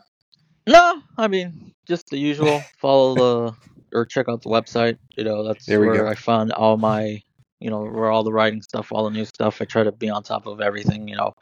No, 0.66 1.00
I 1.18 1.28
mean 1.28 1.72
just 1.86 2.08
the 2.08 2.18
usual. 2.18 2.62
Follow 2.78 3.14
the 3.14 3.56
or 3.92 4.06
check 4.06 4.28
out 4.28 4.42
the 4.42 4.48
website. 4.48 4.98
You 5.16 5.24
know, 5.24 5.44
that's 5.44 5.68
where 5.68 5.94
go. 5.94 6.06
I 6.06 6.14
found 6.14 6.52
all 6.52 6.76
my 6.76 7.22
you 7.62 7.70
know, 7.70 7.82
where 7.84 8.10
all 8.10 8.24
the 8.24 8.32
writing 8.32 8.62
stuff, 8.62 8.92
all 8.92 9.04
the 9.04 9.10
new 9.10 9.24
stuff. 9.24 9.62
I 9.62 9.64
try 9.64 9.84
to 9.84 9.92
be 9.92 10.10
on 10.10 10.22
top 10.22 10.46
of 10.46 10.60
everything, 10.60 11.08
you 11.08 11.16
know. 11.16 11.34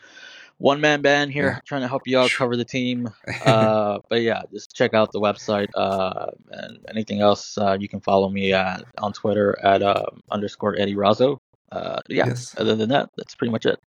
One 0.58 0.82
man 0.82 1.00
band 1.00 1.32
here, 1.32 1.52
yeah. 1.52 1.60
trying 1.64 1.80
to 1.80 1.88
help 1.88 2.02
you 2.04 2.18
out, 2.18 2.30
cover 2.30 2.56
the 2.56 2.64
team. 2.64 3.08
Uh, 3.46 3.98
but 4.10 4.20
yeah, 4.20 4.42
just 4.52 4.76
check 4.76 4.92
out 4.92 5.10
the 5.12 5.20
website. 5.20 5.68
Uh, 5.74 6.26
and 6.50 6.78
anything 6.90 7.20
else, 7.20 7.56
uh, 7.56 7.76
you 7.80 7.88
can 7.88 8.00
follow 8.00 8.28
me 8.28 8.52
at, 8.52 8.84
on 8.98 9.12
Twitter 9.12 9.58
at 9.64 9.82
uh, 9.82 10.04
underscore 10.30 10.76
Eddie 10.78 10.94
Razo. 10.94 11.38
Uh, 11.72 12.00
yeah, 12.08 12.26
yes. 12.26 12.54
other 12.58 12.76
than 12.76 12.90
that, 12.90 13.08
that's 13.16 13.34
pretty 13.34 13.50
much 13.50 13.64
it. 13.64 13.78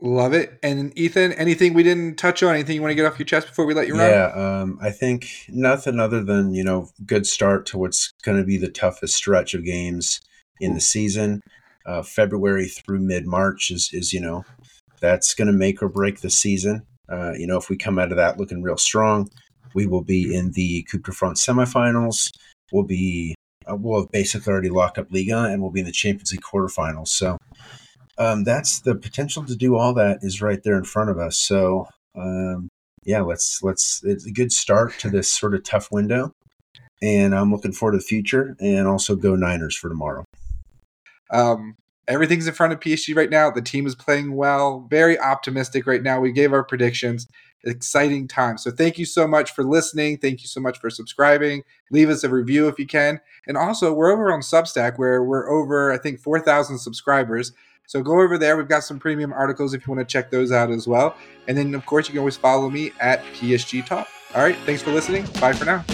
Love 0.00 0.32
it. 0.34 0.58
And 0.62 0.96
Ethan, 0.98 1.32
anything 1.34 1.72
we 1.72 1.82
didn't 1.82 2.16
touch 2.16 2.42
on? 2.42 2.54
Anything 2.54 2.74
you 2.74 2.82
want 2.82 2.90
to 2.90 2.96
get 2.96 3.06
off 3.06 3.18
your 3.18 3.26
chest 3.26 3.46
before 3.46 3.64
we 3.64 3.74
let 3.74 3.86
you 3.86 3.94
run? 3.94 4.10
Yeah, 4.10 4.32
um, 4.34 4.78
I 4.82 4.90
think 4.90 5.28
nothing 5.48 6.00
other 6.00 6.22
than 6.22 6.52
you 6.52 6.64
know 6.64 6.88
good 7.06 7.26
start 7.26 7.64
to 7.66 7.78
what's 7.78 8.12
going 8.24 8.36
to 8.36 8.44
be 8.44 8.58
the 8.58 8.68
toughest 8.68 9.14
stretch 9.14 9.54
of 9.54 9.64
games 9.64 10.20
in 10.60 10.74
the 10.74 10.80
season. 10.80 11.42
Uh, 11.86 12.02
February 12.02 12.66
through 12.66 13.00
mid 13.00 13.26
March 13.26 13.70
is 13.70 13.90
is 13.92 14.12
you 14.12 14.20
know 14.20 14.44
that's 15.00 15.34
going 15.34 15.48
to 15.48 15.52
make 15.52 15.82
or 15.82 15.88
break 15.88 16.20
the 16.20 16.30
season. 16.30 16.86
Uh, 17.08 17.32
you 17.32 17.46
know, 17.46 17.58
if 17.58 17.68
we 17.68 17.76
come 17.76 17.98
out 17.98 18.10
of 18.10 18.16
that 18.16 18.38
looking 18.38 18.62
real 18.62 18.78
strong, 18.78 19.28
we 19.74 19.86
will 19.86 20.02
be 20.02 20.34
in 20.34 20.52
the 20.52 20.86
Coupe 20.90 21.04
de 21.04 21.12
France 21.12 21.44
semifinals. 21.44 22.30
We'll 22.72 22.84
be 22.84 23.34
uh, 23.70 23.76
we'll 23.76 24.02
have 24.02 24.10
basically 24.10 24.52
already 24.52 24.70
locked 24.70 24.98
up 24.98 25.08
Liga, 25.10 25.44
and 25.44 25.60
we'll 25.60 25.70
be 25.70 25.80
in 25.80 25.86
the 25.86 25.92
Champions 25.92 26.32
League 26.32 26.40
quarterfinals. 26.40 27.08
So 27.08 27.36
um, 28.16 28.44
that's 28.44 28.80
the 28.80 28.94
potential 28.94 29.44
to 29.44 29.56
do 29.56 29.76
all 29.76 29.94
that 29.94 30.18
is 30.22 30.40
right 30.40 30.62
there 30.62 30.78
in 30.78 30.84
front 30.84 31.10
of 31.10 31.18
us. 31.18 31.36
So 31.36 31.86
um, 32.16 32.68
yeah, 33.04 33.20
let's 33.20 33.62
let's 33.62 34.02
it's 34.04 34.26
a 34.26 34.32
good 34.32 34.52
start 34.52 34.98
to 35.00 35.10
this 35.10 35.30
sort 35.30 35.54
of 35.54 35.64
tough 35.64 35.90
window, 35.90 36.32
and 37.02 37.34
I'm 37.34 37.52
looking 37.52 37.72
forward 37.72 37.92
to 37.92 37.98
the 37.98 38.04
future, 38.04 38.56
and 38.60 38.86
also 38.86 39.16
go 39.16 39.36
Niners 39.36 39.76
for 39.76 39.88
tomorrow. 39.88 40.24
Um, 41.34 41.76
everything's 42.08 42.46
in 42.46 42.54
front 42.54 42.72
of 42.72 42.80
PSG 42.80 43.14
right 43.16 43.30
now. 43.30 43.50
The 43.50 43.62
team 43.62 43.86
is 43.86 43.94
playing 43.94 44.34
well, 44.34 44.86
very 44.88 45.18
optimistic 45.18 45.86
right 45.86 46.02
now. 46.02 46.20
We 46.20 46.32
gave 46.32 46.52
our 46.52 46.64
predictions. 46.64 47.26
Exciting 47.66 48.28
time. 48.28 48.58
So 48.58 48.70
thank 48.70 48.98
you 48.98 49.06
so 49.06 49.26
much 49.26 49.52
for 49.52 49.64
listening. 49.64 50.18
Thank 50.18 50.42
you 50.42 50.48
so 50.48 50.60
much 50.60 50.78
for 50.78 50.90
subscribing. 50.90 51.62
Leave 51.90 52.10
us 52.10 52.22
a 52.22 52.28
review 52.28 52.68
if 52.68 52.78
you 52.78 52.86
can. 52.86 53.20
And 53.46 53.56
also, 53.56 53.92
we're 53.92 54.12
over 54.12 54.30
on 54.30 54.40
Substack 54.40 54.98
where 54.98 55.24
we're 55.24 55.50
over, 55.50 55.90
I 55.90 55.96
think, 55.96 56.20
4,000 56.20 56.78
subscribers. 56.78 57.52
So 57.86 58.02
go 58.02 58.20
over 58.20 58.36
there. 58.36 58.56
We've 58.56 58.68
got 58.68 58.84
some 58.84 58.98
premium 58.98 59.32
articles 59.32 59.72
if 59.72 59.86
you 59.86 59.94
want 59.94 60.06
to 60.06 60.12
check 60.12 60.30
those 60.30 60.52
out 60.52 60.70
as 60.70 60.86
well. 60.86 61.16
And 61.48 61.56
then, 61.56 61.74
of 61.74 61.86
course, 61.86 62.06
you 62.06 62.12
can 62.12 62.18
always 62.18 62.36
follow 62.36 62.68
me 62.68 62.92
at 63.00 63.22
PSG 63.34 63.84
Talk. 63.84 64.08
All 64.34 64.42
right, 64.42 64.56
thanks 64.66 64.82
for 64.82 64.90
listening. 64.90 65.26
Bye 65.40 65.52
for 65.52 65.64
now. 65.64 65.84